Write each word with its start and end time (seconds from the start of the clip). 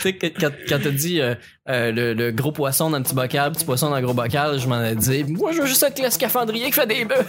sais, 0.00 0.12
que- 0.14 0.26
quand, 0.26 0.50
quand 0.68 0.78
t'as 0.82 0.90
dit 0.90 1.20
euh, 1.20 1.34
euh, 1.68 1.92
le, 1.92 2.14
le 2.14 2.32
gros 2.32 2.52
poisson 2.52 2.90
dans 2.90 2.98
le 2.98 3.04
petit 3.04 3.14
bocal, 3.14 3.52
petit 3.52 3.64
poisson 3.64 3.90
dans 3.90 3.96
le 3.96 4.02
gros 4.02 4.14
bocal, 4.14 4.58
je 4.58 4.66
m'en 4.68 4.82
ai 4.82 4.94
dit, 4.94 5.24
moi, 5.24 5.52
je 5.52 5.60
veux 5.60 5.66
juste 5.66 5.82
être 5.82 6.02
le 6.02 6.10
scaphandrier 6.10 6.66
qui 6.66 6.72
fait 6.72 6.86
des 6.86 7.04
bœufs. 7.04 7.14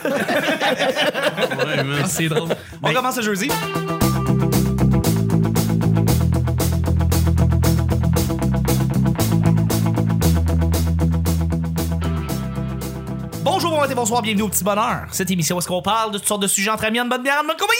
Ouais, 1.58 2.04
c'est 2.08 2.28
drôle. 2.28 2.50
On 2.84 2.94
commence 2.94 3.18
le 3.18 3.24
jeudi. 3.24 3.50
Bonjour, 13.44 13.72
bon 13.72 13.80
matin, 13.80 13.96
bonsoir, 13.96 14.22
bienvenue 14.22 14.44
au 14.44 14.50
Petit 14.50 14.64
Bonheur. 14.64 15.08
Cette 15.12 15.32
émission 15.32 15.56
où 15.56 15.60
est-ce 15.60 15.68
qu'on 15.68 15.82
parle 15.82 16.12
de 16.12 16.18
toutes 16.18 16.28
sortes 16.28 16.42
de 16.42 16.48
sujets 16.48 16.70
entre 16.70 16.86
amis, 16.86 17.00
en 17.00 17.06
bonne 17.06 17.24
bière, 17.24 17.40
en 17.42 17.48
bonne 17.48 17.58
compagnie. 17.58 17.80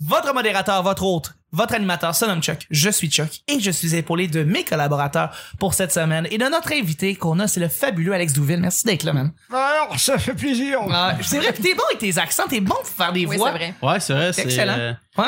Votre 0.00 0.32
modérateur, 0.34 0.82
votre 0.82 1.02
hôte, 1.04 1.34
votre 1.52 1.74
animateur 1.74 2.14
se 2.14 2.24
nomme 2.24 2.42
Chuck. 2.42 2.66
Je 2.70 2.90
suis 2.90 3.08
Chuck 3.10 3.28
et 3.48 3.58
je 3.60 3.70
suis 3.70 3.94
épaulé 3.94 4.28
de 4.28 4.42
mes 4.44 4.64
collaborateurs 4.64 5.30
pour 5.58 5.74
cette 5.74 5.92
semaine 5.92 6.26
et 6.30 6.38
de 6.38 6.44
notre 6.44 6.72
invité 6.72 7.14
qu'on 7.14 7.38
a, 7.40 7.46
c'est 7.48 7.60
le 7.60 7.68
fabuleux 7.68 8.12
Alex 8.12 8.32
Douville. 8.32 8.60
Merci 8.60 8.84
d'être 8.86 9.02
là, 9.04 9.12
man. 9.12 9.32
Alors, 9.50 9.98
ça 9.98 10.18
fait 10.18 10.34
plaisir. 10.34 10.80
Ah, 10.92 11.14
c'est 11.22 11.38
vrai 11.38 11.52
que 11.52 11.62
t'es 11.62 11.74
bon 11.74 11.82
avec 11.88 11.98
tes 11.98 12.18
accents, 12.18 12.44
t'es 12.48 12.60
bon 12.60 12.74
pour 12.74 12.86
faire 12.86 13.12
des 13.12 13.26
Oui, 13.26 13.36
voix. 13.36 13.50
c'est 13.52 13.56
vrai. 13.58 13.74
Ouais, 13.82 14.00
c'est 14.00 14.12
vrai. 14.12 14.32
c'est, 14.32 14.42
Excellent. 14.44 14.76
euh, 14.78 14.92
Ouais. 15.16 15.24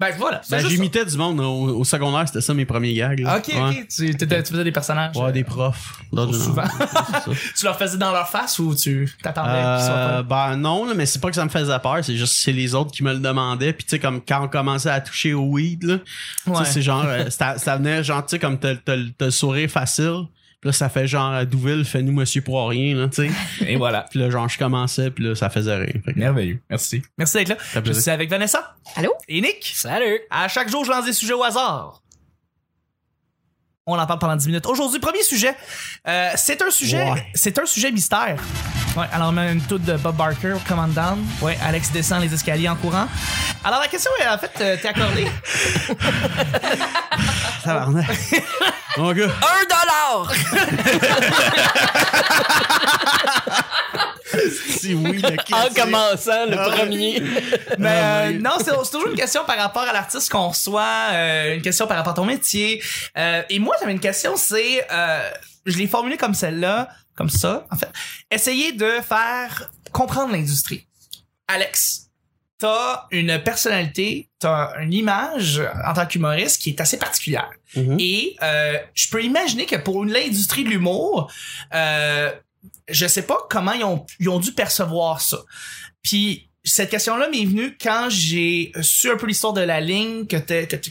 Ben 0.00 0.10
voilà. 0.18 0.40
ben, 0.50 0.58
j'imitais 0.68 1.04
du 1.04 1.16
monde 1.16 1.38
au, 1.38 1.78
au 1.78 1.84
secondaire, 1.84 2.24
c'était 2.26 2.40
ça 2.40 2.52
mes 2.52 2.64
premiers 2.66 2.94
gags. 2.94 3.20
là. 3.20 3.36
Ok, 3.38 3.46
Ouais. 3.54 3.60
ok. 3.80 3.86
Tu, 3.88 4.12
faisais 4.44 4.64
des 4.64 4.72
personnages. 4.72 5.16
Ouais, 5.16 5.30
des 5.30 5.44
profs. 5.44 6.00
D'autres, 6.12 6.32
non. 6.36 6.44
souvent. 6.44 6.64
Tu 7.56 7.64
leur 7.64 7.78
faisais 7.78 7.96
dans 7.96 8.10
leur 8.10 8.28
face 8.28 8.58
ou 8.58 8.74
tu 8.74 9.08
t'attendais 9.22 9.52
qu'ils 9.52 9.86
soient 9.86 9.94
Euh, 9.96 10.22
ben 10.24 10.56
non, 10.56 10.84
là, 10.84 10.94
mais 10.96 11.06
c'est 11.06 11.20
pas 11.20 11.28
que 11.28 11.36
ça 11.36 11.44
me 11.44 11.48
faisait 11.50 11.78
peur, 11.78 11.98
c'est 12.02 12.16
juste 12.16 12.34
c'est 12.34 12.50
les 12.52 12.74
autres 12.74 12.90
qui 12.90 13.04
me 13.04 13.12
le 13.12 13.20
demandaient. 13.20 13.72
Puis 13.72 13.84
tu 13.84 13.90
sais 13.90 13.98
comme 14.00 14.20
quand 14.20 14.42
on 14.44 14.48
commençait 14.48 14.90
à 14.90 15.00
toucher 15.00 15.32
au 15.32 15.42
weed, 15.44 15.84
là, 15.84 15.98
Ouais. 16.48 16.64
c'est 16.64 16.82
genre 16.82 17.04
euh, 17.06 17.30
ça, 17.30 17.56
ça 17.58 17.76
venait 17.76 18.02
genre 18.02 18.26
tu 18.26 18.30
sais 18.32 18.38
comme 18.40 18.58
t'as 18.58 18.74
le 18.96 19.30
sourire 19.30 19.70
facile. 19.70 20.24
Puis 20.64 20.70
là 20.70 20.72
ça 20.72 20.88
fait 20.88 21.06
genre 21.06 21.44
Douville, 21.44 21.84
fais-nous 21.84 22.12
monsieur 22.12 22.40
pour 22.40 22.66
rien 22.70 22.96
là, 22.96 23.06
tu 23.08 23.28
sais. 23.28 23.30
Et 23.68 23.76
voilà. 23.76 24.06
Puis 24.10 24.18
là 24.18 24.30
genre 24.30 24.48
je 24.48 24.56
commençais 24.56 25.10
puis 25.10 25.22
là 25.24 25.34
ça 25.34 25.50
faisait 25.50 25.76
rien. 25.76 25.92
Fait 26.02 26.14
que- 26.14 26.18
Merveilleux. 26.18 26.58
Merci. 26.70 27.02
Merci 27.18 27.36
d'être 27.36 27.50
là. 27.50 27.56
Je 27.74 27.80
plaisir. 27.80 28.00
suis 28.00 28.10
avec 28.10 28.30
Vanessa 28.30 28.74
Allô? 28.96 29.12
et 29.28 29.42
Nick. 29.42 29.72
Salut! 29.76 30.20
À 30.30 30.48
chaque 30.48 30.70
jour, 30.70 30.82
je 30.86 30.90
lance 30.90 31.04
des 31.04 31.12
sujets 31.12 31.34
au 31.34 31.42
hasard. 31.44 32.00
On 33.86 33.98
en 33.98 34.06
parle 34.06 34.18
pendant 34.20 34.36
10 34.36 34.46
minutes. 34.46 34.64
Aujourd'hui, 34.64 34.98
premier 35.00 35.22
sujet. 35.22 35.54
Euh, 36.08 36.30
c'est 36.36 36.62
un 36.62 36.70
sujet. 36.70 37.10
Ouais. 37.12 37.26
C'est 37.34 37.58
un 37.58 37.66
sujet 37.66 37.92
mystère. 37.92 38.42
Ouais, 38.96 39.06
alors 39.12 39.30
on 39.30 39.32
met 39.32 39.50
une 39.52 39.60
toute 39.60 39.82
de 39.84 39.96
Bob 39.96 40.14
Barker, 40.16 40.54
Command 40.68 40.92
Down. 40.92 41.18
Ouais, 41.42 41.58
Alex 41.66 41.90
descend 41.90 42.22
les 42.22 42.32
escaliers 42.32 42.68
en 42.68 42.76
courant. 42.76 43.08
Alors 43.64 43.80
la 43.80 43.88
question 43.88 44.10
est 44.22 44.28
en 44.28 44.38
fait, 44.38 44.52
euh, 44.60 44.76
t'es 44.80 44.86
accordé. 44.88 45.26
Tabarnak. 47.64 48.06
Mon 48.96 49.12
gars. 49.12 49.24
Un 49.24 49.64
dollar! 49.68 50.32
Si 54.80 54.94
oui, 54.94 55.22
le 55.22 55.54
En 55.54 55.72
commençant, 55.72 56.46
le 56.48 56.56
Ah 56.58 56.70
premier. 56.70 57.22
Mais 57.78 57.88
Ah, 57.88 58.18
euh, 58.22 58.28
oui. 58.30 58.38
non, 58.42 58.50
c'est 58.58 58.72
c'est 58.84 58.90
toujours 58.90 59.08
une 59.08 59.14
question 59.16 59.44
par 59.44 59.56
rapport 59.56 59.82
à 59.84 59.92
l'artiste 59.92 60.30
qu'on 60.30 60.48
reçoit, 60.48 60.88
euh, 61.12 61.54
une 61.54 61.62
question 61.62 61.86
par 61.86 61.96
rapport 61.98 62.12
à 62.14 62.16
ton 62.16 62.24
métier. 62.24 62.82
Euh, 63.16 63.42
et 63.48 63.58
moi, 63.60 63.76
j'avais 63.78 63.92
une 63.92 64.00
question, 64.00 64.34
c'est, 64.36 64.84
euh, 64.90 65.30
je 65.66 65.78
l'ai 65.78 65.86
formulée 65.86 66.16
comme 66.16 66.34
celle-là, 66.34 66.88
comme 67.14 67.30
ça, 67.30 67.66
en 67.70 67.76
fait. 67.76 67.90
Essayer 68.30 68.72
de 68.72 68.90
faire 69.06 69.70
comprendre 69.92 70.32
l'industrie. 70.32 70.86
Alex, 71.48 72.10
t'as 72.58 73.06
une 73.10 73.42
personnalité, 73.42 74.28
t'as 74.38 74.80
une 74.80 74.92
image 74.92 75.62
en 75.86 75.92
tant 75.92 76.06
qu'humoriste 76.06 76.60
qui 76.60 76.70
est 76.70 76.80
assez 76.80 76.98
particulière. 76.98 77.50
Mhm. 77.76 77.96
Et 77.98 78.36
euh, 78.42 78.78
je 78.94 79.08
peux 79.08 79.22
imaginer 79.22 79.66
que 79.66 79.76
pour 79.76 80.04
l'industrie 80.04 80.64
de 80.64 80.70
l'humour, 80.70 81.30
euh, 81.74 82.32
je 82.88 83.06
sais 83.06 83.22
pas 83.22 83.38
comment 83.50 83.72
ils 83.72 83.84
ont, 83.84 84.06
ils 84.20 84.28
ont 84.28 84.38
dû 84.38 84.52
percevoir 84.52 85.20
ça. 85.20 85.38
Puis 86.02 86.48
cette 86.64 86.90
question-là 86.90 87.28
m'est 87.28 87.44
venue 87.44 87.76
quand 87.80 88.08
j'ai 88.08 88.72
su 88.80 89.10
un 89.10 89.16
peu 89.16 89.26
l'histoire 89.26 89.52
de 89.52 89.60
la 89.60 89.80
ligne, 89.80 90.26
que, 90.26 90.36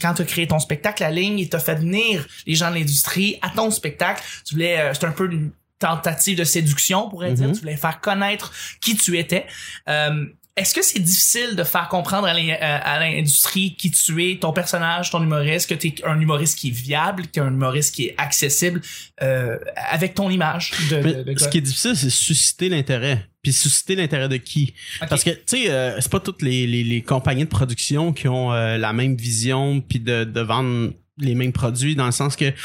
quand 0.00 0.14
tu 0.14 0.22
as 0.22 0.24
créé 0.24 0.46
ton 0.46 0.60
spectacle, 0.60 1.02
la 1.02 1.10
ligne, 1.10 1.38
il 1.38 1.48
t'a 1.48 1.58
fait 1.58 1.74
venir 1.74 2.26
les 2.46 2.54
gens 2.54 2.70
de 2.70 2.76
l'industrie 2.76 3.38
à 3.42 3.50
ton 3.50 3.70
spectacle. 3.72 4.22
Tu 4.46 4.54
voulais, 4.54 4.78
euh, 4.78 4.94
c'était 4.94 5.06
un 5.06 5.12
peu 5.12 5.30
une 5.30 5.50
tentative 5.80 6.38
de 6.38 6.44
séduction, 6.44 7.06
on 7.06 7.10
pourrait 7.10 7.32
dire. 7.32 7.48
Mhm. 7.48 7.54
Tu 7.54 7.60
voulais 7.60 7.76
faire 7.76 8.00
connaître 8.00 8.52
qui 8.80 8.96
tu 8.96 9.18
étais. 9.18 9.46
Euh, 9.88 10.24
est-ce 10.56 10.72
que 10.72 10.82
c'est 10.84 11.00
difficile 11.00 11.56
de 11.56 11.64
faire 11.64 11.88
comprendre 11.88 12.28
à 12.28 12.32
l'in- 12.32 12.54
à 12.60 13.00
l'industrie 13.00 13.74
qui 13.76 13.90
tu 13.90 14.24
es, 14.30 14.38
ton 14.38 14.52
personnage, 14.52 15.10
ton 15.10 15.20
humoriste, 15.20 15.68
que 15.68 15.74
tu 15.74 15.88
es 15.88 15.94
un 16.04 16.20
humoriste 16.20 16.56
qui 16.56 16.68
est 16.68 16.70
viable, 16.70 17.22
que 17.24 17.32
tu 17.32 17.40
es 17.40 17.42
un 17.42 17.48
humoriste 17.48 17.92
qui 17.92 18.04
est 18.06 18.14
accessible 18.18 18.80
euh, 19.22 19.58
avec 19.74 20.14
ton 20.14 20.30
image 20.30 20.70
de, 20.90 20.96
Mais 20.98 21.12
de- 21.14 21.22
de 21.32 21.38
ce 21.38 21.48
qui 21.48 21.58
est 21.58 21.62
difficile, 21.62 21.96
c'est 21.96 22.08
susciter 22.10 22.68
l'intérêt. 22.68 23.26
Puis 23.44 23.52
susciter 23.52 23.94
l'intérêt 23.94 24.28
de 24.28 24.38
qui? 24.38 24.74
Parce 25.08 25.22
que, 25.22 25.30
tu 25.30 25.42
sais, 25.46 25.70
euh, 25.70 26.00
c'est 26.00 26.10
pas 26.10 26.18
toutes 26.18 26.42
les, 26.42 26.66
les, 26.66 26.82
les 26.82 27.02
compagnies 27.02 27.44
de 27.44 27.48
production 27.48 28.12
qui 28.12 28.26
ont 28.26 28.52
euh, 28.52 28.78
la 28.78 28.92
même 28.92 29.14
vision 29.14 29.80
puis 29.80 30.00
de, 30.00 30.24
de 30.24 30.40
vendre 30.40 30.92
les 31.18 31.34
mêmes 31.36 31.52
produits 31.52 31.94
dans 31.94 32.06
le 32.06 32.12
sens 32.12 32.34
que, 32.34 32.50
tu 32.50 32.56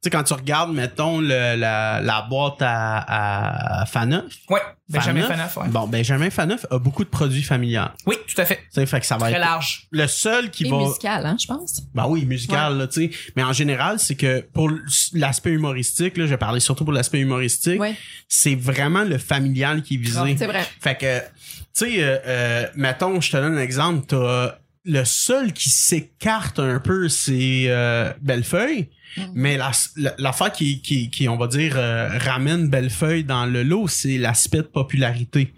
sais, 0.00 0.10
quand 0.10 0.22
tu 0.22 0.32
regardes, 0.34 0.72
mettons, 0.72 1.20
le, 1.20 1.56
la, 1.56 2.00
la 2.00 2.22
boîte 2.22 2.58
à, 2.60 3.80
à 3.80 3.86
Faneuf. 3.86 4.24
Ouais, 4.48 4.60
Benjamin 4.88 5.22
Faneuf, 5.22 5.36
Faneuf, 5.52 5.56
ouais. 5.56 5.68
Bon, 5.72 5.88
Benjamin 5.88 6.30
Faneuf 6.30 6.66
a 6.70 6.78
beaucoup 6.78 7.02
de 7.02 7.08
produits 7.08 7.42
familiales. 7.42 7.92
Oui, 8.06 8.14
tout 8.32 8.40
à 8.40 8.44
fait. 8.44 8.56
Tu 8.56 8.62
sais, 8.80 8.86
fait 8.86 9.00
que 9.00 9.06
ça 9.06 9.16
va 9.16 9.26
Très 9.26 9.34
être 9.34 9.40
large. 9.40 9.88
le 9.90 10.06
seul 10.06 10.50
qui 10.52 10.66
Et 10.66 10.70
va... 10.70 10.76
musical, 10.78 11.26
hein, 11.26 11.36
je 11.40 11.46
pense. 11.48 11.82
Ben 11.94 12.06
oui, 12.06 12.24
musical, 12.24 12.78
là, 12.78 12.86
tu 12.86 13.10
sais. 13.10 13.18
Mais 13.34 13.42
en 13.42 13.52
général, 13.52 13.98
c'est 13.98 14.14
que 14.14 14.40
pour 14.52 14.70
l'aspect 15.12 15.50
humoristique, 15.50 16.16
là, 16.16 16.26
je 16.26 16.30
vais 16.30 16.36
parler 16.38 16.60
surtout 16.60 16.84
pour 16.84 16.92
l'aspect 16.92 17.18
humoristique, 17.18 17.80
Ouais, 17.80 17.96
c'est 18.28 18.54
vraiment 18.54 19.02
le 19.02 19.18
familial 19.18 19.82
qui 19.82 19.94
est 19.94 19.98
visé. 19.98 20.36
c'est 20.38 20.46
vrai. 20.46 20.64
Fait 20.80 20.96
que, 20.96 21.18
tu 21.18 21.24
sais, 21.72 22.02
euh, 22.04 22.18
euh, 22.24 22.66
mettons, 22.76 23.20
je 23.20 23.30
te 23.32 23.36
donne 23.36 23.58
un 23.58 23.60
exemple, 23.62 24.06
t'as 24.06 24.54
le 24.86 25.04
seul 25.04 25.52
qui 25.52 25.68
s'écarte 25.68 26.58
un 26.60 26.78
peu, 26.80 27.08
c'est 27.08 27.64
euh, 27.66 28.12
Bellefeuille. 28.22 28.88
Mhm. 29.16 29.24
Mais 29.34 29.56
la- 29.56 29.72
la- 29.96 30.14
l'affaire 30.18 30.52
qui, 30.52 30.80
qui, 30.80 31.10
qui, 31.10 31.28
on 31.28 31.36
va 31.36 31.46
dire, 31.48 31.74
euh, 31.76 32.08
ramène 32.18 32.68
Bellefeuille 32.68 33.24
dans 33.24 33.46
le 33.46 33.62
lot, 33.62 33.88
c'est 33.88 34.16
l'aspect 34.18 34.58
de 34.58 34.62
popularité. 34.62 35.52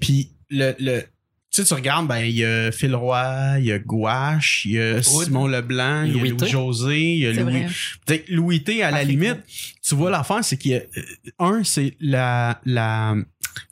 Puis 0.00 0.30
le, 0.50 0.74
le 0.78 1.02
tu 1.50 1.62
sais, 1.62 1.66
tu 1.68 1.72
regardes, 1.74 2.06
ben, 2.06 2.18
il 2.18 2.36
y 2.36 2.44
a 2.44 2.70
Phil 2.70 2.94
Roy, 2.94 3.54
il 3.58 3.64
y 3.64 3.72
a 3.72 3.78
Gouache, 3.78 4.66
il 4.66 4.72
y 4.72 4.78
a 4.78 5.02
Simon 5.02 5.46
Leblanc, 5.46 6.02
il 6.02 6.08
y 6.12 6.14
a 6.14 6.20
Louis. 6.20 6.30
Louis-José, 6.38 7.00
il 7.00 7.18
y 7.20 7.26
a 7.26 7.32
Louis... 7.32 7.64
vrai. 8.06 8.24
Louis 8.28 8.62
T, 8.64 8.82
à 8.82 8.90
la 8.90 9.02
limite, 9.02 9.38
tu 9.82 9.94
vois 9.94 10.10
l'affaire, 10.10 10.44
c'est 10.44 10.58
qu'il 10.58 10.72
y 10.72 10.74
a, 10.74 10.80
euh, 10.80 11.02
un, 11.38 11.64
c'est 11.64 11.96
la, 12.00 12.60
la, 12.66 13.16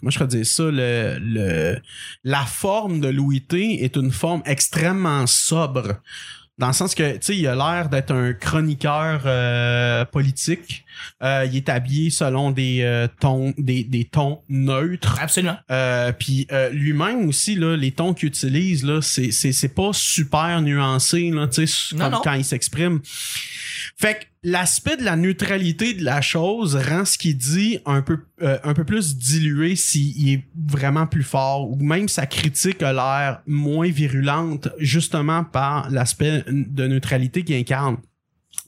moi 0.03 0.11
je 0.11 0.25
dire 0.25 0.47
ça, 0.47 0.65
le, 0.65 1.19
le, 1.21 1.79
la 2.25 2.45
forme 2.45 3.01
de 3.01 3.09
Louis 3.09 3.43
T 3.43 3.85
est 3.85 3.97
une 3.97 4.13
forme 4.13 4.43
extrêmement 4.47 5.27
sobre. 5.27 6.01
Dans 6.59 6.69
le 6.69 6.73
sens 6.73 6.95
que, 6.95 7.13
tu 7.13 7.19
sais, 7.21 7.37
il 7.37 7.47
a 7.47 7.55
l'air 7.55 7.91
d'être 7.91 8.13
un 8.13 8.33
chroniqueur 8.33 9.25
euh, 9.27 10.07
politique. 10.07 10.87
Euh, 11.23 11.47
il 11.51 11.55
est 11.55 11.69
habillé 11.69 12.09
selon 12.09 12.51
des 12.51 12.81
euh, 12.81 13.09
tons, 13.21 13.53
des, 13.59 13.85
des 13.85 14.07
tons 14.07 14.41
neutres. 14.49 15.19
Absolument. 15.21 15.59
Euh, 15.71 16.13
puis 16.13 16.47
euh, 16.53 16.71
lui-même 16.71 17.29
aussi 17.29 17.57
là, 17.57 17.77
les 17.77 17.93
tons 17.93 18.15
qu'il 18.15 18.29
utilise 18.29 18.85
là, 18.85 19.03
c'est 19.03 19.33
c'est 19.33 19.53
c'est 19.53 19.75
pas 19.75 19.91
super 19.93 20.63
nuancé 20.63 21.31
là, 21.31 21.47
tu 21.47 21.67
sais, 21.67 21.97
quand 22.25 22.33
il 22.33 22.45
s'exprime. 22.45 23.01
Fait 23.99 24.15
que 24.15 24.25
l'aspect 24.47 24.97
de 24.97 25.03
la 25.03 25.17
neutralité 25.17 25.93
de 25.93 26.05
la 26.05 26.21
chose 26.21 26.77
rend 26.77 27.05
ce 27.05 27.19
qu'il 27.19 27.37
dit 27.37 27.81
un 27.85 28.01
peu 28.01 28.21
euh, 28.43 28.59
un 28.63 28.75
peu 28.75 28.85
plus 28.85 29.17
dilué 29.17 29.75
s'il 29.75 30.29
est 30.29 30.45
vraiment 30.55 31.09
plus 31.09 31.25
fort 31.25 31.69
ou 31.69 31.75
même 31.83 32.07
sa 32.07 32.27
critique 32.27 32.81
a 32.81 32.93
l'air 32.93 33.43
moins 33.49 33.91
virulente 33.91 34.69
justement 34.79 35.43
par 35.43 35.91
l'aspect 35.91 36.45
de 36.47 36.87
neutralité 36.87 37.43
qu'il 37.43 37.57
incarne. 37.57 37.97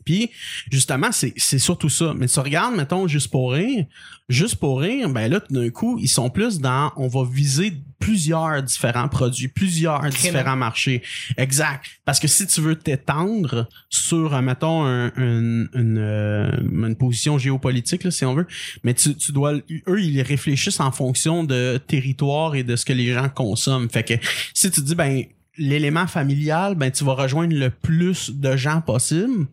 Puis 0.08 0.30
justement, 0.72 1.12
c'est 1.12 1.34
c'est 1.36 1.58
surtout 1.58 1.90
ça. 1.90 2.14
Mais 2.16 2.28
tu 2.28 2.40
regardes, 2.40 2.74
mettons, 2.74 3.06
juste 3.06 3.30
pour 3.30 3.52
rire, 3.52 3.84
juste 4.30 4.56
pour 4.56 4.80
rire, 4.80 5.10
ben 5.10 5.30
là, 5.30 5.38
tout 5.38 5.52
d'un 5.52 5.68
coup, 5.68 5.98
ils 6.00 6.08
sont 6.08 6.30
plus 6.30 6.60
dans 6.60 6.92
on 6.96 7.08
va 7.08 7.24
viser 7.30 7.74
plusieurs 7.98 8.62
différents 8.62 9.08
produits, 9.08 9.48
plusieurs 9.48 10.00
différents 10.08 10.56
marchés. 10.56 11.02
Exact. 11.36 11.84
Parce 12.06 12.18
que 12.20 12.26
si 12.26 12.46
tu 12.46 12.62
veux 12.62 12.74
t'étendre 12.76 13.68
sur, 13.90 14.32
euh, 14.34 14.40
mettons, 14.40 14.82
un- 14.86 15.08
un- 15.08 15.66
une, 15.74 15.98
euh, 15.98 16.50
une 16.86 16.96
position 16.96 17.36
géopolitique, 17.36 18.04
là, 18.04 18.10
si 18.10 18.24
on 18.24 18.34
veut, 18.34 18.46
mais 18.84 18.94
tu, 18.94 19.14
tu 19.14 19.30
dois. 19.32 19.52
Eux, 19.88 20.00
ils 20.02 20.22
réfléchissent 20.22 20.80
en 20.80 20.90
fonction 20.92 21.44
de 21.44 21.78
territoire 21.86 22.54
et 22.54 22.62
de 22.62 22.76
ce 22.76 22.86
que 22.86 22.94
les 22.94 23.12
gens 23.12 23.28
consomment. 23.28 23.90
Fait 23.90 24.04
que 24.04 24.14
si 24.54 24.70
tu 24.70 24.80
dis 24.80 24.94
ben 24.94 25.24
l'élément 25.58 26.06
familial, 26.06 26.76
ben 26.76 26.88
tu 26.92 27.02
vas 27.04 27.14
rejoindre 27.14 27.52
le 27.54 27.68
plus 27.70 28.30
de 28.30 28.56
gens 28.56 28.80
possible 28.80 29.46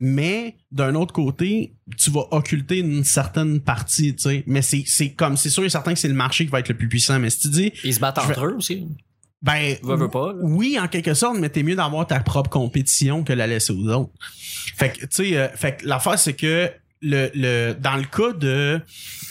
mais 0.00 0.56
d'un 0.72 0.94
autre 0.94 1.12
côté, 1.12 1.74
tu 1.98 2.10
vas 2.10 2.26
occulter 2.30 2.78
une 2.78 3.04
certaine 3.04 3.60
partie, 3.60 4.16
tu 4.16 4.22
sais. 4.22 4.44
Mais 4.46 4.62
c'est, 4.62 4.82
c'est 4.86 5.12
comme, 5.12 5.36
c'est 5.36 5.50
sûr 5.50 5.64
et 5.64 5.68
certain 5.68 5.92
que 5.92 5.98
c'est 5.98 6.08
le 6.08 6.14
marché 6.14 6.46
qui 6.46 6.50
va 6.50 6.60
être 6.60 6.70
le 6.70 6.76
plus 6.76 6.88
puissant. 6.88 7.18
Mais 7.18 7.28
si 7.30 7.40
tu 7.40 7.48
dis, 7.48 7.72
Ils 7.84 7.94
se 7.94 8.00
battent 8.00 8.18
entre 8.18 8.46
eux 8.46 8.54
aussi. 8.56 8.86
Ben, 9.42 9.76
Veux, 9.82 9.96
veux 9.96 10.08
pas. 10.08 10.32
là. 10.32 10.38
oui, 10.42 10.78
en 10.78 10.86
quelque 10.88 11.14
sorte, 11.14 11.38
mais 11.38 11.48
t'es 11.48 11.62
mieux 11.62 11.76
d'avoir 11.76 12.06
ta 12.06 12.20
propre 12.20 12.50
compétition 12.50 13.24
que 13.24 13.32
la 13.32 13.46
laisser 13.46 13.72
aux 13.72 13.88
autres. 13.88 14.12
Fait 14.76 14.90
que, 14.90 15.00
tu 15.00 15.06
sais, 15.10 15.36
euh, 15.36 15.48
fait 15.54 15.78
que 15.78 15.86
l'affaire, 15.86 16.18
c'est 16.18 16.34
que 16.34 16.70
le, 17.02 17.30
le, 17.34 17.74
dans 17.74 17.96
le 17.96 18.04
cas 18.04 18.32
de 18.32 18.80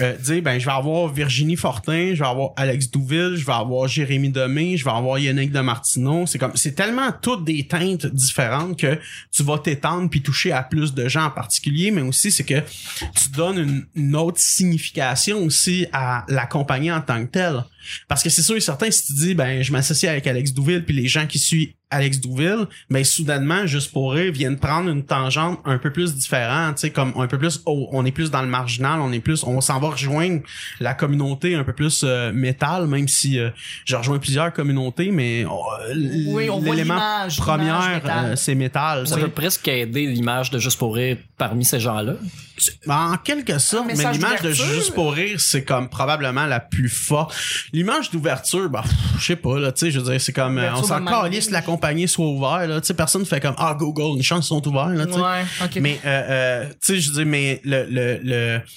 euh, 0.02 0.18
dire, 0.18 0.42
ben, 0.42 0.60
je 0.60 0.66
vais 0.66 0.72
avoir 0.72 1.08
Virginie 1.14 1.56
Fortin, 1.56 2.14
je 2.14 2.20
vais 2.20 2.30
avoir 2.30 2.52
Alex 2.56 2.90
Douville, 2.90 3.36
je 3.36 3.46
vais 3.46 3.54
avoir 3.54 3.88
Jérémy 3.88 4.30
Demé, 4.30 4.76
je 4.76 4.86
vais 4.86 4.92
avoir 4.92 5.20
Yannick 5.20 5.52
de 5.52 5.60
Martineau, 5.60 6.26
c'est 6.26 6.40
comme, 6.40 6.56
c'est 6.56 6.74
tellement 6.74 7.12
toutes 7.22 7.46
des 7.46 7.68
teintes 7.68 8.08
différentes 8.08 8.80
que 8.80 8.98
tu 9.32 9.44
vas 9.44 9.60
t'étendre 9.60 10.10
puis 10.10 10.22
toucher 10.22 10.52
à 10.52 10.64
plus 10.64 10.94
de 10.94 11.08
gens 11.08 11.26
en 11.26 11.32
particulier, 11.32 11.92
mais 11.92 12.02
aussi 12.02 12.32
c'est 12.32 12.44
que 12.44 12.60
tu 12.60 13.30
donnes 13.36 13.60
une, 13.60 13.86
une 13.96 14.16
autre 14.16 14.40
signification 14.40 15.40
aussi 15.44 15.86
à 15.94 16.26
la 16.28 16.48
compagnie 16.48 16.92
en 16.92 17.02
tant 17.02 17.24
que 17.26 17.32
telle. 17.32 17.64
Parce 18.08 18.24
que 18.24 18.30
c'est 18.30 18.42
sûr 18.42 18.56
et 18.56 18.62
certain, 18.62 18.90
si 18.92 19.06
tu 19.06 19.14
dis, 19.14 19.36
ben, 19.36 19.62
je 19.62 19.72
m'associe 19.72 20.12
avec 20.12 20.26
Alex 20.28 20.54
Douville, 20.54 20.84
puis 20.84 20.96
les 20.96 21.08
gens 21.08 21.28
qui 21.28 21.40
suivent 21.40 21.74
Alex 21.92 22.20
Douville, 22.20 22.68
ben, 22.90 23.04
soudainement, 23.04 23.66
juste 23.66 23.92
pour 23.92 24.14
rire, 24.14 24.32
viennent 24.32 24.58
prendre 24.60 24.90
une 24.90 25.04
tangente 25.04 25.60
un 25.66 25.80
peu 25.80 25.92
plus 25.92 26.14
différente, 26.14 26.76
tu 26.76 26.82
sais, 26.82 26.90
comme 26.92 27.14
un 27.18 27.26
peu 27.26 27.40
plus, 27.40 27.62
oh, 27.66 27.90
on 27.92 28.06
est 28.06 28.12
plus 28.12 28.30
dans 28.30 28.42
le 28.44 28.48
marginal, 28.48 29.00
on 29.02 29.12
est 29.12 29.20
plus, 29.20 29.44
on 29.44 29.60
s'en 29.60 29.80
va 29.80 29.90
rejoindre 29.90 30.42
la 30.80 30.94
communauté 30.94 31.56
un 31.56 31.64
peu 31.64 31.74
plus 31.74 32.04
euh, 32.04 32.32
métal, 32.32 32.86
même 32.86 33.08
si 33.08 33.40
euh, 33.40 33.50
je 33.86 33.96
rejoins 33.96 34.20
plusieurs 34.20 34.54
communautés, 34.54 35.10
mais 35.10 35.44
euh, 35.46 35.94
Oui, 36.28 36.50
on 36.50 36.60
voit 36.60 36.76
l'élément 36.76 37.28
première, 37.38 37.90
métal. 37.96 38.26
euh, 38.26 38.36
c'est 38.36 38.56
métal. 38.56 39.08
Ça 39.08 39.16
tu 39.16 39.22
sais. 39.22 39.28
peut 39.28 39.34
presque 39.34 39.68
aider 39.68 40.06
l'image 40.06 40.52
de 40.52 40.60
Juste 40.60 40.78
pour 40.78 40.94
rire 40.94 41.18
parmi 41.38 41.66
ces 41.66 41.80
gens-là. 41.80 42.14
Ben, 42.86 43.14
en 43.14 43.18
quelque 43.18 43.58
sorte, 43.58 43.90
Un 43.90 43.96
mais 43.96 44.12
l'image 44.12 44.42
de. 44.42 44.52
Juste 44.52 44.94
pour 44.94 45.14
rire, 45.14 45.40
c'est 45.40 45.64
comme 45.64 45.88
probablement 45.88 46.46
la 46.46 46.60
plus 46.60 46.90
forte. 46.90 47.34
L'image 47.72 48.12
d'ouverture, 48.12 48.70
ben, 48.70 48.82
pff, 48.82 48.92
je 49.18 49.26
sais 49.26 49.36
pas, 49.38 49.58
là, 49.58 49.72
tu 49.72 49.86
sais, 49.86 49.92
je 49.92 50.00
veux 50.00 50.12
dire, 50.12 50.20
c'est 50.20 50.34
comme, 50.34 50.58
euh, 50.58 50.74
on 50.76 50.84
s'en 50.84 51.04
calisse, 51.06 51.50
la 51.50 51.62
compagnie 51.62 51.79
soit 52.08 52.26
ouverte, 52.28 52.68
là, 52.70 52.82
tu 52.82 52.88
sais, 52.88 52.94
personne 52.94 53.26
fait 53.26 53.40
comme, 53.40 53.56
ah, 53.58 53.76
Google, 53.78 54.18
les 54.18 54.24
chances 54.24 54.48
sont 54.48 54.66
ouvertes, 54.68 54.94
là, 54.96 55.06
tu 55.06 55.14
sais. 55.14 55.20
Ouais, 55.20 55.44
ok. 55.64 55.78
Mais, 55.82 56.00
euh, 56.06 56.08
euh, 56.30 56.70
tu 56.70 56.76
sais, 56.82 57.00
je 57.00 57.12
dire, 57.12 57.26
mais 57.26 57.62
le, 57.64 57.86
le, 57.90 58.20
le, 58.24 58.60
tu 58.66 58.72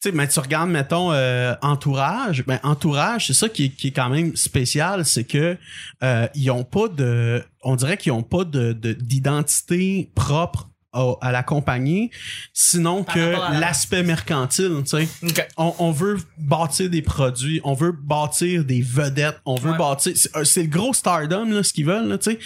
sais, 0.00 0.12
mais 0.12 0.28
tu 0.28 0.38
regardes, 0.38 0.70
mettons, 0.70 1.10
euh, 1.12 1.54
entourage, 1.62 2.44
ben, 2.46 2.60
entourage, 2.62 3.26
c'est 3.28 3.34
ça 3.34 3.48
qui 3.48 3.64
est, 3.66 3.68
qui 3.70 3.88
est 3.88 3.92
quand 3.92 4.08
même 4.10 4.36
spécial, 4.36 5.04
c'est 5.04 5.24
que, 5.24 5.56
euh, 6.02 6.26
ils 6.34 6.50
ont 6.50 6.64
pas 6.64 6.88
de, 6.88 7.42
on 7.62 7.74
dirait 7.76 7.96
qu'ils 7.96 8.12
ont 8.12 8.22
pas 8.22 8.44
de, 8.44 8.72
de- 8.72 8.92
d'identité 8.92 10.10
propre 10.14 10.68
au- 10.94 11.18
à 11.20 11.32
la 11.32 11.42
compagnie, 11.42 12.10
sinon 12.52 13.04
Par 13.04 13.14
que 13.14 13.34
à 13.34 13.58
l'aspect 13.60 14.02
mercantile, 14.02 14.82
tu 14.84 14.90
sais. 14.90 15.08
Ok. 15.22 15.46
On, 15.56 15.74
on 15.78 15.90
veut 15.92 16.18
bâtir 16.38 16.88
des 16.90 17.02
produits, 17.02 17.60
on 17.64 17.74
veut 17.74 17.92
bâtir 17.92 18.64
des 18.64 18.80
vedettes, 18.80 19.38
on 19.44 19.56
veut 19.56 19.72
Ouais. 19.72 19.78
bâtir. 19.78 20.12
C'est 20.16 20.34
euh, 20.36 20.44
c'est 20.44 20.62
le 20.62 20.68
gros 20.68 20.94
stardom 20.94 21.44
là, 21.50 21.62
ce 21.62 21.72
qu'ils 21.72 21.84
veulent, 21.86 22.08
là, 22.08 22.18
tu 22.18 22.30
sais. 22.32 22.38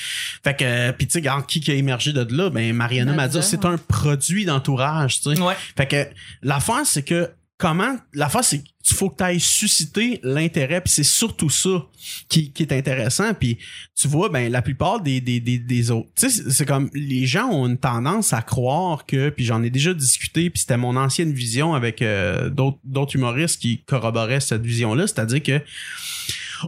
Fait 0.42 0.56
que, 0.56 0.64
euh, 0.64 0.92
puis 0.92 1.06
tu 1.06 1.20
sais, 1.22 1.28
qui 1.46 1.60
qui 1.60 1.70
a 1.70 1.74
émergé 1.74 2.12
de 2.12 2.26
là, 2.36 2.50
ben 2.50 2.72
Mariana 2.74 3.12
m'a 3.12 3.28
dit, 3.28 3.38
c'est 3.42 3.64
un 3.64 3.76
produit 3.78 4.44
d'entourage, 4.44 5.20
tu 5.20 5.34
sais. 5.36 5.40
Ouais. 5.40 5.54
Fait 5.76 5.86
que 5.86 6.06
l'affaire, 6.42 6.82
c'est 6.84 7.02
que 7.04 7.30
comment 7.62 7.96
l'affaire 8.12 8.42
c'est 8.42 8.60
qu'il 8.82 8.96
faut 8.96 9.08
que 9.08 9.18
tu 9.18 9.22
ailles 9.22 9.38
susciter 9.38 10.18
l'intérêt 10.24 10.80
puis 10.80 10.92
c'est 10.92 11.04
surtout 11.04 11.48
ça 11.48 11.86
qui, 12.28 12.52
est 12.58 12.72
intéressant 12.72 13.34
puis 13.34 13.56
tu 13.94 14.08
vois 14.08 14.30
ben 14.30 14.50
la 14.50 14.62
plupart 14.62 15.00
des 15.00 15.90
autres 15.92 16.08
tu 16.16 16.28
sais 16.28 16.30
c'est- 16.30 16.50
c'est 16.50 16.66
comme 16.66 16.90
les 16.92 17.24
gens 17.24 17.46
ont 17.50 17.68
une 17.68 17.78
tendance 17.78 18.32
à 18.32 18.42
croire 18.42 19.06
que 19.06 19.28
puis 19.30 19.44
j'en 19.44 19.62
ai 19.62 19.70
déjà 19.70 19.94
discuté 19.94 20.50
puis 20.50 20.58
c'était 20.58 20.76
mon 20.76 20.96
ancienne 20.96 21.32
vision 21.32 21.72
avec 21.74 22.02
euh, 22.02 22.50
d'autres 22.50 22.78
d'autres 22.82 23.14
humoristes 23.14 23.60
qui 23.60 23.78
corroboraient 23.84 24.40
cette 24.40 24.62
vision 24.66 24.94
là 24.96 25.06
c'est-à-dire 25.06 25.44
que 25.44 25.60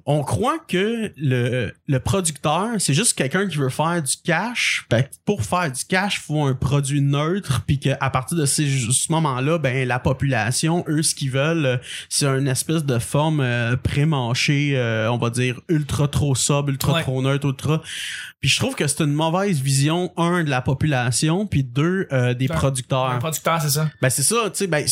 on 0.06 0.23
croit 0.23 0.58
que 0.67 1.12
le, 1.17 1.73
le 1.87 2.00
producteur, 2.00 2.69
c'est 2.79 2.94
juste 2.94 3.14
quelqu'un 3.14 3.46
qui 3.49 3.56
veut 3.56 3.69
faire 3.69 4.02
du 4.02 4.14
cash. 4.25 4.87
Ben, 4.91 5.05
pour 5.25 5.43
faire 5.43 5.70
du 5.70 5.85
cash, 5.85 6.17
il 6.17 6.26
faut 6.26 6.44
un 6.44 6.55
produit 6.55 7.00
neutre, 7.00 7.62
puis 7.67 7.79
qu'à 7.79 7.96
partir 8.11 8.37
de 8.37 8.46
ces, 8.46 8.67
ce 8.69 9.11
moment-là, 9.12 9.58
ben 9.58 9.87
la 9.87 9.99
population, 9.99 10.85
eux, 10.88 11.02
ce 11.02 11.14
qu'ils 11.14 11.31
veulent, 11.31 11.81
c'est 12.08 12.26
une 12.26 12.49
espèce 12.49 12.85
de 12.85 12.99
forme 12.99 13.41
euh, 13.41 13.76
pré-mâchée, 13.76 14.73
euh, 14.76 15.11
on 15.11 15.19
va 15.19 15.31
dire 15.31 15.61
ultra 15.69 16.08
trop 16.08 16.35
sobre, 16.35 16.70
ultra 16.70 16.94
Ouais. 16.94 17.02
trop 17.02 17.23
neutre, 17.23 17.47
ultra. 17.47 17.82
Puis 18.40 18.50
je 18.50 18.58
trouve 18.58 18.75
que 18.75 18.87
c'est 18.87 19.00
une 19.02 19.12
mauvaise 19.14 19.61
vision, 19.61 20.12
un, 20.19 20.44
de 20.44 20.50
la 20.50 20.61
population, 20.61 21.47
puis 21.47 21.64
deux, 21.64 22.06
euh, 22.12 22.35
des 22.35 22.50
Un- 22.50 22.55
producteurs. 22.55 23.11
Un 23.11 23.19
producteur, 23.19 23.61
c'est 23.62 23.70
ça. 23.70 23.90
Ben 24.02 24.11
c'est 24.11 24.23
ça, 24.23 24.37
tu 24.47 24.50
sais, 24.58 24.67
ben 24.67 24.85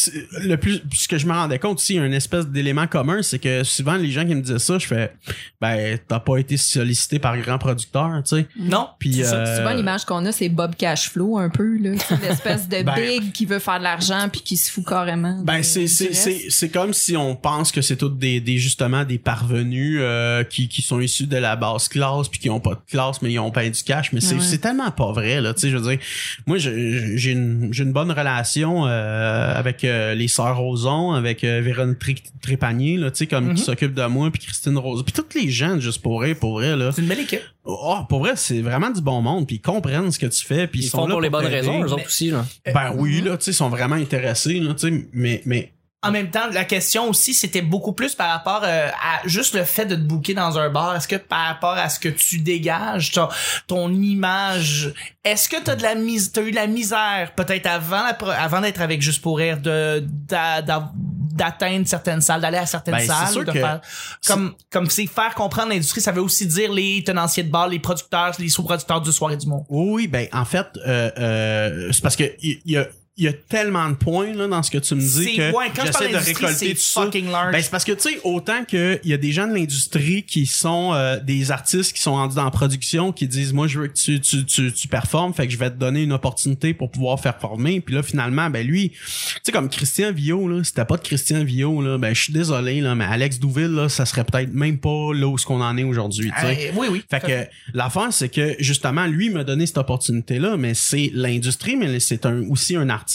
le 0.44 0.56
plus 0.56 0.82
ce 0.94 1.06
que 1.06 1.19
je 1.19 1.26
me 1.26 1.32
rendais 1.32 1.58
compte 1.58 1.78
aussi, 1.78 1.96
une 1.96 2.14
espèce 2.14 2.46
d'élément 2.48 2.87
commun, 2.87 3.22
c'est 3.22 3.38
que 3.38 3.62
souvent 3.62 3.96
les 3.96 4.10
gens 4.10 4.25
qui 4.26 4.34
me 4.34 4.40
disaient 4.40 4.58
ça, 4.58 4.78
je 4.78 4.87
fais 4.94 5.12
ben 5.61 5.99
t'as 6.09 6.21
pas 6.21 6.39
été 6.39 6.56
sollicité 6.56 7.19
par 7.19 7.37
grand 7.39 7.59
producteur, 7.59 8.11
tu 8.25 8.37
sais. 8.37 8.47
Non. 8.59 8.89
Puis 8.99 9.23
euh, 9.23 9.56
Souvent, 9.59 9.73
l'image 9.75 10.05
qu'on 10.05 10.25
a, 10.27 10.33
c'est 10.33 10.49
Bob 10.49 10.75
Cashflow, 10.77 11.39
un 11.39 11.49
peu, 11.50 11.79
là. 11.79 11.91
C'est 12.09 12.21
l'espèce 12.29 12.69
de 12.69 12.83
Ben- 12.83 12.94
big 12.94 13.33
qui 13.33 13.47
veut 13.47 13.59
faire 13.59 13.79
de 13.79 13.85
l'argent 13.85 14.29
puis 14.31 14.41
qui 14.41 14.56
se 14.56 14.71
fout 14.71 14.85
carrément. 14.87 15.41
Ben 15.44 15.59
de- 15.59 15.62
c'est 15.62 15.87
c'est 15.87 16.12
c'est 16.15 16.47
c'est 16.50 16.69
comme 16.69 16.93
si 16.93 17.17
on 17.17 17.37
pense 17.37 17.73
que 17.73 17.81
c'est 17.83 17.97
tous 17.97 18.09
des, 18.11 18.41
des 18.41 18.59
justement 18.59 19.05
des 19.05 19.19
parvenus 19.19 19.99
euh, 20.00 20.44
qui 20.44 20.69
qui 20.69 20.83
sont 20.83 21.00
issus 21.00 21.27
de 21.27 21.37
la 21.37 21.56
basse 21.56 21.89
classe 21.89 22.29
puis 22.29 22.41
qui 22.41 22.50
ont 22.50 22.61
pas 22.61 22.75
de 22.75 22.81
classe 22.91 23.23
mais 23.23 23.33
ils 23.33 23.39
ont 23.39 23.50
pas 23.50 23.69
du 23.69 23.83
cash 23.83 24.12
mais 24.12 24.21
c'est 24.21 24.35
Ouais. 24.35 24.41
c'est 24.41 24.59
tellement 24.59 24.91
pas 24.91 25.12
vrai 25.12 25.41
là 25.41 25.53
tu 25.55 25.61
sais 25.61 25.71
je 25.71 25.77
veux 25.77 25.89
dire 25.91 25.99
moi 26.47 26.59
j'ai 26.59 27.31
une 27.31 27.69
j'ai 27.73 27.83
une 27.85 27.93
bonne 27.93 28.11
relation 28.11 28.87
euh, 28.87 29.55
avec 29.55 29.85
euh, 29.85 30.15
les 30.15 30.29
sœurs 30.29 30.56
Roson 30.59 31.12
avec 31.12 31.44
euh, 31.44 31.61
Véronique 31.62 31.99
Tré- 31.99 32.23
Trépanier 32.41 32.97
là 32.97 33.11
tu 33.11 33.19
sais 33.19 33.27
comme 33.27 33.43
Mhm. 33.49 33.55
qui 33.55 33.62
s'occupe 33.62 33.94
de 33.94 34.05
moi 34.06 34.31
puis 34.31 34.41
Christine 34.43 34.79
Rose 34.82 35.02
puis 35.05 35.12
toutes 35.12 35.34
les 35.34 35.49
gens 35.49 35.79
juste 35.81 36.02
pour 36.02 36.20
rire 36.20 36.37
pour 36.38 36.52
vrai 36.55 36.76
là 36.76 36.90
C'est 36.93 37.02
une 37.02 37.08
belle 37.08 37.20
équipe. 37.20 37.40
oh 37.64 37.96
pour 38.08 38.20
vrai 38.20 38.32
c'est 38.37 38.61
vraiment 38.61 38.90
du 38.90 39.00
bon 39.00 39.23
monde 39.23 39.46
puis 39.46 39.56
ils 39.56 39.61
comprennent 39.62 40.11
ce 40.11 40.19
que 40.19 40.26
tu 40.26 40.44
fais 40.44 40.67
puis 40.67 40.81
ils, 40.81 40.84
Ils 40.84 40.88
sont 40.88 40.99
font 40.99 41.06
là 41.06 41.12
pour 41.14 41.20
les 41.20 41.31
bonnes 41.31 41.46
raisons, 41.46 41.82
eux 41.82 41.93
autres 41.93 42.06
aussi. 42.06 42.31
Là. 42.31 42.44
ben 42.67 42.93
oui 42.96 43.20
là 43.23 43.37
tu 43.37 43.44
sais 43.44 43.50
ils 43.52 43.55
sont 43.55 43.69
vraiment 43.70 43.94
intéressés 43.96 44.61
là 44.61 44.75
tu 44.75 44.88
sais 44.90 45.08
mais 45.12 45.43
mais 45.46 45.73
En 46.04 46.10
même 46.10 46.31
temps, 46.31 46.49
la 46.52 46.64
question 46.64 47.08
aussi, 47.08 47.32
c'était 47.32 47.62
beaucoup 47.62 47.93
plus 47.93 48.14
par 48.16 48.28
rapport 48.31 48.62
euh, 48.64 48.88
à 48.88 49.26
juste 49.26 49.54
le 49.54 49.62
fait 49.62 49.87
de 49.87 49.94
te 49.94 50.00
booker 50.00 50.34
dans 50.34 50.58
un 50.58 50.69
bar. 50.69 50.96
Est-ce 50.96 51.06
que 51.06 51.14
par 51.14 51.46
rapport 51.46 51.75
à 51.75 51.88
ce 51.88 52.00
que 52.00 52.08
tu 52.08 52.38
dégages, 52.38 53.12
ton, 53.12 53.28
ton 53.69 53.88
image, 53.94 54.93
est-ce 55.25 55.49
que 55.49 55.62
t'as 55.62 55.76
de 55.76 55.82
la 55.82 55.94
mise, 55.94 56.32
t'as 56.32 56.43
eu 56.43 56.50
de 56.50 56.56
la 56.56 56.66
misère 56.66 57.32
peut-être 57.37 57.66
avant 57.66 58.02
la 58.02 58.16
avant 58.43 58.60
d'être 58.60 58.81
avec 58.81 59.00
Juste 59.00 59.22
pour 59.22 59.38
rire 59.38 59.58
de 59.60 60.02
d'a- 60.28 60.60
d'a- 60.62 60.90
d'atteindre 61.32 61.87
certaines 61.87 62.20
salles, 62.20 62.40
d'aller 62.43 62.58
à 62.58 62.66
certaines 62.66 62.94
Ben, 62.96 63.06
salles, 63.06 63.28
sûr 63.28 63.44
de 63.44 63.52
que- 63.52 63.58
faire 63.60 63.81
comme 64.26 64.55
comme 64.70 64.90
c'est 64.90 65.06
faire 65.06 65.34
comprendre 65.34 65.69
l'industrie. 65.70 66.00
Ça 66.00 66.12
veut 66.12 66.20
aussi 66.20 66.46
dire 66.46 66.72
les 66.72 67.02
tenanciers 67.05 67.43
de 67.44 67.50
bar, 67.50 67.69
les 67.69 67.78
producteurs, 67.78 68.34
les 68.40 68.48
sous-producteurs 68.48 69.00
du 69.00 69.12
soir 69.12 69.31
et 69.32 69.37
du 69.37 69.46
monde. 69.46 69.64
Oui, 69.69 70.08
ben 70.08 70.26
en 70.32 70.44
fait, 70.44 70.66
euh, 70.87 71.10
euh, 71.19 71.88
c'est 71.93 72.02
parce 72.02 72.16
que 72.16 72.25
il 72.43 72.60
y, 72.66 72.76
a 72.76 72.87
y 73.24 73.28
a 73.28 73.32
tellement 73.32 73.88
de 73.88 73.94
points 73.94 74.32
là, 74.32 74.48
dans 74.48 74.62
ce 74.62 74.70
que 74.70 74.79
tu 74.79 74.94
me 74.94 75.00
dis 75.00 75.08
C'est 75.08 75.34
que 75.34 75.56
ouais, 75.56 75.67
j'essaie 75.74 76.08
de 76.08 76.17
récolter 76.17 76.52
c'est 76.55 76.74
tout 76.74 76.81
ça. 76.81 77.10
Ben, 77.52 77.62
c'est 77.62 77.70
parce 77.70 77.84
que, 77.84 77.93
tu 77.93 78.10
sais, 78.10 78.20
autant 78.24 78.64
que 78.64 79.00
il 79.05 79.10
y 79.10 79.14
a 79.14 79.17
des 79.17 79.32
gens 79.32 79.46
de 79.46 79.55
l'industrie 79.55 80.22
qui 80.22 80.46
sont 80.46 80.93
euh, 80.94 81.19
des 81.20 81.50
artistes 81.50 81.93
qui 81.93 82.00
sont 82.00 82.14
rendus 82.14 82.36
dans 82.36 82.44
la 82.44 82.50
production, 82.50 83.12
qui 83.12 83.26
disent, 83.26 83.52
moi, 83.52 83.67
je 83.67 83.81
veux 83.81 83.86
que 83.88 83.94
tu, 83.94 84.20
tu, 84.20 84.44
tu, 84.44 84.72
tu 84.72 84.88
performes, 84.88 85.34
fait 85.34 85.46
que 85.46 85.52
je 85.52 85.58
vais 85.58 85.70
te 85.70 85.76
donner 85.76 86.02
une 86.02 86.12
opportunité 86.12 86.74
pour 86.74 86.91
pouvoir 86.91 87.20
faire 87.20 87.38
former. 87.38 87.81
Puis 87.81 87.94
là, 87.94 88.02
finalement, 88.02 88.50
ben 88.50 88.67
lui, 88.67 88.91
tu 88.91 88.98
sais, 89.43 89.52
comme 89.52 89.69
Christian 89.69 90.12
Villot, 90.12 90.48
là, 90.48 90.64
si 90.64 90.72
t'as 90.72 90.84
pas 90.84 90.96
de 90.96 91.02
Christian 91.02 91.44
Villot, 91.44 91.82
là, 91.82 91.98
ben 91.98 92.14
je 92.14 92.22
suis 92.22 92.32
désolé, 92.32 92.81
là, 92.81 92.94
mais 92.94 93.05
Alex 93.05 93.38
Douville, 93.38 93.72
là, 93.72 93.88
ça 93.88 94.06
serait 94.06 94.24
peut-être 94.24 94.52
même 94.52 94.79
pas 94.79 95.12
là 95.14 95.26
où 95.26 95.38
ce 95.38 95.46
qu'on 95.46 95.60
en 95.60 95.76
est 95.76 95.84
aujourd'hui, 95.84 96.31
tu 96.34 96.41
sais. 96.41 96.69
Euh, 96.69 96.72
oui, 96.76 96.88
oui. 96.91 97.05
Fait 97.10 97.20
que 97.20 97.74
l'affaire, 97.74 98.12
c'est 98.12 98.29
que 98.29 98.56
justement, 98.58 99.06
lui 99.06 99.31
m'a 99.31 99.44
donné 99.44 99.67
cette 99.67 99.79
opportunité-là, 99.79 100.56
mais 100.56 100.74
c'est 100.74 101.10
l'industrie, 101.14 101.76
mais 101.76 102.00
c'est 102.00 102.26
un, 102.26 102.48
aussi 102.48 102.76
un 102.76 102.88
artiste. 102.88 103.11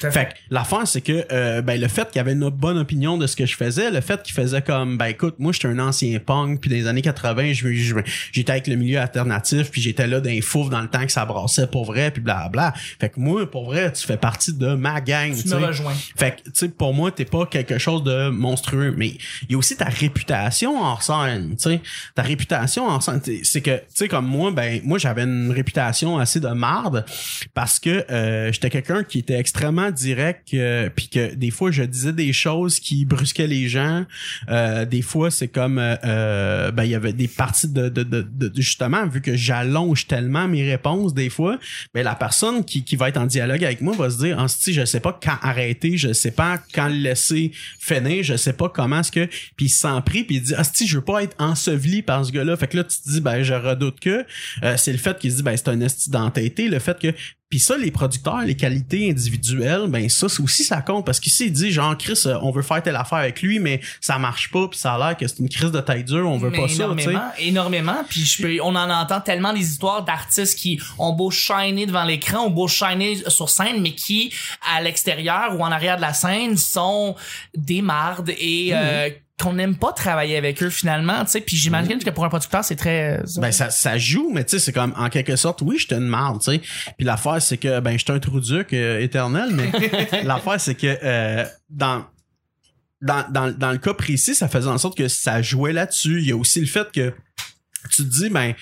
Tout 0.00 0.06
à 0.06 0.10
fait. 0.10 0.28
L'affaire, 0.50 0.86
c'est 0.86 1.00
que 1.00 1.24
euh, 1.32 1.62
ben, 1.62 1.80
le 1.80 1.88
fait 1.88 2.10
qu'il 2.10 2.20
avait 2.20 2.32
une 2.32 2.48
bonne 2.50 2.78
opinion 2.78 3.16
de 3.18 3.26
ce 3.26 3.36
que 3.36 3.46
je 3.46 3.56
faisais, 3.56 3.90
le 3.90 4.00
fait 4.00 4.22
qu'il 4.22 4.34
faisait 4.34 4.62
comme 4.62 4.96
ben 4.98 5.06
écoute, 5.06 5.36
moi 5.38 5.52
j'étais 5.52 5.68
un 5.68 5.78
ancien 5.78 6.18
punk, 6.18 6.60
puis 6.60 6.70
dans 6.70 6.76
les 6.76 6.86
années 6.86 7.02
80, 7.02 7.52
je- 7.52 7.72
je- 7.72 7.94
j'étais 8.32 8.52
avec 8.52 8.66
le 8.66 8.76
milieu 8.76 8.98
alternatif, 8.98 9.70
puis 9.70 9.80
j'étais 9.80 10.06
là 10.06 10.20
d'un 10.20 10.40
fouf 10.40 10.68
dans 10.70 10.80
le 10.80 10.88
temps 10.88 11.04
que 11.04 11.12
ça 11.12 11.24
brassait 11.24 11.66
pour 11.66 11.84
vrai, 11.84 12.10
puis 12.10 12.22
bla 12.22 12.50
Fait 13.00 13.08
que 13.08 13.20
moi, 13.20 13.50
pour 13.50 13.66
vrai, 13.66 13.92
tu 13.92 14.06
fais 14.06 14.16
partie 14.16 14.52
de 14.52 14.74
ma 14.74 15.00
gang. 15.00 15.32
tu 15.34 15.48
me 15.48 15.66
rejoins. 15.66 15.94
Fait 16.16 16.36
que, 16.36 16.42
tu 16.44 16.50
sais, 16.54 16.68
pour 16.68 16.94
moi, 16.94 17.10
t'es 17.10 17.24
pas 17.24 17.46
quelque 17.46 17.78
chose 17.78 18.02
de 18.04 18.28
monstrueux, 18.30 18.94
mais 18.96 19.08
il 19.42 19.52
y 19.52 19.54
a 19.54 19.58
aussi 19.58 19.76
ta 19.76 19.86
réputation 19.86 20.80
en 20.82 20.98
scène, 21.00 21.56
tu 21.56 21.62
sais. 21.70 21.80
Ta 22.14 22.22
réputation 22.22 22.86
en 22.88 23.00
scène, 23.00 23.20
c'est 23.42 23.60
que, 23.60 23.76
tu 23.76 23.82
sais, 23.94 24.08
comme 24.08 24.26
moi, 24.26 24.50
ben, 24.50 24.80
moi, 24.84 24.98
j'avais 24.98 25.22
une 25.24 25.50
réputation 25.50 26.18
assez 26.18 26.40
de 26.40 26.48
marde 26.48 27.04
parce 27.54 27.78
que 27.78 28.04
euh, 28.10 28.52
j'étais 28.52 28.70
quelqu'un 28.70 29.04
qui 29.04 29.18
extrêmement 29.34 29.90
direct, 29.90 30.54
euh, 30.54 30.88
puis 30.94 31.08
que 31.08 31.34
des 31.34 31.50
fois 31.50 31.70
je 31.70 31.82
disais 31.82 32.12
des 32.12 32.32
choses 32.32 32.80
qui 32.80 33.04
brusquaient 33.04 33.46
les 33.46 33.68
gens. 33.68 34.04
Euh, 34.48 34.84
des 34.84 35.02
fois 35.02 35.30
c'est 35.30 35.48
comme, 35.48 35.78
euh, 35.78 35.96
euh, 36.04 36.70
ben 36.70 36.84
il 36.84 36.90
y 36.90 36.94
avait 36.94 37.12
des 37.12 37.28
parties 37.28 37.68
de, 37.68 37.88
de, 37.88 38.02
de, 38.02 38.22
de- 38.22 38.52
justement 38.56 39.06
vu 39.06 39.20
que 39.20 39.36
j'allonge 39.36 40.06
tellement 40.06 40.48
mes 40.48 40.68
réponses 40.68 41.14
des 41.14 41.30
fois, 41.30 41.58
ben 41.94 42.02
la 42.04 42.14
personne 42.14 42.64
qui, 42.64 42.84
qui 42.84 42.96
va 42.96 43.08
être 43.08 43.16
en 43.16 43.26
dialogue 43.26 43.64
avec 43.64 43.80
moi 43.80 43.94
va 43.96 44.10
se 44.10 44.18
dire, 44.18 44.38
en 44.38 44.46
je 44.46 44.84
sais 44.84 45.00
pas 45.00 45.18
quand 45.22 45.38
arrêter, 45.42 45.96
je 45.96 46.12
sais 46.12 46.30
pas 46.30 46.58
quand 46.74 46.88
le 46.88 46.96
laisser 46.96 47.52
finir, 47.78 48.22
je 48.22 48.36
sais 48.36 48.52
pas 48.52 48.68
comment 48.68 49.00
est-ce 49.00 49.12
que, 49.12 49.26
puis 49.56 49.66
il 49.66 49.68
se 49.68 49.80
sent 49.80 50.00
pris, 50.04 50.24
puis 50.24 50.36
il 50.36 50.42
dit, 50.42 50.54
ah 50.56 50.62
je 50.62 50.96
veux 50.96 51.04
pas 51.04 51.22
être 51.22 51.36
enseveli 51.38 52.02
par 52.02 52.24
ce 52.24 52.32
gars-là. 52.32 52.56
Fait 52.56 52.68
que 52.68 52.76
là 52.76 52.84
tu 52.84 52.98
te 52.98 53.08
dis, 53.10 53.20
ben 53.20 53.42
je 53.42 53.54
redoute 53.54 54.00
que 54.00 54.24
euh, 54.62 54.76
c'est 54.76 54.92
le 54.92 54.98
fait 54.98 55.18
qu'il 55.18 55.30
se 55.30 55.36
dit, 55.36 55.42
ben 55.42 55.56
c'est 55.56 55.68
un 55.68 55.80
esti 55.80 56.10
d'entêté, 56.10 56.68
le 56.68 56.78
fait 56.78 56.98
que 56.98 57.14
puis 57.48 57.60
ça, 57.60 57.76
les 57.76 57.92
producteurs, 57.92 58.42
les 58.42 58.56
qualités 58.56 59.08
individuelles, 59.08 59.86
ben 59.88 60.08
ça 60.08 60.28
c'est 60.28 60.42
aussi 60.42 60.64
ça 60.64 60.82
compte. 60.82 61.06
Parce 61.06 61.20
qu'ici 61.20 61.46
il 61.46 61.52
dit 61.52 61.70
genre 61.70 61.96
Chris, 61.96 62.20
euh, 62.26 62.38
on 62.42 62.50
veut 62.50 62.62
faire 62.62 62.82
telle 62.82 62.96
affaire 62.96 63.18
avec 63.18 63.40
lui, 63.40 63.60
mais 63.60 63.80
ça 64.00 64.18
marche 64.18 64.50
pas, 64.50 64.66
puis 64.66 64.78
ça 64.78 64.94
a 64.94 64.98
l'air 64.98 65.16
que 65.16 65.28
c'est 65.28 65.38
une 65.38 65.48
crise 65.48 65.70
de 65.70 65.80
taille 65.80 66.02
dure, 66.02 66.28
on 66.28 66.38
veut 66.38 66.50
Mais 66.50 66.58
pas 66.58 66.68
ça, 66.68 66.84
énormément, 66.84 67.30
énormément. 67.38 68.04
Puis 68.08 68.24
je 68.24 68.42
peux, 68.42 68.58
on 68.62 68.74
en 68.74 68.90
entend 68.90 69.20
tellement 69.20 69.52
des 69.52 69.60
histoires 69.60 70.04
d'artistes 70.04 70.58
qui 70.58 70.80
ont 70.98 71.12
beau 71.12 71.30
shiner 71.30 71.86
devant 71.86 72.04
l'écran, 72.04 72.46
ont 72.46 72.50
beau 72.50 72.66
shiner 72.66 73.22
sur 73.28 73.48
scène, 73.48 73.80
mais 73.80 73.92
qui 73.92 74.32
à 74.74 74.82
l'extérieur 74.82 75.54
ou 75.56 75.62
en 75.62 75.70
arrière 75.70 75.96
de 75.96 76.02
la 76.02 76.14
scène 76.14 76.56
sont 76.56 77.14
des 77.56 77.80
mardes 77.80 78.30
et 78.30 78.70
euh, 78.72 79.08
qu'on 79.40 79.52
n'aime 79.52 79.76
pas 79.76 79.92
travailler 79.92 80.36
avec 80.36 80.62
eux 80.62 80.70
finalement. 80.70 81.24
Tu 81.24 81.32
sais, 81.32 81.40
puis 81.40 81.56
j'imagine 81.56 81.98
que 82.02 82.08
pour 82.10 82.24
un 82.24 82.28
producteur 82.28 82.64
c'est 82.64 82.76
très. 82.76 83.18
euh, 83.20 83.40
Ben 83.40 83.52
ça, 83.52 83.70
ça 83.70 83.98
joue, 83.98 84.30
mais 84.32 84.44
tu 84.44 84.52
sais, 84.52 84.58
c'est 84.58 84.72
comme 84.72 84.94
en 84.96 85.08
quelque 85.10 85.36
sorte, 85.36 85.60
oui, 85.62 85.76
j'étais 85.78 85.96
une 85.96 86.06
marde, 86.08 86.40
tu 86.40 86.52
sais. 86.52 86.60
Puis 86.96 87.04
l'affaire, 87.04 87.42
c'est 87.42 87.58
que 87.58 87.80
ben 87.80 87.98
j'étais 87.98 88.12
un 88.12 88.18
trou 88.18 88.40
duc 88.40 88.72
euh, 88.72 89.00
éternel, 89.00 89.50
mais 89.52 89.70
l'affaire, 90.24 90.58
c'est 90.60 90.74
que 90.74 90.98
euh, 91.02 91.44
dans, 91.68 92.04
dans, 93.02 93.24
dans, 93.30 93.52
dans 93.56 93.72
le 93.72 93.78
cas 93.78 93.92
précis, 93.92 94.34
ça 94.34 94.48
faisait 94.48 94.68
en 94.70 94.78
sorte 94.78 94.96
que 94.96 95.08
ça 95.08 95.42
jouait 95.42 95.74
là-dessus. 95.74 96.20
Il 96.22 96.28
y 96.28 96.32
a 96.32 96.36
aussi 96.36 96.60
le 96.60 96.66
fait 96.66 96.90
que 96.90 97.12
tu 97.88 98.04
te 98.04 98.08
dis, 98.08 98.28
ben, 98.30 98.54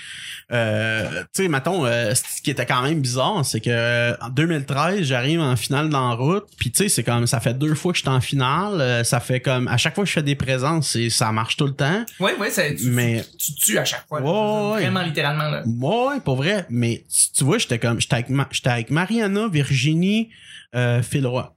euh, 0.52 1.22
tu 1.34 1.42
sais, 1.42 1.48
mettons, 1.48 1.84
euh, 1.86 2.14
ce 2.14 2.42
qui 2.42 2.50
était 2.50 2.66
quand 2.66 2.82
même 2.82 3.00
bizarre, 3.00 3.44
c'est 3.44 3.60
que 3.60 4.12
en 4.22 4.28
2013, 4.28 5.02
j'arrive 5.02 5.40
en 5.40 5.56
finale 5.56 5.88
la 5.90 6.10
route, 6.10 6.44
puis 6.58 6.70
tu 6.70 6.84
sais, 6.84 6.88
c'est 6.88 7.02
comme, 7.02 7.26
ça 7.26 7.40
fait 7.40 7.54
deux 7.54 7.74
fois 7.74 7.92
que 7.92 7.98
je 7.98 8.02
suis 8.02 8.10
en 8.10 8.20
finale, 8.20 8.80
euh, 8.80 9.04
ça 9.04 9.20
fait 9.20 9.40
comme, 9.40 9.68
à 9.68 9.76
chaque 9.76 9.94
fois 9.94 10.04
que 10.04 10.08
je 10.08 10.14
fais 10.14 10.22
des 10.22 10.34
présences, 10.36 10.90
c'est, 10.90 11.10
ça 11.10 11.32
marche 11.32 11.56
tout 11.56 11.66
le 11.66 11.74
temps. 11.74 12.04
Oui, 12.20 12.32
oui, 12.38 12.48
c'est 12.50 12.74
tu, 12.74 12.88
Mais- 12.88 13.24
tu, 13.38 13.54
tu 13.54 13.54
tues 13.54 13.78
à 13.78 13.84
chaque 13.84 14.06
fois. 14.06 14.20
là. 14.20 14.26
Ouais, 14.26 14.72
ouais. 14.74 14.82
Vraiment 14.82 15.02
littéralement 15.02 15.48
là. 15.50 15.62
Ouais, 15.66 16.20
pour 16.24 16.36
vrai. 16.36 16.66
Mais 16.70 17.04
tu, 17.12 17.32
tu 17.38 17.44
vois, 17.44 17.58
j'étais 17.58 17.78
comme, 17.78 18.00
j'étais 18.00 18.14
avec, 18.14 18.28
Ma- 18.30 18.48
j'étais 18.50 18.70
avec 18.70 18.90
Mariana, 18.90 19.48
Virginie, 19.48 20.30
euh, 20.74 21.02
Phil 21.02 21.26
Roy. 21.26 21.54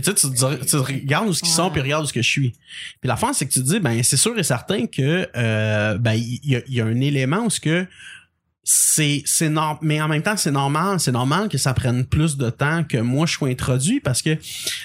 Puis 0.00 0.14
tu 0.14 0.20
sais, 0.20 0.28
tu, 0.28 0.34
te 0.34 0.64
tu 0.64 0.76
regardes 0.76 1.28
où 1.28 1.32
ce 1.32 1.42
qu'ils 1.42 1.52
sont, 1.52 1.70
puis 1.70 1.80
regarde 1.80 2.04
où 2.04 2.06
ce 2.06 2.12
que 2.12 2.22
je 2.22 2.28
suis. 2.28 2.52
Puis 3.00 3.08
la 3.08 3.16
fin, 3.16 3.32
c'est 3.32 3.46
que 3.46 3.52
tu 3.52 3.60
te 3.60 3.64
dis, 3.64 3.80
ben 3.80 4.00
c'est 4.04 4.16
sûr 4.16 4.38
et 4.38 4.44
certain 4.44 4.86
que 4.86 5.28
euh, 5.36 5.98
ben 5.98 6.12
il 6.12 6.38
y, 6.44 6.62
y 6.68 6.80
a 6.80 6.84
un 6.84 7.00
élément 7.00 7.46
où 7.46 7.50
ce 7.50 7.58
que 7.58 7.84
c'est 8.70 9.22
c'est 9.24 9.48
normal 9.48 9.78
mais 9.80 9.98
en 10.02 10.08
même 10.08 10.20
temps 10.20 10.36
c'est 10.36 10.50
normal 10.50 11.00
c'est 11.00 11.12
normal 11.12 11.48
que 11.48 11.56
ça 11.56 11.72
prenne 11.72 12.04
plus 12.04 12.36
de 12.36 12.50
temps 12.50 12.84
que 12.84 12.98
moi 12.98 13.24
je 13.24 13.32
sois 13.32 13.48
introduit 13.48 13.98
parce 13.98 14.20
que 14.20 14.34
tu 14.34 14.42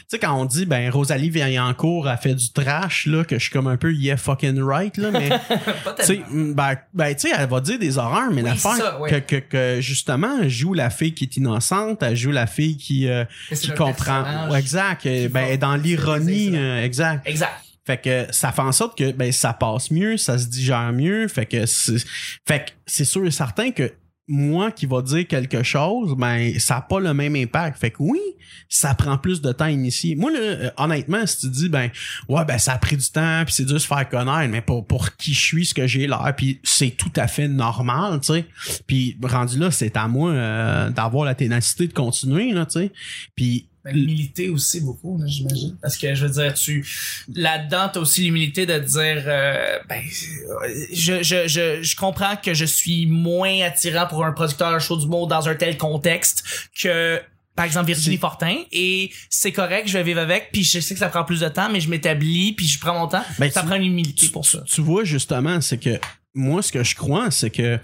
sais 0.07 0.19
quand 0.19 0.33
on 0.39 0.45
dit 0.45 0.65
ben 0.65 0.89
Rosalie 0.89 1.29
Vaillancourt 1.29 2.07
a 2.07 2.15
fait 2.15 2.33
du 2.33 2.49
trash 2.53 3.07
là 3.07 3.25
que 3.25 3.37
je 3.37 3.43
suis 3.43 3.51
comme 3.51 3.67
un 3.67 3.75
peu 3.75 3.91
yeah 3.93 4.15
fucking 4.15 4.61
right 4.63 4.95
là 4.95 5.11
mais 5.11 5.27
tu 5.99 6.05
sais, 6.05 6.21
mm, 6.29 6.53
ben, 6.53 6.77
ben, 6.93 7.13
tu 7.13 7.27
sais, 7.27 7.35
elle 7.37 7.49
va 7.49 7.59
dire 7.59 7.77
des 7.77 7.97
horreurs, 7.97 8.29
mais 8.31 8.41
Oui, 8.41 8.47
l'affaire 8.49 8.71
c'est 8.75 8.81
ça, 8.81 8.99
ouais. 9.01 9.09
que, 9.09 9.35
que, 9.35 9.75
que, 9.75 9.81
justement, 9.81 10.39
elle 10.41 10.49
joue 10.49 10.73
la 10.73 10.89
fille 10.89 11.13
qui 11.13 11.25
est 11.25 11.35
innocente, 11.37 12.01
elle 12.03 12.15
joue 12.15 12.31
la 12.31 12.47
fille 12.47 12.77
qui, 12.77 13.07
euh, 13.09 13.25
qui 13.53 13.71
comprend. 13.73 14.49
Ouais, 14.49 14.59
exact. 14.59 15.03
Ben, 15.05 15.27
va- 15.29 15.41
elle 15.41 15.51
est 15.53 15.57
dans 15.57 15.75
l'ironie, 15.75 16.51
euh, 16.55 16.83
exact. 16.83 17.27
Exact. 17.27 17.51
Fait 17.85 18.01
que 18.01 18.27
ça 18.31 18.51
fait 18.51 18.61
en 18.61 18.71
sorte 18.71 18.97
que 18.97 19.11
ben 19.11 19.31
ça 19.31 19.53
passe 19.53 19.91
mieux, 19.91 20.17
ça 20.17 20.37
se 20.37 20.47
digère 20.47 20.93
mieux. 20.93 21.27
Fait 21.27 21.45
que 21.45 21.65
c'est, 21.65 22.03
fait 22.47 22.65
que 22.65 22.71
c'est 22.85 23.05
sûr 23.05 23.25
et 23.25 23.31
certain 23.31 23.71
que 23.71 23.91
moi 24.27 24.71
qui 24.71 24.85
va 24.85 25.01
dire 25.01 25.27
quelque 25.27 25.63
chose, 25.63 26.15
ben 26.17 26.57
ça 26.57 26.77
a 26.77 26.81
pas 26.81 27.01
le 27.01 27.13
même 27.13 27.35
impact. 27.35 27.77
Fait 27.77 27.91
que 27.91 27.97
oui, 27.99 28.21
ça 28.69 28.95
prend 28.95 29.17
plus 29.17 29.41
de 29.41 29.51
temps 29.51 29.65
à 29.65 29.71
initier. 29.71 30.15
Moi 30.15 30.31
là, 30.31 30.39
euh, 30.39 30.69
honnêtement, 30.77 31.25
si 31.25 31.39
tu 31.39 31.49
dis 31.49 31.69
ben 31.69 31.89
ouais 32.29 32.45
ben 32.45 32.57
ça 32.57 32.73
a 32.73 32.77
pris 32.77 32.95
du 32.95 33.09
temps 33.09 33.43
puis 33.45 33.53
c'est 33.53 33.65
dur 33.65 33.73
de 33.73 33.79
se 33.79 33.87
faire 33.87 34.07
connaître, 34.07 34.49
mais 34.49 34.61
pour 34.61 34.87
pour 34.87 35.15
qui 35.17 35.33
je 35.33 35.41
suis, 35.41 35.65
ce 35.65 35.73
que 35.73 35.87
j'ai 35.87 36.07
l'air, 36.07 36.33
puis 36.37 36.61
c'est 36.63 36.91
tout 36.91 37.11
à 37.17 37.27
fait 37.27 37.49
normal, 37.49 38.21
tu 38.21 38.33
sais. 38.33 38.45
Puis 38.87 39.17
rendu 39.21 39.59
là, 39.59 39.71
c'est 39.71 39.97
à 39.97 40.07
moi 40.07 40.31
euh, 40.31 40.89
d'avoir 40.89 41.25
la 41.25 41.35
ténacité 41.35 41.87
de 41.87 41.93
continuer 41.93 42.53
là, 42.53 42.65
tu 42.65 42.79
sais. 42.79 42.91
Puis 43.35 43.67
Ben, 43.85 43.93
L'humilité 43.95 44.49
aussi 44.49 44.79
beaucoup, 44.81 45.19
j'imagine. 45.25 45.75
Parce 45.81 45.97
que 45.97 46.15
je 46.15 46.25
veux 46.25 46.31
dire, 46.41 46.53
tu 46.53 46.87
là-dedans, 47.35 47.89
t'as 47.93 47.99
aussi 47.99 48.21
l'humilité 48.23 48.65
de 48.65 48.79
dire 48.79 49.23
euh, 49.27 49.77
ben 49.89 50.01
je, 50.93 51.21
je, 51.21 51.47
je, 51.47 51.83
je 51.83 51.95
comprends 51.97 52.35
que 52.37 52.53
je 52.53 52.65
suis 52.65 53.05
moins 53.07 53.61
attirant 53.61 54.07
pour 54.07 54.23
un 54.25 54.31
producteur 54.31 54.79
show 54.79 54.97
du 54.97 55.07
monde 55.07 55.29
dans 55.29 55.49
un 55.49 55.55
tel 55.55 55.77
contexte 55.77 56.43
que 56.81 57.19
par 57.55 57.65
exemple 57.65 57.87
Virginie 57.87 58.17
Fortin. 58.17 58.55
Et 58.71 59.11
c'est 59.29 59.51
correct 59.51 59.87
je 59.87 59.97
vais 59.97 60.03
vivre 60.03 60.21
avec 60.21 60.51
puis 60.53 60.63
je 60.63 60.79
sais 60.79 60.93
que 60.93 60.99
ça 60.99 61.09
prend 61.09 61.23
plus 61.25 61.41
de 61.41 61.49
temps 61.49 61.69
mais 61.69 61.81
je 61.81 61.89
m'établis 61.89 62.53
puis 62.53 62.67
je 62.67 62.79
prends 62.79 62.93
mon 62.97 63.07
temps. 63.07 63.23
Ben, 63.37 63.51
ça 63.51 63.61
tu- 63.61 63.67
prend 63.67 63.75
une 63.75 63.83
humilité 63.85 64.29
pour 64.29 64.45
ça. 64.45 64.63
tu 64.65 64.81
vois 64.81 65.03
justement, 65.03 65.59
c'est 65.61 65.77
que 65.77 65.99
moi, 66.35 66.61
ce 66.61 66.71
que 66.71 66.83
je 66.83 66.95
crois, 66.95 67.29
c'est 67.31 67.49
que 67.49 67.77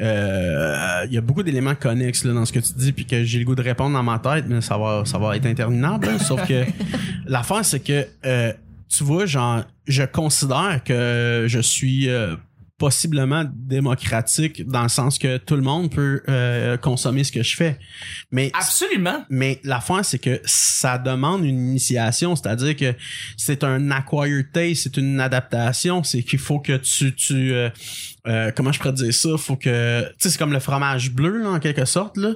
euh, 0.00 1.04
il 1.06 1.12
y 1.12 1.18
a 1.18 1.20
beaucoup 1.20 1.42
d'éléments 1.42 1.74
connexes 1.74 2.24
là, 2.24 2.32
dans 2.32 2.44
ce 2.44 2.52
que 2.52 2.58
tu 2.58 2.72
dis, 2.76 2.92
puis 2.92 3.06
que 3.06 3.22
j'ai 3.24 3.38
le 3.38 3.44
goût 3.44 3.54
de 3.54 3.62
répondre 3.62 3.92
dans 3.92 4.02
ma 4.02 4.18
tête, 4.18 4.46
mais 4.48 4.60
ça 4.60 4.76
va, 4.76 5.04
ça 5.04 5.18
va 5.18 5.36
être 5.36 5.46
interminable. 5.46 6.08
hein. 6.08 6.18
sauf 6.18 6.46
que 6.46 6.64
l'affaire, 7.26 7.64
c'est 7.64 7.80
que 7.80 8.06
euh, 8.24 8.52
tu 8.88 9.04
vois, 9.04 9.26
genre, 9.26 9.64
je 9.86 10.02
considère 10.04 10.82
que 10.84 11.44
je 11.46 11.58
suis 11.60 12.08
euh, 12.08 12.34
possiblement 12.78 13.44
démocratique 13.54 14.66
dans 14.66 14.82
le 14.82 14.88
sens 14.88 15.18
que 15.18 15.36
tout 15.36 15.54
le 15.54 15.62
monde 15.62 15.92
peut 15.92 16.22
euh, 16.28 16.76
consommer 16.76 17.22
ce 17.22 17.30
que 17.30 17.42
je 17.42 17.54
fais. 17.56 17.78
Mais 18.32 18.50
absolument. 18.52 19.24
mais 19.30 19.60
l'affaire, 19.62 20.04
c'est 20.04 20.18
que 20.18 20.40
ça 20.44 20.98
demande 20.98 21.44
une 21.44 21.68
initiation, 21.68 22.34
c'est-à-dire 22.34 22.76
que 22.76 22.94
c'est 23.36 23.62
un 23.62 23.90
acquired 23.90 24.50
taste, 24.52 24.82
c'est 24.84 24.96
une 24.96 25.20
adaptation, 25.20 26.02
c'est 26.02 26.22
qu'il 26.24 26.40
faut 26.40 26.58
que 26.58 26.76
tu, 26.76 27.14
tu 27.14 27.52
euh, 27.52 27.70
euh, 28.26 28.50
comment 28.56 28.72
je 28.72 28.78
pourrais 28.78 28.94
dire 28.94 29.12
ça, 29.12 29.28
faut 29.36 29.56
que, 29.56 30.02
tu 30.02 30.14
sais, 30.18 30.30
c'est 30.30 30.38
comme 30.38 30.52
le 30.52 30.58
fromage 30.58 31.10
bleu, 31.10 31.42
là, 31.42 31.50
en 31.50 31.58
quelque 31.58 31.84
sorte, 31.84 32.16
là, 32.16 32.30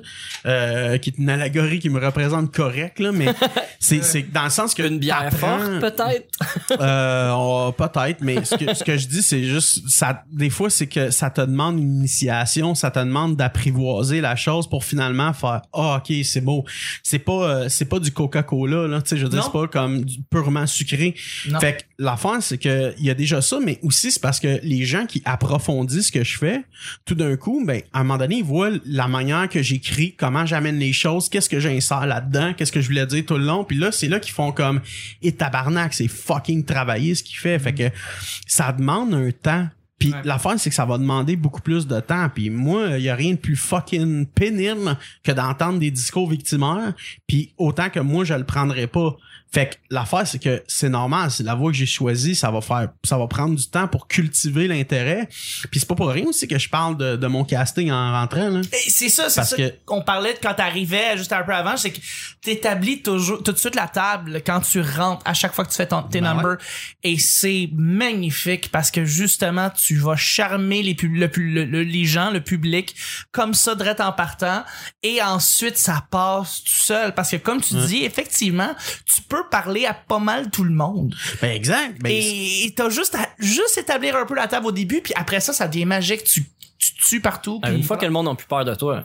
euh, 0.44 0.98
qui 0.98 1.10
est 1.10 1.18
une 1.18 1.30
allégorie 1.30 1.78
qui 1.78 1.88
me 1.88 1.98
représente 1.98 2.54
correct, 2.54 2.98
là, 2.98 3.10
mais 3.10 3.28
c'est, 3.80 4.04
c'est 4.04 4.30
dans 4.30 4.44
le 4.44 4.50
sens 4.50 4.74
que 4.74 4.82
Une 4.82 4.98
bière 4.98 5.32
forte, 5.32 5.80
peut-être? 5.80 6.28
euh, 6.80 7.72
peut-être, 7.72 8.20
mais 8.20 8.44
ce 8.44 8.56
que, 8.56 8.74
ce 8.74 8.84
que 8.84 8.98
je 8.98 9.06
dis, 9.06 9.22
c'est 9.22 9.44
juste, 9.44 9.88
ça, 9.88 10.24
des 10.30 10.50
fois, 10.50 10.68
c'est 10.68 10.88
que 10.88 11.10
ça 11.10 11.30
te 11.30 11.40
demande 11.40 11.78
une 11.78 11.96
initiation, 12.00 12.74
ça 12.74 12.90
te 12.90 12.98
demande 12.98 13.36
d'apprivoiser 13.36 14.20
la 14.20 14.36
chose 14.36 14.68
pour 14.68 14.84
finalement 14.84 15.32
faire, 15.32 15.62
ah, 15.72 16.02
ok, 16.02 16.14
c'est 16.22 16.42
beau. 16.42 16.66
C'est 17.02 17.18
pas, 17.18 17.32
euh, 17.32 17.68
c'est 17.70 17.86
pas 17.86 17.98
du 17.98 18.12
Coca-Cola, 18.12 18.86
là, 18.88 19.00
tu 19.00 19.08
sais, 19.08 19.16
je 19.16 19.24
veux 19.24 19.30
dire, 19.30 19.42
c'est 19.42 19.52
pas 19.52 19.66
comme 19.68 20.04
du 20.04 20.18
purement 20.30 20.66
sucré. 20.66 21.14
non 21.48 21.60
Fait 21.60 21.78
que 21.78 21.82
l'affaire, 21.98 22.42
c'est 22.42 22.58
que 22.58 22.94
il 22.98 23.06
y 23.06 23.10
a 23.10 23.14
déjà 23.14 23.40
ça, 23.40 23.58
mais 23.64 23.78
aussi 23.82 24.10
c'est 24.10 24.20
parce 24.20 24.38
que 24.38 24.60
les 24.62 24.84
gens 24.84 25.06
qui 25.06 25.22
approfondissent 25.24 25.77
ce 25.86 26.10
que 26.12 26.24
je 26.24 26.38
fais, 26.38 26.64
tout 27.04 27.14
d'un 27.14 27.36
coup, 27.36 27.62
ben, 27.64 27.82
à 27.92 28.00
un 28.00 28.04
moment 28.04 28.18
donné, 28.18 28.38
ils 28.38 28.44
voient 28.44 28.70
la 28.86 29.08
manière 29.08 29.48
que 29.48 29.62
j'écris, 29.62 30.14
comment 30.16 30.46
j'amène 30.46 30.78
les 30.78 30.92
choses, 30.92 31.28
qu'est-ce 31.28 31.48
que 31.48 31.60
j'insère 31.60 32.06
là-dedans, 32.06 32.54
qu'est-ce 32.54 32.72
que 32.72 32.80
je 32.80 32.86
voulais 32.88 33.06
dire 33.06 33.24
tout 33.26 33.36
le 33.38 33.44
long, 33.44 33.64
puis 33.64 33.76
là, 33.76 33.92
c'est 33.92 34.08
là 34.08 34.20
qu'ils 34.20 34.32
font 34.34 34.52
comme, 34.52 34.80
et 35.22 35.32
tabarnak, 35.32 35.94
c'est 35.94 36.08
fucking 36.08 36.64
travailler 36.64 37.14
ce 37.14 37.22
qu'il 37.22 37.36
fait. 37.36 37.58
Fait 37.58 37.74
que 37.74 37.90
ça 38.46 38.72
demande 38.72 39.14
un 39.14 39.30
temps. 39.30 39.68
Puis 39.98 40.12
Ouais. 40.12 40.20
l'affaire, 40.24 40.54
c'est 40.58 40.70
que 40.70 40.76
ça 40.76 40.84
va 40.84 40.96
demander 40.96 41.34
beaucoup 41.34 41.60
plus 41.60 41.88
de 41.88 41.98
temps. 41.98 42.28
Puis 42.32 42.50
moi, 42.50 42.98
il 42.98 43.02
y 43.02 43.08
a 43.08 43.16
rien 43.16 43.32
de 43.32 43.36
plus 43.38 43.56
fucking 43.56 44.26
pénible 44.26 44.96
que 45.24 45.32
d'entendre 45.32 45.80
des 45.80 45.90
discours 45.90 46.30
victimaires. 46.30 46.94
Puis 47.26 47.52
autant 47.58 47.90
que 47.90 47.98
moi, 47.98 48.24
je 48.24 48.34
le 48.34 48.44
prendrais 48.44 48.86
pas. 48.86 49.16
Fait 49.50 49.70
que 49.70 49.74
l'affaire, 49.90 50.26
c'est 50.26 50.38
que 50.42 50.62
c'est 50.68 50.90
normal, 50.90 51.30
c'est 51.30 51.42
la 51.42 51.54
voie 51.54 51.70
que 51.70 51.76
j'ai 51.76 51.86
choisie, 51.86 52.34
ça 52.34 52.50
va 52.50 52.60
faire, 52.60 52.88
ça 53.04 53.16
va 53.16 53.26
prendre 53.26 53.54
du 53.56 53.66
temps 53.66 53.88
pour 53.88 54.06
cultiver 54.06 54.68
l'intérêt. 54.68 55.26
Puis 55.70 55.80
c'est 55.80 55.88
pas 55.88 55.94
pour 55.94 56.08
rien 56.10 56.26
aussi 56.26 56.46
que 56.46 56.58
je 56.58 56.68
parle 56.68 56.96
de, 56.98 57.16
de 57.16 57.26
mon 57.26 57.44
casting 57.44 57.90
en 57.90 58.12
rentrant, 58.12 58.50
là. 58.50 58.60
C'est 58.88 59.08
ça, 59.08 59.30
c'est 59.30 59.44
ça 59.44 59.56
qu'on 59.86 60.02
parlait 60.02 60.34
de 60.34 60.38
quand 60.42 60.52
t'arrivais 60.54 61.16
juste 61.16 61.32
un 61.32 61.42
peu 61.44 61.54
avant, 61.54 61.76
c'est 61.78 61.92
que 61.92 61.98
t'établis 62.42 63.02
toujours 63.02 63.42
tout 63.42 63.52
de 63.52 63.56
suite 63.58 63.74
la 63.74 63.88
table 63.88 64.42
quand 64.44 64.60
tu 64.60 64.80
rentres 64.80 65.22
à 65.24 65.32
chaque 65.34 65.54
fois 65.54 65.64
que 65.64 65.70
tu 65.70 65.76
fais 65.76 65.86
ton, 65.86 66.02
tes 66.02 66.20
Ben 66.20 66.34
numbers. 66.34 66.58
Et 67.02 67.18
c'est 67.18 67.70
magnifique 67.72 68.70
parce 68.70 68.90
que 68.90 69.04
justement 69.04 69.70
tu 69.70 69.96
vas 69.96 70.16
charmer 70.16 70.82
les 70.82 70.94
pub- 70.94 71.14
le, 71.14 71.28
pu- 71.28 71.50
le- 71.50 71.64
le- 71.64 71.82
les 71.82 72.04
gens, 72.04 72.30
le 72.30 72.40
public 72.42 72.94
comme 73.32 73.54
ça 73.54 73.74
direct 73.74 74.00
en 74.00 74.12
partant. 74.12 74.64
Et 75.02 75.22
ensuite 75.22 75.78
ça 75.78 76.04
passe 76.10 76.62
tout 76.64 76.72
seul. 76.82 77.14
Parce 77.14 77.30
que 77.30 77.36
comme 77.36 77.60
tu 77.60 77.74
dis 77.86 78.04
effectivement 78.04 78.74
tu 79.06 79.22
peux 79.22 79.37
parler 79.44 79.86
à 79.86 79.94
pas 79.94 80.18
mal 80.18 80.50
tout 80.50 80.64
le 80.64 80.72
monde 80.74 81.14
Ben 81.40 81.50
exact. 81.52 82.00
Ben, 82.00 82.10
et 82.12 82.72
t'as 82.76 82.88
juste 82.90 83.14
à 83.14 83.28
juste 83.38 83.78
établir 83.78 84.16
un 84.16 84.26
peu 84.26 84.34
la 84.34 84.48
table 84.48 84.66
au 84.66 84.72
début 84.72 85.00
puis 85.00 85.12
après 85.16 85.40
ça 85.40 85.52
ça 85.52 85.68
devient 85.68 85.84
magique 85.84 86.24
tu 86.24 86.44
tu 86.78 86.94
tues 86.94 87.20
partout 87.20 87.58
Ah, 87.62 87.68
puis 87.68 87.78
Une 87.78 87.82
fois 87.82 87.96
que 87.96 88.04
le 88.04 88.12
monde 88.12 88.26
n'a 88.26 88.34
plus 88.36 88.46
peur 88.46 88.64
de 88.64 88.72
toi. 88.74 89.04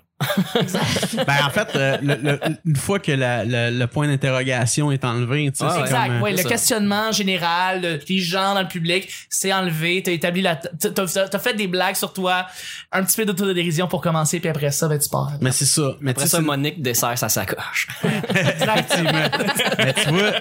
Ben, 1.28 1.36
en 1.46 1.50
fait, 1.50 1.68
euh, 1.76 1.98
le- 2.02 2.16
le- 2.22 2.40
une 2.66 2.76
fois 2.76 3.00
que 3.00 3.12
la- 3.12 3.44
la- 3.46 3.72
le 3.72 3.88
point 3.88 4.08
d'interrogation 4.08 4.92
est 4.92 5.04
enlevé, 5.06 5.52
tu 5.52 5.58
sais, 5.60 5.66
Ah, 5.68 5.72
c'est 5.72 5.78
ouais. 5.78 5.84
Exact. 5.86 6.06
comme, 6.08 6.16
euh, 6.16 6.22
ouais, 6.22 6.32
le 6.32 6.38
ça. 6.38 6.50
questionnement 6.50 7.12
général, 7.12 7.82
le- 7.82 8.00
les 8.08 8.20
gens 8.20 8.54
dans 8.54 8.62
le 8.62 8.68
public, 8.68 9.08
c'est 9.30 9.54
enlevé. 9.54 10.02
T'as 10.04 10.12
établi 10.12 10.42
la, 10.42 10.56
t'as, 10.56 10.90
t'as- 10.90 11.40
fait 11.40 11.54
des 11.56 11.68
blagues 11.68 11.96
sur 11.96 12.14
toi, 12.14 12.46
un 12.92 13.04
petit 13.04 13.18
peu 13.18 13.26
d'autodérision 13.26 13.88
pour 13.88 14.02
commencer, 14.02 14.40
puis 14.40 14.50
après 14.50 14.72
ça, 14.72 14.88
ben 14.88 14.98
tu 15.00 15.10
pars. 15.10 15.32
Mais 15.42 15.52
c'est 15.52 15.66
ça. 15.66 15.94
Mais 16.02 16.12
Après 16.12 16.26
ça, 16.28 16.38
c'est- 16.38 16.44
Monique 16.44 16.82
dessert 16.82 17.18
sa 17.18 17.30
sacoche. 17.30 17.88
Effectivement. 18.30 19.30
Mais 19.78 19.94
tu 19.94 20.10
vois, 20.10 20.32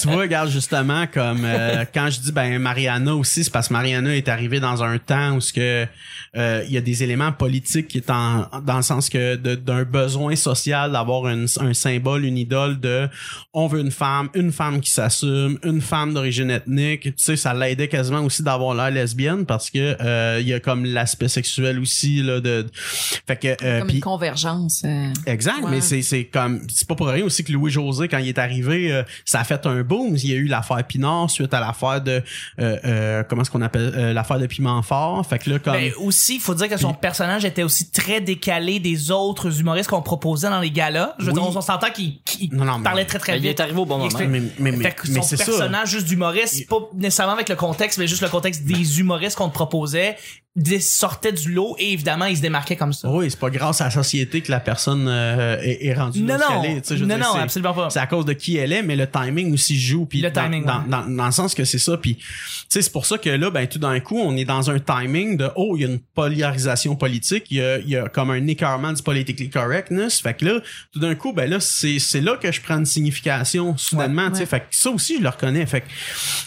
tu 0.00 0.08
vois, 0.08 0.16
regarde 0.22 0.50
justement 0.50 1.06
comme 1.06 1.42
euh, 1.44 1.84
quand 1.94 2.08
je 2.10 2.20
dis 2.20 2.32
ben 2.32 2.58
Mariana 2.58 3.14
aussi, 3.14 3.44
c'est 3.44 3.50
parce 3.52 3.68
que 3.68 3.72
Mariana 3.72 4.14
est 4.16 4.28
arrivée 4.28 4.60
dans 4.60 4.82
un 4.82 4.98
temps 4.98 5.32
où 5.36 5.40
ce 5.40 5.52
que 5.52 5.86
euh, 6.36 6.64
il 6.66 6.72
y 6.72 6.76
a 6.78 6.80
des 6.80 7.02
éléments 7.02 7.32
politiques 7.32 7.88
qui 7.88 7.98
est 7.98 8.10
en 8.10 8.46
dans 8.64 8.76
le 8.76 8.82
sens 8.82 9.08
que 9.08 9.18
de- 9.36 9.54
d'un 9.54 9.84
besoin 9.84 10.36
social 10.36 10.92
d'avoir 10.92 11.28
une- 11.28 11.46
un 11.60 11.74
symbole, 11.74 12.24
une 12.24 12.38
idole 12.38 12.80
de 12.80 13.08
on 13.54 13.66
veut 13.66 13.80
une 13.80 13.90
femme, 13.90 14.28
une 14.34 14.52
femme 14.52 14.80
qui 14.80 14.90
s'assume, 14.90 15.58
une 15.64 15.80
femme 15.80 16.14
d'origine 16.14 16.50
ethnique. 16.50 17.02
Tu 17.02 17.12
sais, 17.16 17.36
ça 17.36 17.54
l'aidait 17.54 17.88
quasiment 17.88 18.20
aussi 18.20 18.42
d'avoir 18.42 18.74
l'air 18.74 18.90
lesbienne 18.90 19.44
parce 19.46 19.70
que 19.70 19.96
euh, 20.00 20.38
il 20.40 20.48
y 20.48 20.54
a 20.54 20.60
comme 20.60 20.84
l'aspect 20.84 21.28
sexuel 21.28 21.78
aussi 21.78 22.22
là 22.22 22.40
de. 22.40 22.66
Fait 23.26 23.36
que 23.36 23.48
euh, 23.64 23.80
Comme 23.80 23.90
une 23.90 24.00
convergence. 24.00 24.82
euh. 24.84 25.08
Exact, 25.26 25.62
Ouais. 25.62 25.70
mais 25.70 25.80
c'est 25.80 26.02
c'est 26.02 26.24
comme 26.24 26.60
c'est 26.68 26.86
pas 26.88 26.94
pour 26.94 27.08
rien 27.08 27.24
aussi 27.24 27.44
que 27.44 27.52
Louis 27.52 27.70
José 27.70 28.08
quand 28.08 28.18
il 28.18 28.28
est 28.28 28.38
arrivé, 28.38 28.92
euh, 28.92 29.02
ça 29.24 29.40
a 29.40 29.44
fait 29.44 29.64
un 29.66 29.82
boom. 29.82 30.16
Il 30.16 30.30
y 30.30 30.32
a 30.32 30.36
eu 30.36 30.46
l'affaire 30.46 30.82
Pinard 30.86 31.30
suite 31.30 31.52
à 31.54 31.60
l'affaire 31.60 32.00
de 32.00 32.22
euh, 32.60 32.76
euh, 32.84 33.22
comment 33.28 33.42
est-ce 33.42 33.50
qu'on 33.50 33.62
appelle 33.62 33.92
euh, 33.94 34.12
l'affaire 34.12 34.38
de 34.38 34.46
Piment 34.46 34.82
Fort. 34.82 35.24
Fait 35.26 35.38
que 35.38 35.50
là 35.50 35.58
comme 35.58 35.74
Ben, 35.74 35.92
aussi, 35.98 36.36
il 36.36 36.40
faut 36.40 36.54
dire 36.54 36.68
que 36.68 36.76
son 36.76 36.92
personnage 36.94 37.44
était 37.44 37.62
aussi 37.62 37.90
très 37.90 38.20
décalé 38.20 38.80
des 38.80 39.01
autres 39.10 39.60
humoristes 39.60 39.90
qu'on 39.90 40.02
proposait 40.02 40.48
dans 40.50 40.60
les 40.60 40.70
galas. 40.70 41.14
Je 41.18 41.24
veux 41.26 41.32
Oui. 41.32 41.40
dire, 41.40 41.56
on 41.56 41.60
s'entend 41.60 41.90
qu'il 41.90 42.22
qu'il 42.22 42.54
Non, 42.54 42.64
non, 42.64 42.78
mais- 42.78 42.84
parlait 42.84 43.04
très 43.04 43.18
très 43.18 43.36
Il 43.36 43.42
vite. 43.42 43.58
est 43.58 43.62
arrivé 43.62 43.78
au 43.78 43.84
bon 43.86 43.96
Il 44.06 44.12
moment. 44.12 44.40
mais 44.58 44.72
c'est 45.22 45.36
ça. 45.36 45.44
personnage 45.44 45.90
juste 45.90 46.06
d'humoriste, 46.06 46.68
pas 46.68 46.78
nécessairement 46.94 47.32
avec 47.34 47.48
le 47.48 47.56
contexte, 47.56 47.98
mais 47.98 48.06
juste 48.06 48.22
le 48.22 48.28
contexte 48.28 48.64
des 48.64 49.00
humoristes 49.00 49.36
qu'on 49.36 49.48
te 49.48 49.54
proposait, 49.54 50.16
sortait 50.80 51.32
du 51.32 51.50
lot 51.52 51.76
et 51.78 51.92
évidemment, 51.92 52.26
il 52.26 52.36
se 52.36 52.42
démarquait 52.42 52.76
comme 52.76 52.92
ça. 52.92 53.10
Oui, 53.10 53.30
c'est 53.30 53.38
pas 53.38 53.48
grâce 53.48 53.80
à 53.80 53.84
la 53.84 53.90
société 53.90 54.42
que 54.42 54.50
la 54.50 54.60
personne 54.60 55.06
euh, 55.08 55.56
est, 55.62 55.86
est 55.86 55.94
rendue 55.94 56.22
non, 56.22 56.36
non, 56.36 56.62
elle 56.62 56.76
est, 56.76 56.94
je 56.94 57.04
non, 57.04 57.16
non, 57.16 57.34
absolument 57.36 57.72
pas. 57.72 57.88
c'est 57.88 58.00
à 58.00 58.06
cause 58.06 58.26
de 58.26 58.34
qui 58.34 58.56
elle 58.58 58.72
est, 58.72 58.82
mais 58.82 58.94
le 58.94 59.06
timing 59.06 59.52
aussi 59.54 59.80
joue. 59.80 60.04
Puis 60.04 60.20
Le 60.20 60.30
dans, 60.30 60.42
timing, 60.44 60.66
dans, 60.66 60.80
ouais. 60.80 60.88
dans, 60.88 61.06
dans 61.08 61.26
le 61.26 61.32
sens 61.32 61.54
que 61.54 61.64
c'est 61.64 61.78
ça. 61.78 61.96
Puis, 61.96 62.16
tu 62.16 62.24
sais, 62.68 62.82
c'est 62.82 62.92
pour 62.92 63.06
ça 63.06 63.16
que 63.16 63.30
là, 63.30 63.50
ben 63.50 63.66
tout 63.66 63.78
d'un 63.78 63.98
coup, 64.00 64.18
on 64.18 64.36
est 64.36 64.44
dans 64.44 64.70
un 64.70 64.78
timing 64.78 65.38
de 65.38 65.48
oh, 65.56 65.74
il 65.76 65.82
y 65.82 65.84
a 65.86 65.88
une 65.88 66.00
polarisation 66.00 66.96
politique, 66.96 67.46
il 67.50 67.56
y 67.56 67.62
a, 67.62 67.78
il 67.78 67.88
y 67.88 67.96
a 67.96 68.08
comme 68.08 68.30
un 68.30 68.46
écartement 68.46 68.92
du 68.92 69.02
politically 69.02 69.48
correctness. 69.48 70.20
Fait 70.20 70.34
que 70.34 70.44
là, 70.44 70.60
tout 70.92 70.98
d'un 70.98 71.14
coup, 71.14 71.32
ben 71.32 71.48
là, 71.48 71.60
c'est 71.60 71.98
c'est 71.98 72.20
là 72.20 72.36
que 72.36 72.52
je 72.52 72.60
prends 72.60 72.76
une 72.76 72.84
signification 72.86 73.74
soudainement. 73.78 74.28
tu 74.28 74.34
sais. 74.34 74.40
Ouais. 74.40 74.46
Fait 74.46 74.60
que 74.60 74.66
ça 74.70 74.90
aussi, 74.90 75.16
je 75.16 75.22
le 75.22 75.28
reconnais. 75.30 75.64
Fait 75.64 75.80
que 75.80 75.86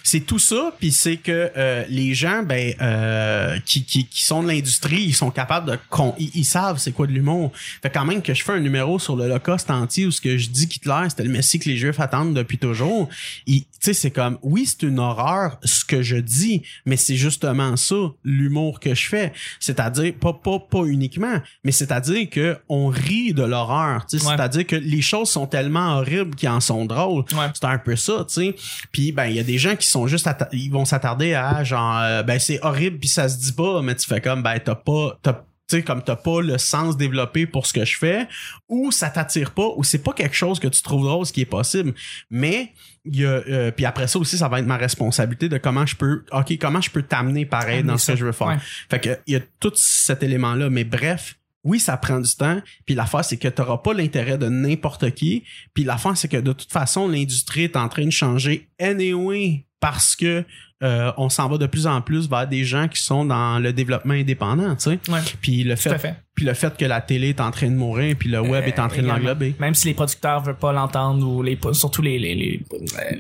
c'est 0.04 0.20
tout 0.22 0.40
ça. 0.40 0.74
Puis 0.80 0.92
c'est 0.92 1.18
que 1.18 1.52
euh, 1.58 1.84
les 1.90 2.14
gens, 2.14 2.44
ben 2.44 2.74
euh, 2.82 3.58
qui, 3.66 3.84
qui 3.84 3.95
qui 4.04 4.24
sont 4.24 4.44
de 4.44 4.50
l'industrie, 4.50 5.02
ils 5.04 5.16
sont 5.16 5.32
capables 5.32 5.72
de 5.72 5.80
con- 5.90 6.14
ils, 6.20 6.30
ils 6.36 6.44
savent 6.44 6.78
c'est 6.78 6.92
quoi 6.92 7.08
de 7.08 7.14
l'humour. 7.14 7.52
Fait 7.82 7.90
quand 7.90 8.04
même 8.06 8.22
que 8.22 8.34
je 8.34 8.44
fais 8.44 8.52
un 8.52 8.60
numéro 8.60 9.00
sur 9.00 9.16
l'Holocauste 9.16 9.72
entier 9.72 10.06
où 10.06 10.12
ce 10.12 10.20
que 10.22 10.38
je 10.38 10.50
dis 10.50 10.68
qu'Hitler 10.68 11.06
c'était 11.10 11.24
le 11.24 11.30
Messie 11.30 11.60
que 11.60 11.70
les 11.70 11.78
Juifs 11.78 12.00
attendent 12.00 12.34
depuis 12.34 12.58
toujours. 12.58 13.08
Tu 13.46 13.64
sais, 13.80 13.94
c'est 13.94 14.12
comme 14.12 14.38
oui, 14.42 14.66
c'est 14.66 14.84
une 14.84 15.00
horreur 15.00 15.58
ce 15.64 15.86
que 15.86 16.02
je 16.02 16.18
dis, 16.18 16.64
mais 16.86 16.98
c'est 16.98 17.16
justement 17.16 17.76
ça 17.78 17.96
l'humour 18.24 18.80
que 18.80 18.94
je 18.96 19.08
fais. 19.08 19.32
C'est-à-dire 19.60 20.14
pas 20.20 20.34
pas 20.34 20.60
pas 20.60 20.84
uniquement, 20.86 21.40
mais 21.64 21.72
c'est-à-dire 21.72 22.30
que 22.30 22.58
on 22.70 22.88
rit 22.88 23.34
de 23.34 23.44
l'horreur. 23.44 24.06
Tu 24.08 24.18
sais, 24.20 24.26
Ouais. 24.26 24.34
c'est-à-dire 24.36 24.66
que 24.66 24.76
les 24.76 25.02
choses 25.02 25.30
sont 25.30 25.46
tellement 25.48 25.98
horribles 25.98 26.36
qu'ils 26.36 26.50
en 26.50 26.60
sont 26.60 26.86
drôles. 26.86 27.24
Ouais. 27.34 27.48
C'est 27.54 27.66
un 27.66 27.78
peu 27.78 27.96
ça, 27.96 28.26
tu 28.28 28.34
sais. 28.34 28.56
Puis 28.92 29.12
ben 29.12 29.26
il 29.28 29.36
y 29.36 29.40
a 29.40 29.44
des 29.44 29.58
gens 29.58 29.76
qui 29.76 29.88
sont 29.88 30.08
juste 30.08 30.28
ils 30.52 30.72
vont 30.72 30.86
s'attarder 30.86 31.34
à 31.36 31.64
genre 31.64 32.00
euh, 32.02 32.24
ben 32.24 32.40
c'est 32.40 32.60
horrible 32.64 32.98
puis 33.00 33.10
ça 33.10 33.30
se 33.30 33.38
dit 33.38 33.52
pas, 33.54 33.82
mais 33.86 33.96
tu 33.96 34.06
fais 34.06 34.20
comme 34.22 34.44
ben 34.44 34.60
t'as 34.60 34.76
pas 34.76 35.18
t'as 35.22 35.34
tu 35.68 35.78
sais 35.78 35.84
comme 35.84 36.04
t'as 36.04 36.16
pas 36.16 36.42
le 36.42 36.60
sens 36.60 36.96
développé 36.96 37.48
pour 37.48 37.66
ce 37.66 37.74
que 37.74 37.86
je 37.86 37.98
fais 37.98 38.28
ou 38.70 38.92
ça 38.92 39.10
t'attire 39.10 39.50
pas 39.52 39.70
ou 39.78 39.84
c'est 39.84 40.04
pas 40.04 40.14
quelque 40.14 40.36
chose 40.36 40.60
que 40.60 40.68
tu 40.68 40.82
trouves 40.84 41.04
drôle 41.06 41.26
ce 41.26 41.34
qui 41.34 41.42
est 41.42 41.46
possible 41.46 41.94
mais 42.30 42.72
il 43.04 43.22
y 43.22 43.26
a 43.26 43.30
euh, 43.48 43.72
puis 43.72 43.86
après 43.86 44.08
ça 44.08 44.20
aussi 44.20 44.38
ça 44.38 44.48
va 44.48 44.60
être 44.60 44.68
ma 44.68 44.78
responsabilité 44.78 45.50
de 45.50 45.58
comment 45.58 45.86
je 45.88 45.96
peux 45.96 46.24
OK 46.32 46.56
comment 46.60 46.82
je 46.82 46.92
peux 46.92 47.02
t'amener 47.02 47.46
pareil 47.48 47.84
dans 47.84 47.98
ce 47.98 48.12
que 48.12 48.18
je 48.18 48.26
veux 48.26 48.32
faire 48.32 48.48
Ouais. 48.48 48.58
fait 48.92 49.00
que 49.00 49.18
il 49.26 49.34
y 49.34 49.38
a 49.38 49.42
tout 49.60 49.72
cet 49.76 50.22
élément 50.22 50.54
là 50.54 50.70
mais 50.70 50.84
bref 50.84 51.36
oui, 51.68 51.80
ça 51.80 51.98
prend 51.98 52.20
du 52.20 52.32
temps. 52.36 52.62
Puis 52.86 52.94
l'affaire, 52.94 53.26
c'est 53.26 53.38
que 53.38 53.48
tu 53.48 53.60
n'auras 53.60 53.80
pas 53.80 53.92
l'intérêt 53.96 54.38
de 54.38 54.48
n'importe 54.48 55.10
qui. 55.16 55.44
Puis 55.74 55.84
l'affaire, 55.84 56.16
c'est 56.16 56.28
que 56.28 56.38
de 56.38 56.54
toute 56.54 56.72
façon, 56.72 57.08
l'industrie 57.08 57.64
est 57.64 57.76
en 57.76 57.90
train 57.90 58.06
de 58.06 58.12
changer 58.12 58.70
anyway 58.80 59.66
parce 59.80 60.16
que 60.16 60.44
euh, 60.84 61.12
on 61.18 61.30
s'en 61.30 61.48
va 61.48 61.58
de 61.58 61.68
plus 61.68 61.88
en 61.88 62.02
plus 62.02 62.30
vers 62.30 62.48
des 62.48 62.66
gens 62.66 62.88
qui 62.90 63.02
sont 63.02 63.24
dans 63.24 63.60
le 63.60 63.72
développement 63.72 64.14
indépendant, 64.14 64.76
tu 64.76 64.92
sais. 64.92 65.00
Ouais. 65.10 65.20
Puis 65.42 65.64
le 65.64 65.78
fait, 65.78 65.98
fait. 65.98 66.16
puis 66.36 66.46
le 66.46 66.54
fait 66.54 66.76
que 66.76 66.84
la 66.84 67.00
télé 67.00 67.30
est 67.30 67.40
en 67.40 67.50
train 67.50 67.68
de 67.68 67.76
mourir, 67.76 68.16
puis 68.20 68.30
le 68.30 68.42
web 68.42 68.66
est 68.68 68.78
en 68.78 68.90
train 68.90 69.02
de 69.02 69.08
l'englober. 69.08 69.56
Même 69.58 69.74
si 69.74 69.88
les 69.88 69.94
producteurs 69.94 70.44
veulent 70.44 70.58
pas 70.58 70.74
l'entendre 70.74 71.26
ou 71.26 71.42
les 71.42 71.58
surtout 71.72 72.02
les 72.02 72.20
les 72.20 72.36
les, 72.36 72.62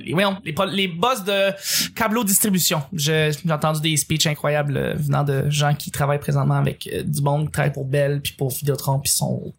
les, 0.03 0.13
les, 0.43 0.53
les 0.73 0.87
boss 0.89 1.23
de 1.23 1.53
câbleau 1.95 2.25
distribution. 2.25 2.81
J'ai 2.93 3.31
entendu 3.49 3.79
des 3.79 3.95
speeches 3.95 4.27
incroyables 4.27 4.75
euh, 4.75 4.93
venant 4.95 5.23
de 5.23 5.49
gens 5.49 5.73
qui 5.73 5.91
travaillent 5.91 6.19
présentement 6.19 6.55
avec 6.55 6.89
euh, 6.91 7.03
du 7.03 7.21
monde 7.21 7.45
qui 7.45 7.51
travaille 7.51 7.73
pour 7.73 7.85
Bell 7.85 8.21
puis 8.21 8.33
pour 8.33 8.51
Vidéotron 8.51 8.99
puis 8.99 9.13
sont 9.13 9.53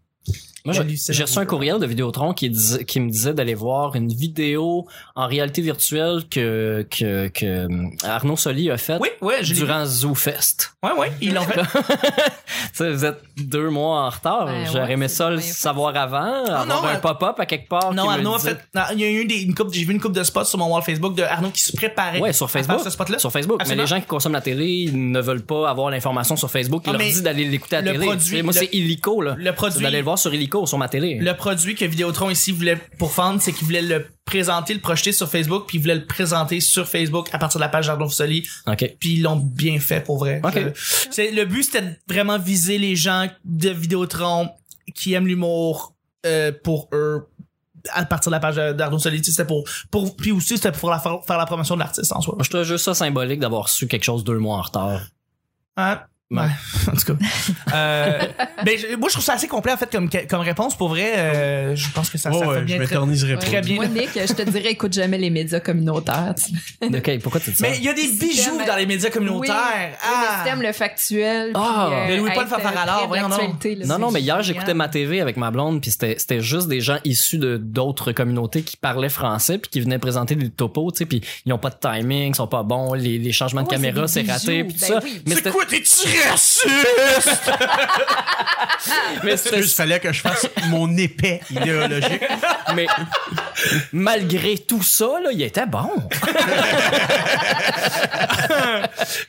Moi, 0.66 0.74
j'ai- 0.74 1.22
reçu 1.22 1.38
un 1.38 1.46
courriel 1.46 1.78
de 1.78 1.86
Vidéotron 1.86 2.32
qui, 2.34 2.50
disait- 2.50 2.84
qui 2.84 3.00
me 3.00 3.10
disait 3.10 3.32
d'aller 3.32 3.54
voir 3.54 3.94
une 3.96 4.08
vidéo 4.12 4.86
en 5.14 5.26
réalité 5.26 5.62
virtuelle 5.62 6.24
que, 6.30 6.86
que, 6.90 7.28
que 7.28 7.46
euh, 7.46 7.88
Arnaud 8.04 8.36
Soli 8.36 8.70
a 8.70 8.76
faite 8.76 9.00
Oui, 9.22 9.32
j'ai 9.40 9.54
durant 9.54 9.84
ZooFest. 9.86 10.72
Ouais, 10.82 10.92
ouais, 10.98 11.12
ils 11.20 11.32
l'ont 11.32 11.42
fait. 11.42 11.60
Vous 12.78 13.04
êtes 13.04 13.22
deux 13.36 13.70
mois 13.70 14.02
en 14.06 14.10
retard. 14.10 14.46
Ben 14.46 14.66
J'aurais 14.66 14.80
ouais, 14.84 14.92
aimé 14.92 15.08
ça 15.08 15.30
le 15.30 15.40
savoir 15.40 15.96
avant, 15.96 16.44
avoir 16.44 16.66
non, 16.66 16.84
un 16.88 16.96
euh, 16.96 16.98
pop-up 16.98 17.38
à 17.38 17.46
quelque 17.46 17.68
part. 17.68 17.92
Non, 17.94 18.08
Arnaud 18.08 18.34
a 18.34 18.38
fait. 18.38 18.58
non, 18.74 18.82
Il 18.92 19.00
y 19.00 19.04
a 19.04 19.10
eu 19.10 19.24
des, 19.24 19.42
une 19.42 19.54
coupe. 19.54 19.72
J'ai 19.72 19.84
vu 19.84 19.92
une 19.92 20.00
coupe 20.00 20.12
de 20.12 20.22
spots 20.22 20.44
sur 20.44 20.58
mon 20.58 20.66
wall 20.72 20.82
Facebook 20.82 21.14
de 21.14 21.22
Arnaud 21.22 21.50
qui 21.50 21.60
se 21.60 21.74
préparait. 21.76 22.20
Ouais, 22.20 22.32
sur 22.32 22.46
à 22.46 22.48
faire 22.48 22.62
Facebook. 22.64 22.84
Ce 22.84 22.90
spot-là. 22.90 23.18
Sur 23.18 23.32
Facebook. 23.32 23.60
Absolument. 23.60 23.76
Mais 23.76 23.82
les 23.84 23.86
gens 23.96 24.00
qui 24.00 24.06
consomment 24.06 24.34
la 24.34 24.40
télé, 24.40 24.66
ils 24.66 25.10
ne 25.10 25.20
veulent 25.20 25.44
pas 25.44 25.68
avoir 25.70 25.90
l'information 25.90 26.36
sur 26.36 26.50
Facebook. 26.50 26.82
Ils 26.86 26.90
Ah, 26.90 26.92
leur 26.92 27.02
disent 27.02 27.22
d'aller 27.22 27.44
l'écouter 27.46 27.76
à 27.76 27.80
la 27.82 27.92
le 27.92 27.98
télé. 27.98 28.06
produit- 28.12 28.42
Moi, 28.42 28.52
c'est 28.52 28.68
illico, 28.72 29.22
là. 29.22 29.34
Le 29.38 29.52
produit. 29.52 29.82
d'aller 29.82 29.98
le 29.98 30.04
voir 30.04 30.18
sur 30.18 30.32
illico, 30.34 30.55
sur 30.64 30.78
ma 30.78 30.88
télé. 30.88 31.18
Le 31.20 31.34
produit 31.34 31.74
que 31.74 31.84
Vidéotron 31.84 32.30
ici 32.30 32.52
voulait 32.52 32.78
pour 32.98 33.10
vendre, 33.10 33.40
c'est 33.42 33.52
qu'il 33.52 33.66
voulait 33.66 33.82
le 33.82 34.06
présenter, 34.24 34.74
le 34.74 34.80
projeter 34.80 35.12
sur 35.12 35.28
Facebook, 35.28 35.64
puis 35.66 35.78
il 35.78 35.80
voulait 35.80 35.96
le 35.96 36.06
présenter 36.06 36.60
sur 36.60 36.88
Facebook 36.88 37.28
à 37.32 37.38
partir 37.38 37.58
de 37.58 37.64
la 37.64 37.68
page 37.68 37.86
d'Arnaud 37.86 38.08
Fussoli, 38.08 38.48
OK. 38.66 38.96
puis 38.98 39.14
ils 39.14 39.22
l'ont 39.22 39.36
bien 39.36 39.78
fait 39.78 40.00
pour 40.00 40.18
vrai. 40.18 40.40
C'est 41.10 41.30
le 41.30 41.44
but 41.44 41.64
c'était 41.64 41.82
de 41.82 41.96
vraiment 42.08 42.38
viser 42.38 42.78
les 42.78 42.96
gens 42.96 43.28
de 43.44 43.70
Vidéotron 43.70 44.50
qui 44.94 45.12
aiment 45.12 45.26
l'humour 45.26 45.94
euh, 46.24 46.52
pour 46.64 46.88
eux 46.92 47.28
à 47.92 48.04
partir 48.04 48.30
de 48.30 48.34
la 48.34 48.40
page 48.40 48.56
d'Arnaud 48.56 48.98
sais, 48.98 49.10
c'était 49.22 49.44
pour 49.44 49.64
pour 49.90 50.16
puis 50.16 50.32
aussi 50.32 50.56
c'était 50.56 50.72
pour 50.72 50.90
la, 50.90 50.98
faire, 50.98 51.24
faire 51.24 51.38
la 51.38 51.46
promotion 51.46 51.74
de 51.74 51.80
l'artiste 51.80 52.12
en 52.12 52.20
soi. 52.20 52.34
Moi, 52.34 52.44
je 52.44 52.50
trouve 52.50 52.64
juste 52.64 52.84
ça 52.84 52.94
symbolique 52.94 53.40
d'avoir 53.40 53.68
su 53.68 53.86
quelque 53.86 54.04
chose 54.04 54.24
deux 54.24 54.38
mois 54.38 54.56
en 54.56 54.62
retard. 54.62 55.02
Hein? 55.76 56.00
Ouais. 56.28 56.38
Ouais, 56.42 56.48
en 56.92 56.96
tout 56.96 57.14
cas. 57.14 57.24
Euh, 57.72 58.18
ben, 58.64 58.76
je- 58.78 58.96
moi, 58.96 59.08
je 59.08 59.12
trouve 59.14 59.24
ça 59.24 59.34
assez 59.34 59.46
complet, 59.46 59.72
en 59.72 59.76
fait, 59.76 59.88
comme, 59.92 60.08
comme 60.28 60.40
réponse. 60.40 60.76
Pour 60.76 60.88
vrai, 60.88 61.12
euh, 61.16 61.76
je 61.76 61.88
pense 61.92 62.10
que 62.10 62.18
ça, 62.18 62.30
Oh, 62.32 62.40
ça 62.40 62.46
ouais, 62.48 62.54
fait 62.54 62.60
je 62.62 62.64
bien. 62.64 62.76
très- 62.76 62.84
m'éterniserai 62.84 63.34
pas. 63.34 63.40
Très 63.42 63.60
bien. 63.60 63.76
Moi, 63.76 63.86
Nick, 63.86 64.10
je 64.14 64.32
te 64.32 64.42
dirais, 64.42 64.70
écoute 64.72 64.92
jamais 64.92 65.18
les 65.18 65.30
médias 65.30 65.60
communautaires. 65.60 66.34
tu 66.36 66.52
sais. 66.90 66.98
OK, 66.98 67.22
pourquoi 67.22 67.40
tu 67.40 67.50
dis 67.50 67.56
ça? 67.56 67.68
Mais 67.68 67.76
il 67.78 67.84
y 67.84 67.88
a 67.88 67.92
des 67.94 68.08
bijoux 68.08 68.58
dans 68.66 68.74
les 68.76 68.86
médias 68.86 69.10
communautaires. 69.10 69.54
Oui, 69.92 69.96
ah! 70.02 70.38
si 70.42 70.50
t'aimes 70.50 70.62
le 70.62 70.72
factuel. 70.72 71.52
Ah. 71.54 71.90
puis, 71.90 71.94
euh, 71.96 72.06
Mais 72.08 72.16
Louis-Paul 72.16 72.42
être, 72.42 72.48
Fafaralard, 72.50 72.94
près 72.96 73.02
de 73.04 73.08
voyons 73.08 73.28
donc. 73.28 73.38
l'actualité, 73.38 73.74
là, 73.76 73.86
Non, 73.86 73.94
c'est 73.94 74.00
non, 74.00 74.10
mais 74.10 74.20
hier, 74.20 74.42
génial. 74.42 74.44
j'écoutais 74.44 74.74
ma 74.74 74.88
TV 74.88 75.20
avec 75.20 75.36
ma 75.36 75.52
blonde, 75.52 75.80
puis 75.80 75.92
c'était, 75.92 76.16
c'était 76.18 76.40
juste 76.40 76.66
des 76.66 76.80
gens 76.80 76.98
issus 77.04 77.38
de 77.38 77.56
d'autres 77.56 78.10
communautés 78.10 78.62
qui 78.62 78.76
parlaient 78.76 79.08
français, 79.08 79.58
puis 79.58 79.70
qui 79.70 79.80
venaient 79.80 80.00
présenter 80.00 80.34
des 80.34 80.50
topos, 80.50 80.90
tu 80.90 80.98
sais, 80.98 81.06
puis 81.06 81.20
ils 81.44 81.52
ont 81.52 81.58
pas 81.58 81.70
de 81.70 81.76
timing, 81.80 82.32
ils 82.32 82.34
sont 82.34 82.48
pas 82.48 82.64
bons, 82.64 82.94
les, 82.94 83.18
les 83.18 83.32
changements 83.32 83.62
de 83.62 83.68
Ouais, 83.68 83.74
caméra, 83.76 84.08
c'est 84.08 84.20
c'est 84.20 84.22
des 84.26 84.32
raté, 84.32 84.62
bijoux. 84.64 84.68
puis 84.68 84.74
tout 84.74 84.92
Ben 84.92 85.00
ça. 85.00 85.00
oui. 85.04 85.22
Mais 85.24 85.30
C'est 85.30 85.36
c'était, 85.38 85.50
quoi, 85.50 85.64
t'es-tu 85.66 86.15
raciste? 86.30 87.50
mais 89.24 89.32
Il 89.32 89.38
c'était, 89.38 89.62
fallait 89.62 90.00
que 90.00 90.12
je 90.12 90.20
fasse 90.20 90.46
mon 90.68 90.94
épais 90.96 91.40
idéologique. 91.50 92.22
mais, 92.74 92.86
malgré 93.92 94.58
tout 94.58 94.82
ça, 94.82 95.06
là, 95.22 95.30
il 95.32 95.42
était 95.42 95.66
bon. 95.66 95.90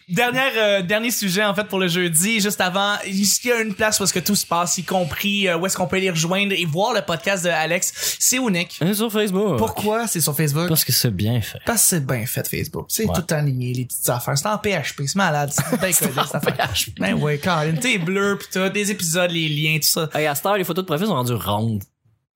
Dernière, 0.09 0.51
euh, 0.57 0.81
dernier 0.81 1.11
sujet, 1.11 1.43
en 1.43 1.53
fait, 1.53 1.65
pour 1.65 1.79
le 1.79 1.87
jeudi, 1.87 2.39
juste 2.39 2.61
avant, 2.61 2.95
il 3.05 3.23
y 3.43 3.51
a 3.51 3.61
une 3.61 3.73
place 3.73 3.99
où 3.99 4.03
est-ce 4.03 4.13
que 4.13 4.19
tout 4.19 4.35
se 4.35 4.45
passe, 4.45 4.77
y 4.77 4.83
compris 4.83 5.47
euh, 5.47 5.57
où 5.57 5.65
est-ce 5.65 5.75
qu'on 5.77 5.87
peut 5.87 5.97
les 5.99 6.09
rejoindre 6.09 6.53
et 6.57 6.65
voir 6.65 6.93
le 6.93 7.01
podcast 7.01 7.43
de 7.43 7.49
Alex? 7.49 8.17
C'est 8.19 8.37
unique. 8.37 8.79
Et 8.81 8.93
sur 8.93 9.11
Facebook. 9.11 9.57
Pourquoi 9.57 10.07
c'est 10.07 10.21
sur 10.21 10.35
Facebook? 10.35 10.67
Parce 10.69 10.83
que 10.85 10.91
c'est 10.93 11.11
bien 11.11 11.41
fait. 11.41 11.59
Parce 11.65 11.81
que 11.83 11.87
c'est 11.89 12.05
bien 12.05 12.25
fait, 12.25 12.47
Facebook. 12.47 12.85
C'est 12.89 13.05
Ouais. 13.05 13.13
tout 13.15 13.33
aligné, 13.33 13.73
les 13.73 13.85
petites 13.85 14.09
affaires. 14.09 14.37
C'est 14.37 14.47
en 14.47 14.57
PHP, 14.57 15.03
c'est 15.07 15.15
malade. 15.15 15.51
C'est 15.53 15.79
bien 15.79 15.91
codé, 16.09 16.21
cette 16.25 16.35
affaire. 16.35 16.69
Ben 16.99 17.13
ouais, 17.13 17.37
Colin, 17.37 17.75
t'es 17.75 17.97
bleu 17.97 18.37
pis 18.37 18.47
tout, 18.51 18.69
des 18.69 18.91
épisodes, 18.91 19.31
les 19.31 19.49
liens, 19.49 19.77
tout 19.77 19.87
ça. 19.87 20.09
Hey, 20.13 20.25
à 20.25 20.35
cette 20.35 20.45
heure, 20.45 20.57
les 20.57 20.63
photos 20.63 20.83
de 20.83 20.87
profil 20.87 21.07
sont 21.07 21.15
rendues 21.15 21.33
rondes. 21.33 21.83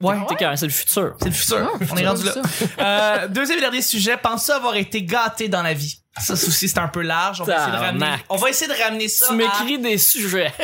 Ouais. 0.01 0.15
Que 0.37 0.55
c'est 0.55 0.65
le 0.65 0.71
futur. 0.71 1.15
C'est 1.19 1.29
le 1.29 1.31
futur. 1.31 1.71
On 1.91 1.97
est 1.97 2.07
rendu 2.07 2.23
là. 2.25 2.33
Euh, 2.79 3.27
deuxième 3.27 3.59
et 3.59 3.61
dernier 3.61 3.81
sujet, 3.81 4.17
pensez 4.17 4.51
avoir 4.51 4.75
été 4.75 5.03
gâté 5.03 5.47
dans 5.47 5.61
la 5.61 5.73
vie? 5.73 6.00
Ça 6.19 6.35
ça 6.35 6.47
aussi, 6.47 6.67
c'est 6.67 6.77
un 6.79 6.89
peu 6.89 7.01
large. 7.01 7.41
On 7.41 7.45
va 7.45 7.55
essayer 7.55 7.71
de 7.71 7.77
ramener, 7.77 7.99
Tabarnak. 7.99 8.25
on 8.29 8.35
va 8.35 8.49
essayer 8.49 8.67
de 8.73 8.83
ramener 8.83 9.07
ça 9.07 9.27
Tu 9.27 9.33
à- 9.33 9.35
m'écris 9.37 9.79
des 9.79 9.97
sujets. 9.97 10.51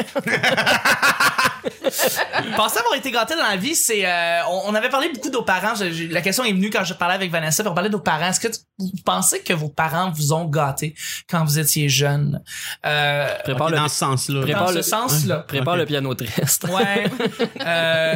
Penser 2.56 2.80
avoir 2.80 2.96
été 2.96 3.12
gâté 3.12 3.36
dans 3.36 3.44
la 3.48 3.56
vie, 3.56 3.76
c'est 3.76 4.06
euh, 4.06 4.42
on, 4.50 4.64
on 4.72 4.76
avait 4.76 4.90
parlé 4.90 5.10
beaucoup 5.10 5.30
de 5.30 5.34
nos 5.34 5.44
parents. 5.44 5.76
Je- 5.76 5.92
je- 5.92 6.06
la 6.08 6.22
question 6.22 6.44
est 6.44 6.52
venue 6.52 6.70
quand 6.70 6.84
je 6.84 6.94
parlais 6.94 7.16
avec 7.16 7.32
Vanessa. 7.32 7.64
puis 7.64 7.70
On 7.70 7.74
parlait 7.74 7.90
de 7.90 7.96
nos 7.96 8.02
parents. 8.02 8.28
Est-ce 8.28 8.40
que 8.40 8.48
tu- 8.50 8.60
vous 8.80 8.92
pensez 9.06 9.42
que 9.42 9.54
vos 9.54 9.70
parents 9.70 10.12
vous 10.12 10.34
ont 10.34 10.46
gâté 10.46 10.96
quand 11.30 11.44
vous 11.46 11.60
étiez 11.60 11.88
jeune? 11.90 12.42
Euh, 12.86 13.28
Prépare 13.44 13.68
Ok, 13.68 13.72
le, 13.72 13.78
dans 13.78 13.88
ce 13.88 13.96
sens-là. 13.98 14.42
Prépare 14.42 14.66
Dans 14.66 14.72
le- 14.72 14.82
ce 14.82 14.90
sens-là. 14.90 15.38
prépare 15.40 15.74
Ok. 15.76 15.80
le 15.82 15.86
piano 15.86 16.14
triste. 16.14 16.66
Ouais. 16.70 17.10
Euh, 17.66 18.16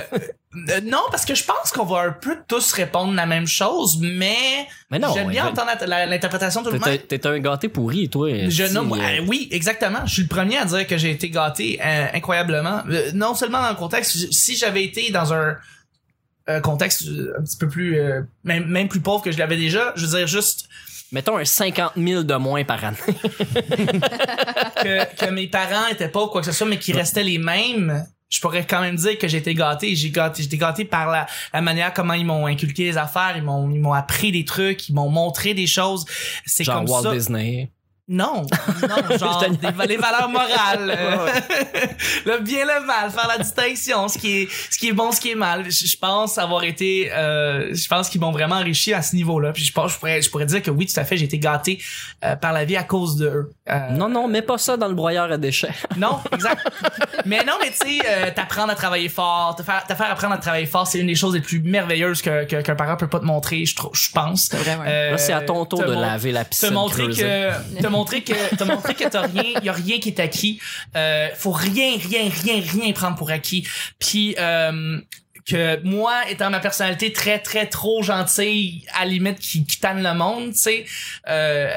euh, 0.53 0.81
non, 0.83 0.99
parce 1.11 1.25
que 1.25 1.33
je 1.33 1.45
pense 1.45 1.71
qu'on 1.71 1.85
va 1.85 2.01
un 2.01 2.11
peu 2.11 2.37
tous 2.45 2.73
répondre 2.73 3.13
la 3.13 3.25
même 3.25 3.47
chose, 3.47 3.97
mais, 4.01 4.67
Mais 4.89 4.99
j'aime 5.13 5.29
bien 5.29 5.47
entendre 5.47 5.71
l'interprétation 5.87 6.61
de 6.61 6.69
tout 6.69 6.73
le 6.73 6.79
monde. 6.79 6.99
T'es 7.07 7.25
un 7.25 7.39
gâté 7.39 7.69
pourri, 7.69 8.09
toi. 8.09 8.29
Je 8.49 8.65
Si, 8.65 8.73
nomme, 8.73 8.91
euh, 8.91 8.97
euh, 8.97 9.25
oui, 9.27 9.47
exactement. 9.51 9.99
Je 10.05 10.13
suis 10.13 10.23
le 10.23 10.27
premier 10.27 10.57
à 10.57 10.65
dire 10.65 10.85
que 10.85 10.97
j'ai 10.97 11.11
été 11.11 11.29
gâté 11.29 11.79
euh, 11.81 12.07
incroyablement. 12.13 12.81
Non 13.13 13.33
seulement 13.33 13.61
dans 13.61 13.69
le 13.69 13.75
contexte, 13.75 14.33
si 14.33 14.57
j'avais 14.57 14.83
été 14.83 15.09
dans 15.09 15.33
un 15.33 15.55
contexte 16.61 17.03
un 17.03 17.43
petit 17.43 17.57
peu 17.57 17.69
plus, 17.69 17.97
même, 18.43 18.65
même 18.65 18.89
plus 18.89 18.99
pauvre 18.99 19.23
que 19.23 19.31
je 19.31 19.37
l'avais 19.37 19.55
déjà, 19.55 19.93
je 19.95 20.05
veux 20.05 20.17
dire 20.17 20.27
juste 20.27 20.67
Mettons 21.13 21.37
un 21.37 21.43
50 21.43 21.93
000 21.97 22.23
de 22.23 22.35
moins 22.35 22.63
par 22.63 22.85
année. 22.85 22.97
que, 24.77 25.15
que 25.15 25.29
mes 25.29 25.47
parents 25.47 25.87
étaient 25.87 26.07
ou 26.15 26.27
quoi 26.27 26.39
que 26.39 26.45
ce 26.47 26.53
soit, 26.53 26.67
mais 26.67 26.79
qui 26.79 26.93
restaient 26.93 27.23
les 27.23 27.37
mêmes. 27.37 28.05
Je 28.31 28.39
pourrais 28.39 28.65
quand 28.65 28.81
même 28.81 28.95
dire 28.95 29.17
que 29.17 29.27
j'ai 29.27 29.37
été 29.37 29.53
gâté. 29.53 29.95
J'ai 29.95 30.09
gâté, 30.09 30.41
été 30.41 30.57
gâté 30.57 30.85
par 30.85 31.11
la, 31.11 31.27
la 31.53 31.61
manière 31.61 31.93
comment 31.93 32.13
ils 32.13 32.25
m'ont 32.25 32.47
inculqué 32.47 32.85
les 32.85 32.97
affaires, 32.97 33.33
ils 33.35 33.43
m'ont, 33.43 33.69
ils 33.69 33.79
m'ont 33.79 33.93
appris 33.93 34.31
des 34.31 34.45
trucs, 34.45 34.89
ils 34.89 34.95
m'ont 34.95 35.09
montré 35.09 35.53
des 35.53 35.67
choses. 35.67 36.05
C'est 36.45 36.65
comme 36.65 36.89
Walt 36.89 37.03
ça. 37.03 37.13
Disney. 37.13 37.69
Non, 38.11 38.45
non, 38.81 39.17
genre 39.17 39.41
Je 39.41 39.55
te 39.55 39.77
des, 39.77 39.87
les 39.87 39.97
valeurs 39.97 40.27
morales, 40.29 40.93
euh, 40.97 41.27
le 42.25 42.39
bien 42.41 42.65
le 42.65 42.85
mal, 42.85 43.09
faire 43.09 43.27
la 43.27 43.37
distinction, 43.37 44.07
ce 44.09 44.17
qui 44.17 44.41
est 44.41 44.47
ce 44.69 44.77
qui 44.77 44.89
est 44.89 44.93
bon, 44.93 45.11
ce 45.11 45.21
qui 45.21 45.31
est 45.31 45.35
mal. 45.35 45.63
Je, 45.71 45.85
je 45.87 45.97
pense 45.97 46.37
avoir 46.37 46.63
été, 46.63 47.09
euh, 47.13 47.73
je 47.73 47.87
pense 47.87 48.09
qu'ils 48.09 48.19
m'ont 48.19 48.31
vraiment 48.31 48.55
enrichi 48.55 48.93
à 48.93 49.01
ce 49.01 49.15
niveau-là. 49.15 49.53
Puis 49.53 49.63
je 49.63 49.71
pense, 49.71 49.93
je 49.93 49.97
pourrais, 49.97 50.21
je 50.21 50.29
pourrais 50.29 50.45
dire 50.45 50.61
que 50.61 50.71
oui, 50.71 50.85
tout 50.85 50.99
à 50.99 51.05
fait, 51.05 51.15
j'ai 51.15 51.25
été 51.25 51.39
gâté 51.39 51.81
euh, 52.25 52.35
par 52.35 52.51
la 52.53 52.65
vie 52.65 52.75
à 52.75 52.83
cause 52.83 53.15
de 53.15 53.27
eux. 53.27 53.51
Euh, 53.69 53.89
Non, 53.91 54.09
non, 54.09 54.27
mets 54.27 54.41
pas 54.41 54.57
ça 54.57 54.75
dans 54.75 54.87
le 54.89 54.95
broyeur 54.95 55.31
à 55.31 55.37
déchets. 55.37 55.71
non, 55.97 56.19
exact. 56.33 56.61
mais 57.25 57.43
non, 57.45 57.53
mais 57.61 57.71
tu 57.71 57.87
sais, 57.87 57.99
euh, 58.07 58.31
t'apprendre 58.35 58.71
à 58.71 58.75
travailler 58.75 59.07
fort, 59.09 59.55
te 59.55 59.63
faire, 59.63 59.85
te 59.87 59.93
faire 59.95 60.11
apprendre 60.11 60.33
à 60.33 60.37
travailler 60.37 60.65
fort, 60.65 60.85
c'est 60.85 60.99
une 60.99 61.07
des 61.07 61.15
choses 61.15 61.33
les 61.35 61.41
plus 61.41 61.61
merveilleuses 61.61 62.21
que 62.21 62.43
qu'un 62.43 62.75
parent 62.75 62.97
peut 62.97 63.07
pas 63.07 63.19
te 63.19 63.25
montrer, 63.25 63.65
je 63.65 63.75
trouve, 63.75 63.91
je 63.93 64.11
pense. 64.11 64.49
C'est 64.51 64.57
vrai, 64.57 64.75
ouais. 64.75 64.85
Euh, 64.87 65.11
Là, 65.11 65.17
c'est 65.17 65.33
à 65.33 65.41
ton 65.41 65.65
tour 65.65 65.79
te 65.79 65.85
de 65.85 65.93
laver 65.93 66.31
la 66.31 66.43
te 66.43 66.49
piscine 66.49 66.71
montrer 66.71 67.03
creusée. 67.03 67.23
que 67.23 67.81
te 67.81 67.87
montrer 68.01 68.21
que 68.23 68.55
te 68.55 68.63
montrer 68.63 68.95
que 68.95 69.07
t'as 69.07 69.27
rien 69.27 69.43
y 69.63 69.69
a 69.69 69.73
rien 69.73 69.99
qui 69.99 70.09
est 70.09 70.19
acquis. 70.19 70.59
Euh, 70.95 71.29
faut 71.35 71.51
rien 71.51 71.97
rien 71.97 72.29
rien 72.43 72.61
rien 72.61 72.91
prendre 72.93 73.15
pour 73.15 73.29
acquis. 73.29 73.67
Puis 73.99 74.35
euh, 74.39 74.99
que 75.45 75.81
moi 75.83 76.29
étant 76.29 76.49
ma 76.49 76.59
personnalité 76.59 77.11
très 77.13 77.39
très 77.39 77.67
trop 77.67 78.03
gentille 78.03 78.85
à 78.93 79.05
la 79.05 79.11
limite 79.11 79.39
qui, 79.39 79.65
qui 79.65 79.79
tanne 79.79 80.03
le 80.03 80.13
monde 80.13 80.51
tu 80.51 80.59
sais 80.59 80.85
euh, 81.27 81.71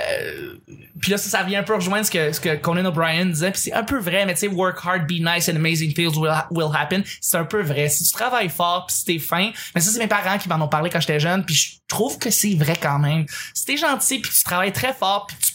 puis 1.01 1.11
là 1.11 1.19
ça, 1.19 1.31
ça 1.31 1.43
vient 1.43 1.61
un 1.61 1.63
peu 1.63 1.75
rejoindre 1.75 2.05
ce 2.05 2.11
que 2.11 2.33
ce 2.33 2.41
que 2.41 2.57
Conan 2.57 2.85
O'Brien 2.85 3.27
disait 3.27 3.51
puis 3.51 3.61
c'est 3.61 3.73
un 3.73 3.83
peu 3.83 3.99
vrai 3.99 4.27
mais 4.27 4.35
tu 4.35 4.41
sais 4.41 4.49
work 4.49 4.79
hard 4.85 5.07
be 5.07 5.21
nice 5.21 5.49
and 5.49 5.57
amazing 5.57 5.93
things 5.93 6.17
will, 6.17 6.33
will 6.51 6.71
happen. 6.75 7.03
C'est 7.21 7.37
un 7.37 7.45
peu 7.45 7.63
vrai. 7.63 7.89
Si 7.89 8.05
tu 8.05 8.13
travailles 8.13 8.49
fort 8.49 8.87
puis 8.87 8.97
si 8.97 9.05
t'es 9.05 9.19
fin 9.19 9.51
mais 9.75 9.81
ça 9.81 9.91
c'est 9.91 9.99
mes 9.99 10.07
parents 10.07 10.39
qui 10.39 10.49
m'en 10.49 10.63
ont 10.63 10.69
parlé 10.69 10.91
quand 10.91 11.01
j'étais 11.01 11.21
jeune 11.21 11.45
puis 11.45 11.55
je 11.55 11.73
trouve 11.89 12.19
que 12.19 12.31
c'est 12.31 12.55
vrai 12.55 12.75
quand 12.81 12.99
même. 12.99 13.27
Si 13.55 13.65
t'es 13.65 13.77
gentil 13.77 14.19
puis 14.19 14.31
tu 14.31 14.45
travailles 14.45 14.73
très 14.73 14.93
fort 14.93 15.27
puis 15.27 15.37
tu 15.41 15.53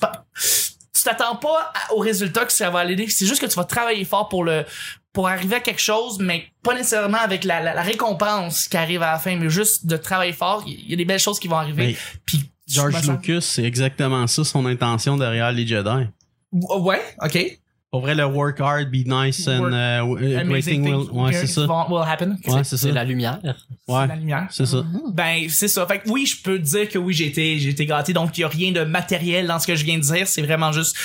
tu 0.99 1.05
t'attends 1.05 1.35
pas 1.35 1.71
au 1.91 1.99
résultat 1.99 2.45
que 2.45 2.51
ça 2.51 2.69
va 2.69 2.79
aller. 2.79 3.07
C'est 3.07 3.25
juste 3.25 3.41
que 3.41 3.45
tu 3.45 3.55
vas 3.55 3.63
travailler 3.63 4.03
fort 4.03 4.27
pour 4.27 4.43
le 4.43 4.65
pour 5.13 5.27
arriver 5.27 5.55
à 5.57 5.59
quelque 5.59 5.81
chose 5.81 6.19
mais 6.19 6.45
pas 6.63 6.73
nécessairement 6.73 7.17
avec 7.19 7.43
la, 7.43 7.61
la, 7.61 7.73
la 7.73 7.81
récompense 7.81 8.67
qui 8.67 8.77
arrive 8.77 9.01
à 9.01 9.13
la 9.13 9.19
fin 9.19 9.35
mais 9.35 9.49
juste 9.49 9.85
de 9.85 9.97
travailler 9.97 10.33
fort 10.33 10.63
il 10.67 10.89
y 10.89 10.93
a 10.93 10.95
des 10.95 11.05
belles 11.05 11.19
choses 11.19 11.39
qui 11.39 11.47
vont 11.47 11.57
arriver 11.57 11.97
puis 12.25 12.49
George 12.67 13.07
Lucas, 13.09 13.41
c'est 13.41 13.63
exactement 13.63 14.27
ça 14.27 14.43
son 14.43 14.65
intention 14.67 15.17
derrière 15.17 15.51
les 15.51 15.65
Jedi. 15.65 16.05
ouais 16.51 17.01
ok 17.23 17.59
Pour 17.91 18.01
vrai, 18.01 18.13
le 18.13 18.23
work 18.23 18.59
hard, 18.61 18.91
be 18.91 19.03
nice 19.07 19.47
and 19.47 19.61
Work- 19.61 20.21
uh, 20.21 20.45
great 20.47 20.63
thing 20.63 20.83
will, 20.83 21.09
ouais, 21.11 21.33
c'est 21.33 21.47
ça. 21.47 21.61
will 21.89 22.03
happen 22.07 22.37
Ouais, 22.45 22.63
c'est 22.63 22.77
ça. 22.77 22.87
C'est 22.87 22.91
la 22.91 23.03
lumière. 23.03 23.39
Ouais, 23.87 24.05
la 24.05 24.15
lumière 24.15 24.45
c'est 24.51 24.67
ça. 24.67 24.83
Ben, 25.11 25.49
c'est 25.49 25.67
ça. 25.67 25.87
Fait 25.87 25.97
que 25.99 26.07
oui, 26.09 26.27
je 26.27 26.39
peux 26.43 26.59
dire 26.59 26.87
que 26.87 26.99
oui, 26.99 27.15
j'ai 27.15 27.25
été, 27.25 27.57
j'ai 27.57 27.69
été 27.69 27.87
gâté. 27.87 28.13
Donc, 28.13 28.37
il 28.37 28.41
y 28.41 28.43
a 28.43 28.47
rien 28.47 28.71
de 28.71 28.83
matériel 28.83 29.47
dans 29.47 29.57
ce 29.57 29.65
que 29.65 29.75
je 29.75 29.83
viens 29.85 29.97
de 29.97 30.03
dire. 30.03 30.27
C'est 30.27 30.43
vraiment 30.43 30.71
juste 30.71 30.95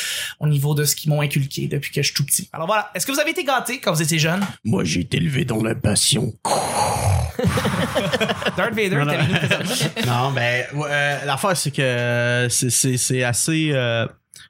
au 0.40 0.46
niveau 0.46 0.74
de 0.74 0.84
ce 0.84 0.94
qu'ils 0.94 1.08
m'ont 1.10 1.22
inculqué 1.22 1.68
depuis 1.68 1.90
que 1.90 2.02
je 2.02 2.08
suis 2.08 2.14
tout 2.14 2.24
petit. 2.26 2.50
Alors 2.52 2.66
voilà. 2.66 2.90
Est-ce 2.94 3.06
que 3.06 3.12
vous 3.12 3.20
avez 3.20 3.30
été 3.30 3.44
gâté 3.44 3.78
quand 3.80 3.90
vous 3.94 4.02
étiez 4.02 4.18
jeune? 4.18 4.40
Moi, 4.64 4.84
j'ai 4.84 5.00
été 5.00 5.16
élevé 5.16 5.46
dans 5.46 5.62
la 5.62 5.74
passion. 5.74 6.34
Darth 8.56 8.74
Vader, 8.74 8.90
Non, 8.96 9.04
non. 9.06 9.12
non, 10.06 10.32
ben, 10.32 10.64
ouais, 10.74 10.88
euh, 10.90 11.24
l'affaire, 11.24 11.56
c'est 11.56 11.70
que 11.70 12.46
c'est- 12.50 12.70
c'est 12.70 12.96
c'est 12.96 13.22
assez. 13.24 13.70
euh, 13.72 14.06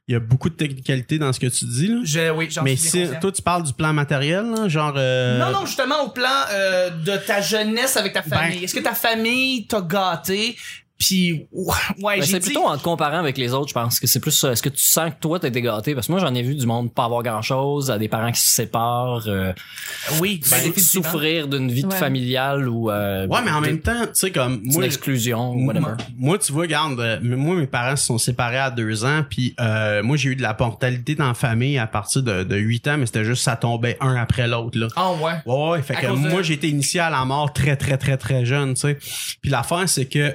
Il 0.06 0.12
y 0.12 0.14
a 0.16 0.20
beaucoup 0.20 0.50
de 0.50 0.54
technicalité 0.54 1.18
dans 1.18 1.32
ce 1.32 1.40
que 1.40 1.46
tu 1.46 1.64
dis, 1.64 1.86
là. 1.86 2.00
Je, 2.04 2.30
oui, 2.30 2.48
j'en 2.50 2.62
Mais 2.62 2.76
suis 2.76 2.90
si, 2.90 3.00
conscient. 3.04 3.20
toi, 3.20 3.32
tu 3.32 3.40
parles 3.42 3.62
du 3.62 3.72
plan 3.72 3.92
matériel, 3.94 4.44
là, 4.50 4.68
genre. 4.68 4.92
euh, 4.98 5.38
Non, 5.38 5.50
non, 5.50 5.64
justement, 5.64 6.02
au 6.04 6.10
plan 6.10 6.28
euh, 6.50 6.90
de 6.90 7.16
ta 7.16 7.40
jeunesse 7.40 7.96
avec 7.96 8.12
ta 8.12 8.20
famille. 8.22 8.58
Ben- 8.58 8.64
Est-ce 8.64 8.74
que 8.74 8.80
ta 8.80 8.92
famille 8.94 9.66
t'a 9.66 9.80
gâté? 9.80 10.56
Puis, 10.96 11.46
ouais, 11.52 11.74
Ben, 12.00 12.22
c'est 12.22 12.38
dit... 12.38 12.46
plutôt 12.46 12.66
en 12.66 12.78
te 12.78 12.82
comparant 12.82 13.18
avec 13.18 13.36
les 13.36 13.52
autres, 13.52 13.68
je 13.68 13.74
pense 13.74 13.98
que 13.98 14.06
c'est 14.06 14.20
plus 14.20 14.30
ça. 14.30 14.52
Est-ce 14.52 14.62
que 14.62 14.68
tu 14.68 14.82
sens 14.84 15.10
que 15.10 15.16
toi 15.20 15.40
t'as 15.40 15.48
été 15.48 15.60
gâté? 15.60 15.92
Parce 15.94 16.06
que 16.06 16.12
moi 16.12 16.20
j'en 16.20 16.32
ai 16.34 16.42
vu 16.42 16.54
du 16.54 16.66
monde 16.66 16.92
pas 16.94 17.04
avoir 17.06 17.22
grand 17.24 17.42
chose, 17.42 17.90
à 17.90 17.98
des 17.98 18.08
parents 18.08 18.30
qui 18.30 18.40
se 18.40 18.54
séparent, 18.54 19.24
euh, 19.26 19.52
Oui, 20.20 20.40
ben, 20.50 20.56
ben, 20.62 20.72
souffrir 20.82 21.48
d'une 21.48 21.70
vie 21.70 21.84
Ouais. 21.84 21.96
familiale 21.96 22.68
ou 22.68 22.90
euh, 22.90 23.26
Ouais, 23.26 23.40
mais 23.44 23.50
en 23.50 23.60
même 23.60 23.80
temps, 23.80 24.02
tu 24.06 24.10
sais, 24.14 24.30
comme. 24.30 24.60
Moi, 24.64 24.84
exclusion 24.86 25.50
ou 25.52 25.66
whatever. 25.66 25.80
Moi, 25.82 25.96
moi, 26.16 26.38
tu 26.38 26.52
vois, 26.52 26.62
regarde, 26.62 26.98
euh, 27.00 27.18
moi, 27.22 27.56
mes 27.56 27.66
parents 27.66 27.96
se 27.96 28.06
sont 28.06 28.18
séparés 28.18 28.58
à 28.58 28.70
deux 28.70 29.04
ans, 29.04 29.24
puis 29.28 29.54
euh, 29.60 30.02
moi, 30.02 30.16
j'ai 30.16 30.30
eu 30.30 30.36
de 30.36 30.42
la 30.42 30.56
mortalité 30.58 31.14
dans 31.16 31.26
la 31.28 31.34
famille 31.34 31.76
à 31.76 31.86
partir 31.88 32.22
de, 32.22 32.44
de 32.44 32.56
huit 32.56 32.86
ans, 32.88 32.96
mais 32.98 33.06
c'était 33.06 33.24
juste 33.24 33.42
ça 33.42 33.56
tombait 33.56 33.96
un 34.00 34.14
après 34.16 34.46
l'autre, 34.46 34.78
là. 34.78 34.86
Ah 34.96 35.10
ouais. 35.12 35.32
Ouais, 35.44 35.70
ouais, 35.70 35.82
fait 35.82 35.96
À 35.96 36.00
que 36.02 36.06
cause 36.06 36.22
de- 36.22 36.28
moi, 36.28 36.42
j'ai 36.42 36.54
été 36.54 36.68
initié 36.68 37.00
à 37.00 37.10
la 37.10 37.24
mort 37.24 37.52
très, 37.52 37.76
très, 37.76 37.98
très, 37.98 38.16
très 38.16 38.46
jeune, 38.46 38.74
tu 38.74 38.80
sais. 38.82 38.98
Puis 39.42 39.50
l'affaire, 39.50 39.88
c'est 39.88 40.06
que, 40.06 40.34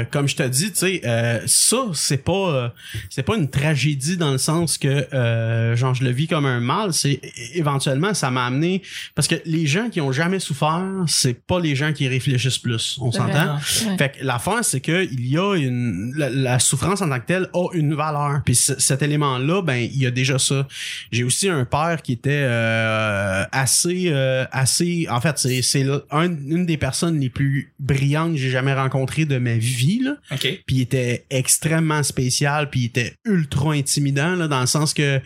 euh, 0.00 0.04
comme 0.10 0.28
je 0.28 0.36
te 0.36 0.42
dis, 0.42 0.70
tu 0.72 0.78
sais, 0.78 1.00
euh, 1.04 1.40
ça, 1.46 1.76
c'est 1.94 2.22
pas, 2.24 2.32
euh, 2.54 2.68
c'est 3.10 3.22
pas 3.22 3.36
une 3.36 3.48
tragédie 3.48 4.16
dans 4.16 4.32
le 4.32 4.38
sens 4.38 4.78
que, 4.78 4.88
euh, 5.14 5.76
genre, 5.76 5.94
je 5.94 6.04
le 6.04 6.10
vis 6.10 6.26
comme 6.26 6.46
un 6.46 6.60
mal. 6.60 6.92
C'est 6.92 7.20
éventuellement, 7.54 8.14
ça 8.14 8.30
m'a 8.30 8.46
amené 8.46 8.82
parce 9.14 9.28
que 9.28 9.36
les 9.44 9.66
gens 9.66 9.88
qui 9.90 10.00
ont 10.00 10.12
jamais 10.12 10.40
souffert, 10.40 10.82
c'est 11.06 11.34
pas 11.46 11.60
les 11.60 11.74
gens 11.76 11.92
qui 11.92 12.08
réfléchissent 12.08 12.58
plus. 12.58 12.98
On 13.00 13.12
s'entend? 13.12 13.56
Ouais. 13.56 13.96
Fait 13.98 14.12
que 14.18 14.24
l'affaire, 14.24 14.64
c'est 14.64 14.80
que 14.80 15.04
il 15.04 15.26
y 15.26 15.38
a 15.38 15.54
une 15.56 16.12
la, 16.16 16.28
la 16.30 16.58
souffrance 16.58 17.00
en 17.02 17.08
tant 17.08 17.20
que 17.20 17.26
telle 17.26 17.48
a 17.54 17.68
une 17.74 17.94
valeur. 17.94 18.42
Puis 18.44 18.54
ce- 18.54 18.78
cet 18.80 19.02
élément-là, 19.02 19.62
ben 19.62 19.76
il 19.76 19.96
y 19.98 20.06
a 20.06 20.10
déjà 20.10 20.38
ça. 20.38 20.66
J'ai 21.12 21.24
aussi 21.24 21.48
un 21.48 21.64
père 21.64 22.02
qui 22.02 22.12
était 22.12 22.30
euh, 22.44 23.44
assez 23.52 24.04
euh, 24.08 24.44
assez. 24.52 25.06
En 25.10 25.20
fait, 25.20 25.38
c'est 25.38 25.62
c'est 25.62 25.84
une 26.12 26.66
des 26.66 26.76
personnes 26.76 27.18
les 27.20 27.30
plus 27.30 27.72
brillantes 27.78 28.32
que 28.32 28.38
j'ai 28.38 28.50
jamais 28.50 28.74
rencontrées 28.74 29.24
de 29.24 29.38
ma 29.38 29.54
vie 29.54 29.83
là. 30.02 30.16
OK. 30.30 30.40
Puis 30.66 30.76
il 30.76 30.80
était 30.80 31.26
extrêmement 31.30 32.02
spécial, 32.02 32.70
puis 32.70 32.80
il 32.80 32.86
était 32.86 33.14
ultra 33.24 33.72
intimidant 33.72 34.34
là 34.34 34.48
dans 34.48 34.60
le 34.60 34.66
sens 34.66 34.94
que 34.94 35.20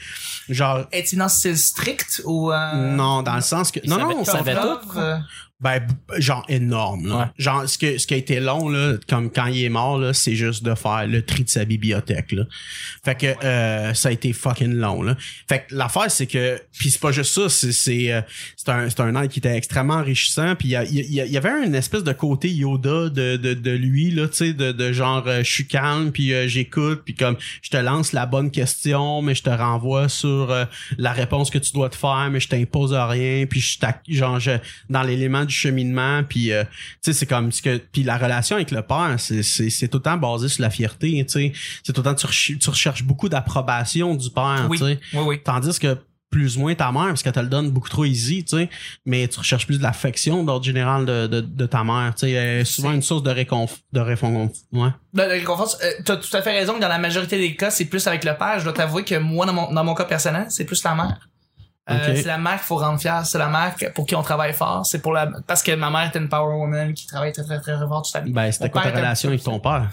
genre 0.48 0.86
dans 0.92 1.28
style 1.28 1.56
strict 1.56 2.22
ou... 2.24 2.52
Euh... 2.52 2.94
non 2.94 3.22
dans 3.22 3.36
le 3.36 3.42
sens 3.42 3.70
que 3.70 3.80
il 3.82 3.90
non 3.90 3.98
non 3.98 4.24
ça 4.24 4.32
savait 4.32 4.54
fait 4.54 4.60
tout. 4.60 4.98
Ben, 5.60 5.84
genre 6.18 6.44
énorme. 6.48 7.08
Là. 7.08 7.16
Ouais. 7.18 7.24
Genre, 7.36 7.68
ce, 7.68 7.78
que, 7.78 7.98
ce 7.98 8.06
qui 8.06 8.14
a 8.14 8.16
été 8.16 8.38
long, 8.38 8.68
là, 8.68 8.94
comme 9.08 9.30
quand 9.30 9.46
il 9.46 9.64
est 9.64 9.68
mort, 9.68 9.98
là, 9.98 10.12
c'est 10.12 10.36
juste 10.36 10.62
de 10.62 10.74
faire 10.74 11.06
le 11.06 11.22
tri 11.22 11.42
de 11.42 11.48
sa 11.48 11.64
bibliothèque. 11.64 12.30
Là. 12.32 12.44
Fait 13.04 13.16
que 13.16 13.44
euh, 13.44 13.92
ça 13.94 14.10
a 14.10 14.12
été 14.12 14.32
fucking 14.32 14.74
long. 14.74 15.02
Là. 15.02 15.16
Fait 15.48 15.66
que 15.68 15.74
l'affaire, 15.74 16.10
c'est 16.10 16.26
que. 16.26 16.60
Puis 16.78 16.92
c'est 16.92 17.00
pas 17.00 17.10
juste 17.10 17.32
ça, 17.32 17.48
c'est, 17.48 17.72
c'est, 17.72 18.12
euh, 18.12 18.20
c'est 18.56 18.68
un, 18.68 18.88
c'est 18.88 19.00
un 19.00 19.26
qui 19.26 19.40
était 19.40 19.56
extrêmement 19.56 19.94
enrichissant. 19.94 20.54
Puis 20.54 20.68
il 20.68 20.92
y, 20.92 21.20
y 21.20 21.32
y 21.32 21.36
avait 21.36 21.64
une 21.64 21.74
espèce 21.74 22.04
de 22.04 22.12
côté 22.12 22.48
Yoda 22.50 23.08
de, 23.08 23.36
de, 23.36 23.54
de 23.54 23.70
lui, 23.70 24.10
là, 24.10 24.28
tu 24.28 24.36
sais, 24.36 24.52
de, 24.52 24.72
de 24.72 24.92
genre 24.92 25.24
euh, 25.26 25.42
je 25.42 25.50
suis 25.50 25.66
calme, 25.66 26.12
puis 26.12 26.32
euh, 26.32 26.46
j'écoute, 26.46 27.02
puis 27.04 27.14
comme 27.14 27.36
je 27.62 27.70
te 27.70 27.76
lance 27.76 28.12
la 28.12 28.26
bonne 28.26 28.50
question, 28.50 29.22
mais 29.22 29.34
je 29.34 29.42
te 29.42 29.50
renvoie 29.50 30.08
sur 30.08 30.50
euh, 30.50 30.64
la 30.98 31.12
réponse 31.12 31.50
que 31.50 31.58
tu 31.58 31.72
dois 31.72 31.88
te 31.88 31.96
faire, 31.96 32.28
mais 32.30 32.40
je 32.40 32.48
t'impose 32.48 32.92
rien, 32.92 33.46
puis 33.46 33.60
je 33.60 33.78
genre 34.08 34.38
je, 34.38 34.52
dans 34.88 35.02
l'élément 35.02 35.47
du 35.48 35.54
cheminement, 35.54 36.22
puis 36.22 36.52
euh, 36.52 36.62
tu 36.64 36.70
sais 37.02 37.12
c'est 37.12 37.26
comme 37.26 37.50
ce 37.50 37.60
que 37.62 37.76
puis 37.78 38.04
la 38.04 38.16
relation 38.16 38.56
avec 38.56 38.70
le 38.70 38.82
père, 38.82 39.16
c'est 39.18 39.42
c'est 39.42 39.70
c'est 39.70 39.88
tout 39.88 39.98
le 39.98 40.02
temps 40.02 40.16
basé 40.16 40.48
sur 40.48 40.62
la 40.62 40.70
fierté, 40.70 41.24
tu 41.26 41.32
sais, 41.32 41.52
c'est 41.82 41.92
tout 41.92 42.02
le 42.02 42.04
temps 42.04 42.14
tu, 42.14 42.26
recherches 42.70 43.02
beaucoup 43.02 43.28
d'approbation 43.28 44.14
du 44.14 44.30
père, 44.30 44.66
Oui. 44.68 44.78
tu 44.78 44.84
sais. 44.84 45.00
Oui, 45.14 45.22
oui. 45.26 45.40
Tandis 45.44 45.78
que 45.78 45.98
plus 46.30 46.58
ou 46.58 46.60
moins 46.60 46.74
ta 46.74 46.92
mère, 46.92 47.06
parce 47.06 47.22
qu'elle 47.22 47.32
te 47.32 47.40
le 47.40 47.46
donne 47.48 47.70
beaucoup 47.70 47.88
trop 47.88 48.04
easy, 48.04 48.44
tu 48.44 48.56
sais, 48.58 48.68
mais 49.06 49.26
tu 49.28 49.38
recherches 49.38 49.64
plus 49.66 49.78
de 49.78 49.82
l'affection 49.82 50.44
d'ordre 50.44 50.62
général 50.64 51.06
de, 51.06 51.26
de, 51.26 51.40
de 51.40 51.66
ta 51.66 51.82
mère, 51.84 52.12
tu 52.14 52.26
sais, 52.26 52.32
elle 52.32 52.60
est 52.60 52.64
souvent 52.66 52.92
une 52.92 53.00
source 53.00 53.22
de 53.22 53.30
réconfort, 53.30 53.78
de 53.94 54.00
réconfort, 54.00 54.50
ouais. 54.72 54.90
La 55.14 55.26
réconfort, 55.26 55.74
euh, 55.82 55.90
t'as 56.04 56.16
tout 56.18 56.36
à 56.36 56.42
fait 56.42 56.52
raison 56.52 56.74
que 56.74 56.80
dans 56.80 56.88
la 56.88 56.98
majorité 56.98 57.38
des 57.38 57.56
cas, 57.56 57.70
c'est 57.70 57.86
plus 57.86 58.06
avec 58.06 58.24
le 58.24 58.36
père. 58.36 58.58
Je 58.58 58.64
dois 58.64 58.74
t'avouer 58.74 59.04
que 59.04 59.14
moi, 59.14 59.46
dans 59.46 59.54
mon, 59.54 59.72
dans 59.72 59.84
mon 59.84 59.94
cas 59.94 60.04
personnel, 60.04 60.46
c'est 60.50 60.66
plus 60.66 60.82
la 60.84 60.94
mère. 60.94 61.28
Euh, 61.90 62.14
c'est 62.16 62.24
la 62.24 62.38
mère 62.38 62.54
qu'il 62.56 62.62
faut 62.66 62.76
rendre 62.76 63.00
fière, 63.00 63.24
c'est 63.24 63.38
la 63.38 63.48
mère 63.48 63.74
que- 63.76 63.86
pour 63.86 64.04
qui 64.06 64.14
on 64.14 64.22
travaille 64.22 64.52
fort, 64.52 64.84
c'est 64.84 65.00
pour 65.00 65.12
la 65.12 65.26
parce 65.46 65.62
que 65.62 65.72
ma 65.72 65.88
mère 65.90 66.06
était 66.08 66.18
une 66.18 66.28
power 66.28 66.54
woman 66.54 66.92
qui 66.94 67.06
travaille 67.06 67.32
très 67.32 67.44
très 67.44 67.60
très, 67.60 67.76
très 67.76 67.86
fort 67.88 68.02
toute 68.02 68.12
sa 68.12 68.20
vie. 68.20 68.30
Ben, 68.32 68.50
c'était 68.52 68.68
quoi 68.70 68.82
ta 68.82 68.90
relation 68.90 69.28
avec 69.30 69.42
ton 69.42 69.58
père? 69.58 69.88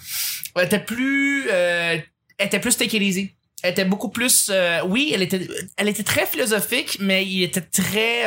Elle 0.56 0.66
était 0.66 0.80
plus 0.80 1.48
euh, 1.52 1.98
elle 2.38 2.48
était 2.48 2.60
plus 2.60 2.76
take 2.78 2.96
it 2.98 3.02
easy. 3.02 3.32
Elle 3.64 3.72
était 3.72 3.86
beaucoup 3.86 4.10
plus 4.10 4.50
euh, 4.54 4.82
oui, 4.86 5.12
elle 5.14 5.22
était 5.22 5.48
elle 5.78 5.88
était 5.88 6.04
très 6.04 6.26
philosophique, 6.26 6.98
mais 7.00 7.26
il 7.26 7.44
était 7.44 7.62
très 7.62 8.26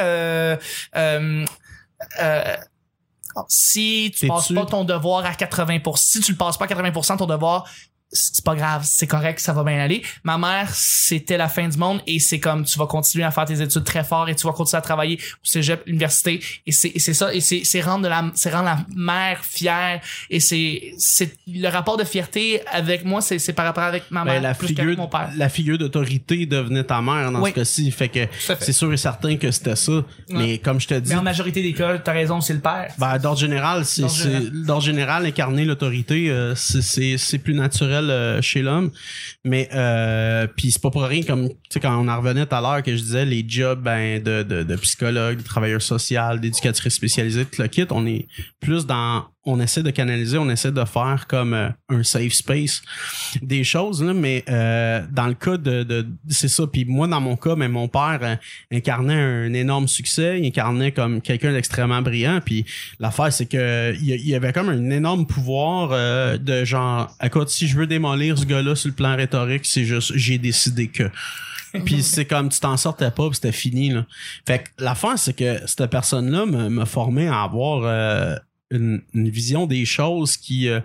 si 3.48 4.12
tu 4.16 4.26
passes 4.26 4.48
pas 4.52 4.66
ton 4.66 4.84
devoir 4.84 5.24
à 5.24 5.32
80%, 5.32 5.96
si 5.96 6.20
tu 6.20 6.32
le 6.32 6.38
passes 6.38 6.56
pas 6.56 6.64
à 6.64 6.68
80% 6.68 7.18
ton 7.18 7.26
devoir, 7.26 7.68
c'est 8.10 8.44
pas 8.44 8.54
grave, 8.54 8.82
c'est 8.84 9.06
correct, 9.06 9.38
ça 9.40 9.52
va 9.52 9.62
bien 9.64 9.78
aller. 9.80 10.02
Ma 10.24 10.38
mère, 10.38 10.70
c'était 10.74 11.36
la 11.36 11.48
fin 11.48 11.68
du 11.68 11.76
monde 11.76 12.00
et 12.06 12.18
c'est 12.20 12.40
comme 12.40 12.64
tu 12.64 12.78
vas 12.78 12.86
continuer 12.86 13.24
à 13.24 13.30
faire 13.30 13.44
tes 13.44 13.60
études 13.60 13.84
très 13.84 14.04
fort 14.04 14.28
et 14.28 14.34
tu 14.34 14.46
vas 14.46 14.52
continuer 14.52 14.78
à 14.78 14.82
travailler 14.82 15.16
au 15.16 15.44
cégep, 15.46 15.82
l'université 15.86 16.40
et 16.66 16.72
c'est 16.72 16.92
c'est 16.98 17.12
ça 17.14 17.34
et 17.34 17.40
c'est 17.40 17.64
c'est 17.64 17.80
rendre 17.82 18.04
de 18.04 18.08
la 18.08 18.30
c'est 18.34 18.50
rendre 18.50 18.64
la 18.64 18.78
mère 18.96 19.44
fière 19.44 20.00
et 20.30 20.40
c'est 20.40 20.94
c'est 20.96 21.36
le 21.46 21.68
rapport 21.68 21.96
de 21.98 22.04
fierté 22.04 22.62
avec 22.68 23.04
moi 23.04 23.20
c'est 23.20 23.38
c'est 23.38 23.52
par 23.52 23.66
rapport 23.66 23.84
avec 23.84 24.04
ma 24.10 24.24
mère 24.24 24.34
Ben, 24.36 24.42
la 24.42 24.54
plus 24.54 24.68
figure, 24.68 24.96
mon 24.96 25.08
père. 25.08 25.30
la 25.36 25.48
figure 25.48 25.76
d'autorité 25.78 26.46
devenait 26.46 26.84
ta 26.84 27.02
mère 27.02 27.30
dans 27.30 27.42
Oui. 27.42 27.50
ce 27.50 27.54
cas-ci. 27.56 27.90
Fait 27.90 28.08
que 28.08 28.20
c'est 28.60 28.72
sûr 28.72 28.92
et 28.92 28.96
certain 28.96 29.36
que 29.36 29.50
c'était 29.50 29.76
ça. 29.76 29.92
Mais 30.30 30.58
comme 30.58 30.80
je 30.80 30.86
te 30.88 30.94
dis, 30.94 31.10
Mais 31.10 31.16
en 31.16 31.22
majorité 31.22 31.62
des 31.62 31.72
cas, 31.74 31.98
t'as 31.98 32.12
raison, 32.12 32.40
c'est 32.40 32.54
le 32.54 32.60
père. 32.60 32.92
ben, 32.98 33.18
d'ordre 33.18 33.38
général, 33.38 33.84
c'est, 33.84 34.02
D'ordre 34.52 34.82
général. 34.82 35.26
incarner 35.26 35.64
l'autorité, 35.64 36.30
euh, 36.30 36.54
c'est, 36.54 36.82
c'est, 36.82 37.16
c'est 37.18 37.38
plus 37.38 37.54
naturel 37.54 37.97
euh, 38.04 38.42
chez 38.42 38.62
l'homme. 38.62 38.90
Mais 39.44 39.68
euh, 39.74 40.46
puis 40.56 40.72
c'est 40.72 40.82
pas 40.82 40.90
pour 40.90 41.02
rien 41.02 41.22
comme 41.22 41.48
tu 41.48 41.56
sais 41.70 41.80
quand 41.80 41.96
on 41.98 42.08
en 42.08 42.16
revenait 42.18 42.46
tout 42.46 42.54
à 42.54 42.60
l'heure 42.60 42.82
que 42.82 42.96
je 42.96 43.02
disais 43.02 43.24
les 43.24 43.44
jobs 43.46 43.82
ben 43.82 44.22
de, 44.22 44.76
psychologue, 44.76 45.38
de 45.38 45.42
travailleur 45.42 45.82
social, 45.82 46.40
d'éducatrice 46.40 46.94
spécialisée, 46.94 47.44
tout 47.44 47.62
le 47.62 47.68
kit, 47.68 47.86
on 47.90 48.06
est 48.06 48.26
plus 48.60 48.86
dans 48.86 49.24
on 49.48 49.60
essaie 49.60 49.82
de 49.82 49.90
canaliser, 49.90 50.36
on 50.36 50.50
essaie 50.50 50.72
de 50.72 50.84
faire 50.84 51.26
comme 51.26 51.54
euh, 51.54 51.70
un 51.88 52.02
safe 52.02 52.34
space. 52.34 52.82
Des 53.40 53.64
choses 53.64 54.02
là, 54.02 54.12
mais 54.12 54.44
euh, 54.48 55.02
dans 55.10 55.26
le 55.26 55.34
cas 55.34 55.56
de, 55.56 55.82
de 55.84 56.06
c'est 56.28 56.48
ça. 56.48 56.66
Puis 56.66 56.84
moi 56.84 57.08
dans 57.08 57.20
mon 57.20 57.36
cas 57.36 57.56
mais 57.56 57.68
mon 57.68 57.88
père 57.88 58.18
euh, 58.22 58.36
incarnait 58.70 59.14
un 59.14 59.52
énorme 59.54 59.88
succès, 59.88 60.38
il 60.38 60.46
incarnait 60.46 60.92
comme 60.92 61.22
quelqu'un 61.22 61.52
d'extrêmement 61.52 62.02
brillant. 62.02 62.40
Puis 62.44 62.66
l'affaire 63.00 63.32
c'est 63.32 63.46
que 63.46 63.94
il 63.98 64.28
y 64.28 64.34
avait 64.34 64.52
comme 64.52 64.68
un 64.68 64.90
énorme 64.90 65.26
pouvoir 65.26 65.90
euh, 65.92 66.36
de 66.36 66.64
genre 66.64 67.10
écoute 67.22 67.48
si 67.48 67.66
je 67.66 67.78
veux 67.78 67.86
démolir 67.86 68.38
ce 68.38 68.44
gars-là 68.44 68.74
sur 68.74 68.88
le 68.88 68.94
plan 68.94 69.16
rhétorique, 69.16 69.64
c'est 69.64 69.84
juste 69.84 70.12
j'ai 70.14 70.38
décidé 70.38 70.88
que. 70.88 71.10
Puis 71.84 72.02
c'est 72.02 72.24
comme 72.24 72.48
tu 72.48 72.60
t'en 72.60 72.78
sortais 72.78 73.10
pas 73.10 73.26
puis 73.28 73.34
c'était 73.34 73.52
fini 73.52 73.90
là. 73.90 74.06
Fait 74.46 74.60
que 74.60 74.82
l'affaire 74.82 75.18
c'est 75.18 75.34
que 75.34 75.60
cette 75.66 75.90
personne-là 75.90 76.46
me, 76.46 76.70
me 76.70 76.84
formait 76.86 77.28
à 77.28 77.42
avoir 77.42 77.82
euh, 77.84 78.36
une, 78.70 79.02
une 79.14 79.28
vision 79.28 79.66
des 79.66 79.84
choses 79.84 80.36
qui 80.36 80.68
euh, 80.68 80.80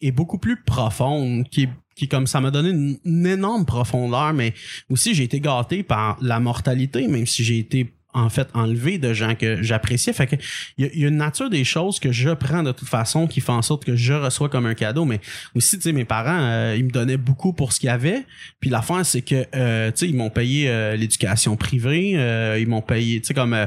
est 0.00 0.12
beaucoup 0.12 0.38
plus 0.38 0.62
profonde, 0.62 1.48
qui 1.50 1.68
qui 1.94 2.08
comme 2.08 2.26
ça 2.26 2.40
m'a 2.40 2.50
donné 2.50 2.70
une, 2.70 2.96
une 3.04 3.26
énorme 3.26 3.66
profondeur, 3.66 4.32
mais 4.32 4.54
aussi 4.88 5.14
j'ai 5.14 5.24
été 5.24 5.40
gâté 5.40 5.82
par 5.82 6.16
la 6.22 6.40
mortalité, 6.40 7.06
même 7.06 7.26
si 7.26 7.44
j'ai 7.44 7.58
été 7.58 7.92
en 8.14 8.28
fait 8.30 8.48
enlevé 8.54 8.98
de 8.98 9.12
gens 9.12 9.34
que 9.34 9.62
j'appréciais. 9.62 10.12
Fait 10.14 10.26
que 10.26 10.36
il 10.78 10.86
y, 10.94 11.00
y 11.00 11.04
a 11.04 11.08
une 11.08 11.16
nature 11.18 11.48
des 11.50 11.64
choses 11.64 11.98
que 12.00 12.10
je 12.12 12.30
prends 12.30 12.62
de 12.62 12.72
toute 12.72 12.88
façon 12.88 13.26
qui 13.26 13.40
fait 13.42 13.52
en 13.52 13.60
sorte 13.62 13.84
que 13.84 13.94
je 13.96 14.12
reçois 14.14 14.48
comme 14.48 14.64
un 14.66 14.74
cadeau. 14.74 15.04
Mais 15.04 15.20
aussi, 15.54 15.76
tu 15.76 15.82
sais, 15.82 15.92
mes 15.92 16.04
parents, 16.06 16.38
euh, 16.40 16.74
ils 16.78 16.84
me 16.84 16.90
donnaient 16.90 17.16
beaucoup 17.18 17.52
pour 17.54 17.72
ce 17.74 17.80
qu'il 17.80 17.86
y 17.88 17.90
avait. 17.90 18.24
Puis 18.60 18.68
la 18.70 18.80
fin, 18.82 19.04
c'est 19.04 19.22
que 19.22 19.46
euh, 19.54 19.90
tu 19.92 19.98
sais, 19.98 20.08
ils 20.08 20.16
m'ont 20.16 20.30
payé 20.30 20.68
euh, 20.70 20.96
l'éducation 20.96 21.56
privée, 21.56 22.12
euh, 22.16 22.58
ils 22.58 22.68
m'ont 22.68 22.82
payé, 22.82 23.20
tu 23.20 23.28
sais, 23.28 23.34
comme 23.34 23.52
euh, 23.54 23.66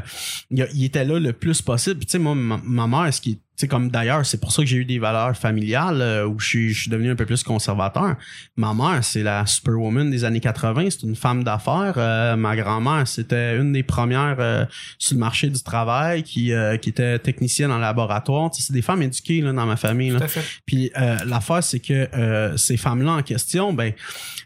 il, 0.51 0.57
y 0.59 0.61
a- 0.63 0.67
il 0.73 0.83
était 0.83 1.05
là 1.05 1.19
le 1.19 1.33
plus 1.33 1.61
possible. 1.63 2.01
Tu 2.05 2.09
sais, 2.11 2.19
moi, 2.19 2.35
ma, 2.35 2.59
ma 2.63 2.87
mère, 2.87 3.11
ce 3.13 3.21
qui 3.21 3.39
sais, 3.57 3.67
comme 3.67 3.89
d'ailleurs, 3.89 4.25
c'est 4.25 4.39
pour 4.39 4.51
ça 4.51 4.61
que 4.61 4.67
j'ai 4.67 4.77
eu 4.77 4.85
des 4.85 4.99
valeurs 4.99 5.35
familiales 5.35 6.01
euh, 6.01 6.27
où 6.27 6.39
je 6.39 6.47
suis, 6.47 6.73
je 6.73 6.81
suis 6.81 6.91
devenu 6.91 7.11
un 7.11 7.15
peu 7.15 7.25
plus 7.25 7.43
conservateur. 7.43 8.15
Ma 8.55 8.73
mère, 8.73 9.03
c'est 9.03 9.23
la 9.23 9.45
superwoman 9.45 10.09
des 10.09 10.23
années 10.23 10.39
80, 10.39 10.89
c'est 10.89 11.03
une 11.03 11.15
femme 11.15 11.43
d'affaires. 11.43 11.95
Euh, 11.97 12.35
ma 12.35 12.55
grand-mère, 12.55 13.07
c'était 13.07 13.57
une 13.57 13.73
des 13.73 13.83
premières 13.83 14.37
euh, 14.39 14.65
sur 14.97 15.15
le 15.15 15.19
marché 15.19 15.49
du 15.49 15.61
travail 15.61 16.23
qui, 16.23 16.53
euh, 16.53 16.77
qui 16.77 16.89
était 16.89 17.19
technicienne 17.19 17.71
en 17.71 17.77
laboratoire. 17.77 18.51
Tu 18.51 18.61
sais, 18.61 18.67
c'est 18.67 18.73
des 18.73 18.81
femmes 18.81 19.01
éduquées 19.01 19.41
là, 19.41 19.53
dans 19.53 19.65
ma 19.65 19.77
famille. 19.77 20.11
Là. 20.11 20.19
Tout 20.19 20.25
à 20.25 20.27
fait. 20.27 20.45
Puis 20.65 20.91
euh, 20.97 21.17
l'affaire, 21.25 21.63
c'est 21.63 21.79
que 21.79 22.07
euh, 22.15 22.57
ces 22.57 22.77
femmes-là 22.77 23.13
en 23.13 23.21
question, 23.21 23.73
ben, 23.73 23.93
tu 23.93 24.01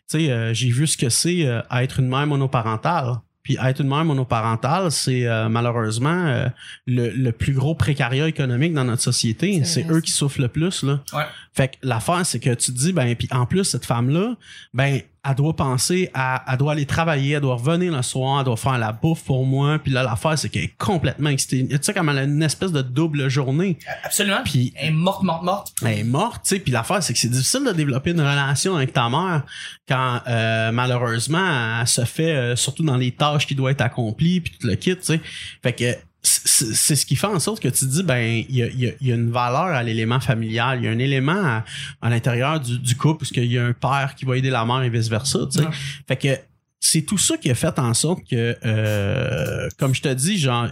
sais, 0.08 0.32
euh, 0.32 0.54
j'ai 0.54 0.70
vu 0.70 0.88
ce 0.88 0.98
que 0.98 1.10
c'est 1.10 1.46
euh, 1.46 1.62
être 1.72 2.00
une 2.00 2.08
mère 2.08 2.26
monoparentale. 2.28 3.18
Puis 3.50 3.58
être 3.60 3.82
une 3.82 3.88
mère 3.88 4.06
monoparentale, 4.06 4.92
c'est 4.92 5.26
euh, 5.26 5.50
malheureusement 5.50 6.28
euh, 6.28 6.50
le, 6.86 7.10
le 7.10 7.32
plus 7.32 7.54
gros 7.54 7.74
précariat 7.74 8.28
économique 8.28 8.76
dans 8.76 8.84
notre 8.84 9.02
société. 9.02 9.64
C'est 9.64 9.90
eux 9.90 10.02
qui 10.02 10.12
souffrent 10.12 10.40
le 10.40 10.50
plus. 10.50 10.84
Là. 10.84 11.00
Ouais. 11.14 11.24
Fait 11.52 11.70
que 11.70 11.78
l'affaire, 11.82 12.24
c'est 12.28 12.40
que 12.40 12.52
tu 12.52 12.72
te 12.72 12.78
dis, 12.78 12.94
ben, 12.94 13.16
puis 13.16 13.28
en 13.32 13.48
plus, 13.48 13.64
cette 13.64 13.88
femme-là, 13.88 14.36
ben, 14.76 15.02
elle 15.28 15.36
doit 15.36 15.56
penser 15.56 16.10
à, 16.14 16.44
elle 16.50 16.58
doit 16.58 16.72
aller 16.72 16.86
travailler, 16.86 17.34
elle 17.36 17.42
doit 17.42 17.56
revenir 17.56 17.96
le 17.96 18.02
soir, 18.02 18.40
elle 18.40 18.46
doit 18.46 18.56
faire 18.58 18.78
la 18.78 18.92
bouffe 18.92 19.24
pour 19.24 19.46
moi. 19.46 19.78
Puis 19.80 19.92
là, 19.92 20.04
l'affaire, 20.04 20.38
c'est 20.38 20.50
qu'elle 20.50 20.64
est 20.64 20.78
complètement 20.78 21.30
excitée. 21.30 21.68
Tu 21.68 21.78
sais, 21.82 21.94
comme 21.94 22.10
elle 22.10 22.18
a 22.20 22.24
une 22.24 22.42
espèce 22.42 22.72
de 22.72 22.82
double 22.82 23.30
journée. 23.30 23.78
Absolument. 24.04 24.42
Puis 24.46 24.74
Elle 24.76 24.90
est 24.90 24.92
morte, 24.92 25.24
morte, 25.24 25.44
morte. 25.44 25.74
elle 25.82 26.00
est 26.00 26.04
morte, 26.04 26.44
tu 26.44 26.56
sais. 26.56 26.60
Puis 26.60 26.72
l'affaire, 26.72 27.04
c'est 27.04 27.14
que 27.14 27.20
c'est 27.20 27.30
difficile 27.30 27.66
de 27.66 27.74
développer 27.74 28.12
une 28.12 28.22
relation 28.22 28.76
avec 28.76 28.94
ta 28.94 29.10
mère 29.10 29.44
quand 29.88 30.22
euh, 30.28 30.72
malheureusement 30.72 31.80
elle 31.82 31.88
se 31.88 32.06
fait 32.06 32.36
euh, 32.36 32.56
surtout 32.56 32.84
dans 32.84 32.98
les 32.98 33.12
tâches 33.12 33.48
qui 33.48 33.56
doivent 33.56 33.72
être 33.72 33.82
accomplies 33.82 34.42
puis 34.42 34.54
tout 34.60 34.68
le 34.68 34.76
kit, 34.76 34.96
tu 34.96 35.04
sais. 35.04 35.22
Fait 35.62 35.74
que 35.74 35.96
c'est 36.22 36.96
ce 36.96 37.06
qui 37.06 37.16
fait 37.16 37.28
en 37.28 37.40
sorte 37.40 37.62
que 37.62 37.70
tu 37.70 37.80
te 37.86 37.86
dis 37.86 38.04
ben 38.04 38.44
il 38.50 38.56
y 38.56 38.64
a, 38.64 38.68
il 38.68 38.80
y 38.80 38.88
a- 38.88 38.94
il 39.00 39.08
y 39.08 39.12
a 39.12 39.16
une 39.16 39.32
valeur 39.32 39.68
à 39.68 39.82
l'élément 39.84 40.20
familial. 40.20 40.80
Il 40.80 40.86
y 40.86 40.88
a 40.88 40.92
un 40.92 41.00
élément 41.00 41.32
à, 41.46 41.66
à 42.02 42.10
l'intérieur 42.10 42.60
du, 42.60 42.78
du 42.78 42.96
couple 42.98 43.20
parce 43.20 43.32
qu'il 43.32 43.46
y 43.52 43.58
a 43.58 43.66
un 43.66 43.74
père 43.74 44.16
qui 44.18 44.26
va 44.26 44.36
aider 44.38 44.50
la 44.50 44.66
mère 44.66 44.82
et 44.84 44.90
vice 44.90 45.08
versa 45.10 45.40
tu 45.52 45.60
sais. 45.60 45.66
Ouais. 45.66 45.72
fait 46.08 46.18
que 46.18 46.38
c'est 46.82 47.02
tout 47.04 47.18
ça 47.18 47.38
qui 47.38 47.50
a 47.50 47.56
fait 47.56 47.78
en 47.80 47.94
sorte 47.94 48.20
que 48.30 48.58
euh, 48.66 49.70
comme 49.78 49.96
je 49.96 50.02
te 50.02 50.14
dis 50.14 50.38
genre 50.38 50.68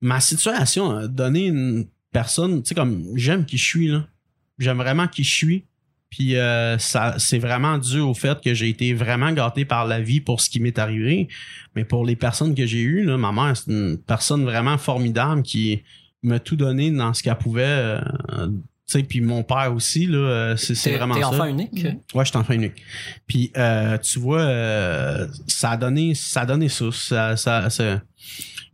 ma 0.00 0.20
situation 0.20 0.96
a 0.96 1.06
donné 1.06 1.46
une 1.46 1.86
personne 2.12 2.62
tu 2.62 2.70
sais 2.70 2.74
comme 2.74 3.04
j'aime 3.14 3.44
qui 3.44 3.56
je 3.58 3.64
suis 3.64 3.88
là. 3.88 4.06
J'aime 4.58 4.76
vraiment 4.78 5.06
qui 5.08 5.22
je 5.24 5.34
suis 5.34 5.64
puis 6.16 6.36
euh, 6.36 6.78
ça 6.78 7.16
c'est 7.18 7.38
vraiment 7.40 7.76
dû 7.78 7.98
au 7.98 8.14
fait 8.14 8.40
que 8.40 8.54
j'ai 8.54 8.68
été 8.68 8.94
vraiment 8.94 9.32
gâté 9.32 9.64
par 9.64 9.84
la 9.84 10.00
vie 10.00 10.20
pour 10.20 10.40
ce 10.40 10.48
qui 10.48 10.60
m'est 10.60 10.78
arrivé 10.78 11.26
mais 11.74 11.84
pour 11.84 12.04
les 12.06 12.14
personnes 12.14 12.54
que 12.54 12.66
j'ai 12.66 12.82
eues 12.82 13.02
là 13.04 13.16
ma 13.16 13.32
mère 13.32 13.56
c'est 13.56 13.70
une 13.72 13.98
personne 13.98 14.44
vraiment 14.44 14.78
formidable 14.78 15.42
qui 15.42 15.82
m'a 16.22 16.38
tout 16.38 16.54
donné 16.54 16.90
dans 16.92 17.12
ce 17.14 17.22
qu'elle 17.24 17.36
pouvait 17.36 17.64
euh, 17.66 18.00
tu 18.46 18.52
sais 18.86 19.02
puis 19.02 19.20
mon 19.22 19.42
père 19.42 19.74
aussi 19.74 20.06
là 20.06 20.18
euh, 20.18 20.56
c'est 20.56 20.76
c'est 20.76 20.90
T'es 20.90 20.96
vraiment 20.98 21.14
t'es 21.16 21.22
ça 21.22 21.28
enfant 21.30 21.46
unique? 21.46 21.84
Ouais, 22.14 22.24
je 22.24 22.30
suis 22.30 22.38
enfant 22.38 22.52
unique. 22.54 22.74
Puis 23.26 23.50
euh, 23.56 23.98
tu 23.98 24.18
vois, 24.20 24.42
euh, 24.42 25.26
ça 25.48 25.70
a 25.70 25.76
donné, 25.76 26.14
ça 26.14 26.42
a 26.42 26.46
donné 26.46 26.68
ça, 26.68 26.84
ça, 26.92 27.36
ça, 27.36 27.70
ça- 27.70 28.02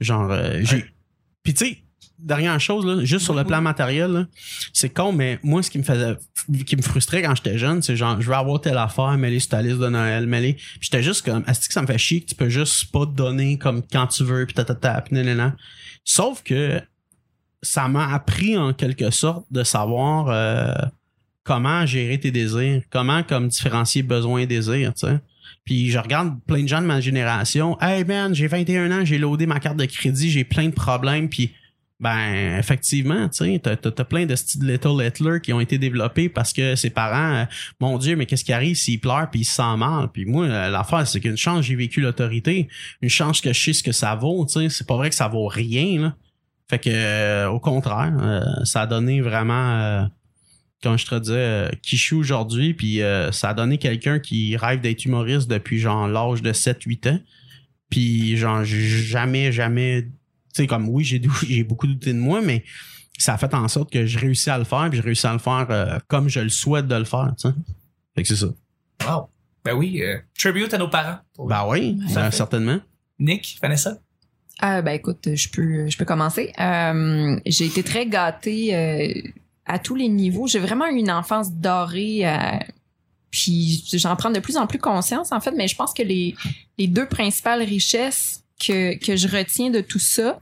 genre, 0.00 0.30
euh, 0.30 0.58
j'ai. 0.62 0.84
Puis 1.42 1.54
tu 1.54 1.64
sais, 1.64 1.78
dernière 2.22 2.60
chose 2.60 2.86
là, 2.86 3.04
juste 3.04 3.24
sur 3.24 3.34
le 3.34 3.44
plan 3.44 3.60
matériel, 3.60 4.26
c'est 4.72 4.90
con, 4.90 5.12
mais 5.12 5.38
moi 5.42 5.62
ce 5.62 5.70
qui 5.70 5.78
me 5.78 5.82
faisait, 5.82 6.16
qui 6.66 6.76
me 6.76 6.82
frustrait 6.82 7.22
quand 7.22 7.34
j'étais 7.34 7.58
jeune, 7.58 7.82
c'est 7.82 7.96
genre, 7.96 8.20
je 8.20 8.26
veux 8.26 8.34
avoir 8.34 8.60
telle 8.60 8.78
affaire, 8.78 9.16
mêler 9.16 9.40
sur 9.40 9.50
ta 9.50 9.62
liste 9.62 9.78
de 9.78 9.88
Noël. 9.88 10.28
Puis 10.28 10.56
j'étais 10.80 11.02
juste 11.02 11.24
comme, 11.24 11.44
est-ce 11.46 11.68
que 11.68 11.74
ça 11.74 11.82
me 11.82 11.86
fait 11.86 11.98
chier 11.98 12.20
que 12.20 12.26
tu 12.26 12.34
peux 12.34 12.48
juste 12.48 12.90
pas 12.92 13.06
te 13.06 13.12
donner 13.12 13.58
comme 13.58 13.82
quand 13.90 14.06
tu 14.06 14.24
veux, 14.24 14.46
puis 14.46 14.54
ta 14.54 14.64
ta 14.64 14.74
ta, 14.74 15.00
puis 15.00 15.14
nanana. 15.14 15.56
Sauf 16.04 16.42
que 16.42 16.80
ça 17.62 17.88
m'a 17.88 18.12
appris 18.12 18.56
en 18.56 18.72
quelque 18.72 19.10
sorte 19.10 19.46
de 19.50 19.62
savoir 19.62 20.28
euh, 20.28 20.72
comment 21.44 21.84
gérer 21.86 22.18
tes 22.18 22.30
désirs, 22.30 22.82
comment 22.90 23.22
comme 23.22 23.48
différencier 23.48 24.02
besoins 24.02 24.40
et 24.40 24.46
désirs, 24.46 24.94
tu 24.94 25.06
sais. 25.06 25.18
Puis 25.64 25.90
je 25.90 25.98
regarde 25.98 26.40
plein 26.46 26.62
de 26.62 26.68
gens 26.68 26.80
de 26.80 26.86
ma 26.86 27.00
génération. 27.00 27.78
Hey 27.80 28.04
man, 28.04 28.34
j'ai 28.34 28.46
21 28.46 28.90
ans, 28.90 29.04
j'ai 29.04 29.18
loadé 29.18 29.46
ma 29.46 29.60
carte 29.60 29.76
de 29.76 29.84
crédit, 29.84 30.30
j'ai 30.30 30.44
plein 30.44 30.68
de 30.68 30.74
problèmes. 30.74 31.28
Puis 31.28 31.52
ben 32.00 32.58
effectivement, 32.58 33.28
tu 33.28 33.44
sais, 33.44 33.60
t'as, 33.62 33.76
t'as, 33.76 34.04
plein 34.04 34.24
de 34.24 34.34
styles 34.34 34.66
Little 34.66 35.04
Hitler 35.04 35.40
qui 35.42 35.52
ont 35.52 35.60
été 35.60 35.76
développés 35.76 36.30
parce 36.30 36.52
que 36.52 36.74
ses 36.74 36.90
parents, 36.90 37.42
euh, 37.42 37.44
mon 37.78 37.98
Dieu, 37.98 38.16
mais 38.16 38.24
qu'est-ce 38.24 38.44
qui 38.44 38.54
arrive 38.54 38.74
s'il 38.74 39.00
pleure 39.00 39.28
puis 39.30 39.40
il 39.40 39.44
se 39.44 39.54
sent 39.54 39.76
mal? 39.76 40.08
Puis 40.12 40.24
moi, 40.24 40.46
euh, 40.46 40.70
l'affaire 40.70 41.06
c'est 41.06 41.20
qu'une 41.20 41.36
chance 41.36 41.66
j'ai 41.66 41.76
vécu 41.76 42.00
l'autorité, 42.00 42.68
une 43.02 43.10
chance 43.10 43.40
que 43.42 43.52
je 43.52 43.62
sais 43.62 43.72
ce 43.74 43.82
que 43.82 43.92
ça 43.92 44.14
vaut. 44.14 44.46
Tu 44.46 44.60
sais, 44.60 44.68
c'est 44.70 44.86
pas 44.86 44.96
vrai 44.96 45.10
que 45.10 45.14
ça 45.14 45.28
vaut 45.28 45.46
rien. 45.46 46.00
Là. 46.00 46.16
Fait 46.70 46.78
que 46.78 46.88
euh, 46.88 47.50
au 47.50 47.58
contraire, 47.58 48.16
euh, 48.20 48.64
ça 48.64 48.82
a 48.82 48.86
donné 48.86 49.20
vraiment. 49.20 49.80
Euh, 49.80 50.04
comme 50.84 50.96
je 50.96 51.04
te 51.04 51.18
disais, 51.18 51.70
qui 51.82 51.96
joue 51.96 52.20
aujourd'hui, 52.20 52.72
puis 52.72 53.00
ça 53.32 53.50
a 53.50 53.54
donné 53.54 53.76
quelqu'un 53.76 54.18
qui 54.18 54.56
rêve 54.56 54.80
d'être 54.80 55.04
humoriste 55.04 55.46
depuis 55.50 55.78
genre 55.78 56.08
l'âge 56.08 56.40
de 56.40 56.54
7-8 56.54 57.10
ans. 57.10 57.20
Puis 57.90 58.38
genre 58.38 58.64
jamais, 58.64 59.52
jamais. 59.52 60.08
Tu 60.54 60.62
sais, 60.62 60.66
comme 60.66 60.88
oui, 60.88 61.04
j'ai 61.04 61.20
j'ai 61.46 61.64
beaucoup 61.64 61.86
douté 61.86 62.12
de 62.12 62.18
moi, 62.18 62.40
mais 62.40 62.64
ça 63.18 63.34
a 63.34 63.38
fait 63.38 63.52
en 63.54 63.68
sorte 63.68 63.92
que 63.92 64.06
je 64.06 64.18
réussis 64.18 64.50
à 64.50 64.58
le 64.58 64.64
faire, 64.64 64.88
puis 64.90 64.98
je 64.98 65.02
réussis 65.02 65.26
à 65.26 65.32
le 65.32 65.38
faire 65.38 65.66
euh, 65.70 65.98
comme 66.08 66.28
je 66.28 66.40
le 66.40 66.48
souhaite 66.48 66.86
de 66.86 66.94
le 66.96 67.04
faire, 67.04 67.32
tu 67.38 67.48
sais. 67.48 67.54
Fait 68.14 68.22
que 68.22 68.28
c'est 68.28 68.36
ça. 68.36 68.48
Wow. 69.06 69.28
Ben 69.64 69.74
oui, 69.74 70.02
euh, 70.02 70.18
tribute 70.38 70.72
à 70.72 70.78
nos 70.78 70.88
parents. 70.88 71.18
Ben 71.38 71.66
oui, 71.68 71.98
euh, 72.16 72.30
certainement. 72.30 72.80
Nick, 73.18 73.58
Vanessa? 73.60 73.98
Ah, 74.60 74.82
ben 74.82 74.92
écoute, 74.92 75.28
je 75.34 75.48
peux, 75.48 75.88
je 75.88 75.96
peux 75.96 76.04
commencer. 76.04 76.52
Euh, 76.58 77.38
j'ai 77.46 77.66
été 77.66 77.82
très 77.82 78.06
gâtée 78.06 78.74
euh, 78.74 79.12
à 79.66 79.78
tous 79.78 79.94
les 79.94 80.08
niveaux. 80.08 80.46
J'ai 80.46 80.58
vraiment 80.58 80.86
eu 80.86 80.96
une 80.96 81.10
enfance 81.10 81.52
dorée. 81.52 82.26
euh, 82.26 82.58
puis 83.30 83.84
j'en 83.92 84.16
prends 84.16 84.30
de 84.30 84.40
plus 84.40 84.56
en 84.56 84.66
plus 84.66 84.78
conscience, 84.78 85.30
en 85.32 85.40
fait, 85.40 85.52
mais 85.52 85.68
je 85.68 85.76
pense 85.76 85.94
que 85.94 86.02
les, 86.02 86.34
les 86.78 86.88
deux 86.88 87.06
principales 87.06 87.62
richesses 87.62 88.42
que, 88.64 88.96
que 88.98 89.16
je 89.16 89.28
retiens 89.28 89.70
de 89.70 89.80
tout 89.80 89.98
ça, 89.98 90.38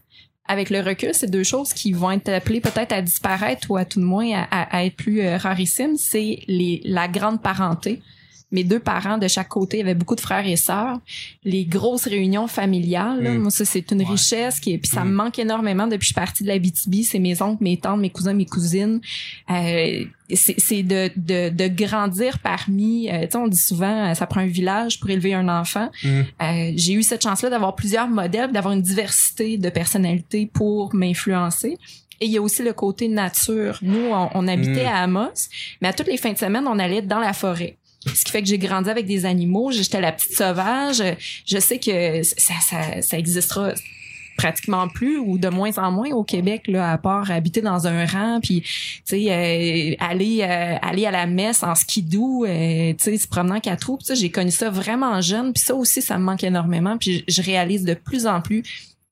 avec 0.49 0.71
le 0.71 0.81
recul, 0.81 1.11
c'est 1.13 1.31
deux 1.31 1.45
choses 1.45 1.75
qui 1.75 1.93
vont 1.93 2.11
être 2.11 2.31
appelées 2.31 2.61
peut-être 2.61 2.93
à 2.93 3.03
disparaître 3.03 3.71
ou 3.71 3.77
à 3.77 3.85
tout 3.85 4.01
de 4.01 4.05
moins 4.05 4.47
à, 4.51 4.85
être 4.85 4.97
plus 4.97 5.21
euh, 5.21 5.37
rarissimes. 5.37 5.97
C'est 5.97 6.41
la 6.49 7.07
grande 7.07 7.43
parenté. 7.43 8.01
Mes 8.51 8.65
deux 8.65 8.79
parents 8.81 9.19
de 9.19 9.29
chaque 9.29 9.49
côté 9.49 9.83
avaient 9.83 9.95
beaucoup 9.95 10.15
de 10.17 10.21
frères 10.23 10.47
et 10.47 10.57
sœurs. 10.57 10.99
Les 11.45 11.65
grosses 11.67 12.07
réunions 12.07 12.47
familiales, 12.47 13.23
là, 13.23 13.31
Mm. 13.33 13.39
moi 13.43 13.51
ça 13.51 13.65
c'est 13.67 13.91
une 13.91 13.99
Ouais. 14.01 14.07
richesse 14.07 14.59
qui 14.59 14.77
puis 14.79 14.91
ça 14.91 15.05
Mm. 15.05 15.09
me 15.11 15.15
manque 15.15 15.39
énormément 15.39 15.85
depuis 15.87 15.99
que 15.99 16.05
je 16.05 16.09
suis 16.09 16.15
partie 16.15 16.43
de 16.45 16.49
la 16.49 16.59
BTB. 16.59 17.03
C'est 17.03 17.19
mes 17.19 17.43
oncles, 17.43 17.63
mes 17.63 17.77
tantes, 17.77 18.01
mes 18.01 18.11
cousins, 18.11 18.33
mes 18.33 18.47
cousines. 18.47 19.01
Euh, 19.51 20.05
c'est 20.35 20.83
de, 20.83 21.11
de, 21.17 21.49
de 21.49 21.69
grandir 21.69 22.39
parmi. 22.39 23.09
euh, 23.11 23.23
tu 23.23 23.33
sais, 23.33 23.37
on 23.39 23.49
dit 23.49 23.57
souvent, 23.59 24.11
euh, 24.11 24.15
ça 24.15 24.27
prend 24.27 24.41
un 24.41 24.47
village 24.47 25.01
pour 25.01 25.09
élever 25.11 25.33
un 25.35 25.49
enfant. 25.49 25.91
Mm. 26.05 26.09
Euh, 26.43 26.73
j'ai 26.77 26.93
eu 26.93 27.03
cette 27.03 27.23
chance-là 27.23 27.49
d'avoir 27.51 27.75
plusieurs 27.75 28.09
modèles, 28.09 28.53
d'avoir 28.53 28.75
une 28.75 28.83
diversité 28.83 29.57
de 29.59 29.71
personnalités 29.71 30.47
pour 30.53 30.95
m'influencer. 30.95 31.79
Et 32.21 32.27
il 32.27 32.33
y 32.33 32.37
a 32.37 32.43
aussi 32.43 32.63
le 32.63 32.73
côté 32.73 33.09
nature. 33.09 33.79
Nous, 33.81 34.07
on, 34.11 34.29
on 34.35 34.49
habitait 34.49 34.85
Mm. 34.85 34.89
à 34.89 35.03
Amos, 35.05 35.49
mais 35.81 35.89
à 35.89 35.93
toutes 35.95 36.09
les 36.09 36.17
fins 36.19 36.33
de 36.33 36.39
semaine, 36.39 36.67
on 36.67 36.79
allait 36.79 37.01
dans 37.01 37.21
la 37.21 37.33
forêt. 37.33 37.77
Ce 38.07 38.25
qui 38.25 38.31
fait 38.31 38.43
que 38.43 38.49
j'ai 38.49 38.59
grandi 38.59 38.89
avec 38.89 39.07
des 39.07 39.27
animaux. 39.27 39.71
J'étais 39.71 40.01
la 40.01 40.13
petite 40.13 40.37
sauvage. 40.37 41.03
Je 41.47 41.59
sais 41.59 41.79
que 41.79 42.23
ça, 42.23 42.55
ça, 42.61 43.03
ça 43.03 43.19
existera 43.19 43.73
pratiquement 44.39 44.89
plus 44.89 45.19
ou 45.19 45.37
de 45.37 45.49
moins 45.49 45.77
en 45.79 45.91
moins 45.91 46.13
au 46.13 46.23
Québec 46.23 46.63
là 46.69 46.93
à 46.93 46.97
part 46.97 47.31
habiter 47.31 47.61
dans 47.61 47.89
un 47.89 48.07
rang 48.07 48.39
puis 48.41 48.63
tu 48.63 49.03
sais 49.05 49.27
euh, 49.29 49.97
aller 49.99 50.43
euh, 50.43 50.77
aller 50.81 51.07
à 51.07 51.11
la 51.11 51.27
messe 51.27 51.65
en 51.65 51.75
skidoo 51.75 52.45
euh, 52.45 52.93
tu 52.93 53.05
sais 53.05 53.19
se 53.19 53.27
promener 53.27 53.57
en 53.57 53.61
quatre 53.61 53.89
roues 53.89 53.99
j'ai 54.09 54.31
connu 54.31 54.53
ça 54.53 54.71
vraiment 54.71 55.21
jeune 55.21 55.53
puis 55.53 55.63
ça 55.63 55.75
aussi 55.75 56.01
ça 56.01 56.19
me 56.19 56.23
manque 56.23 56.45
énormément 56.45 56.97
puis 56.97 57.25
je 57.27 57.43
réalise 57.43 57.85
de 57.85 57.95
plus 57.95 58.29
en 58.29 58.41
plus 58.41 58.63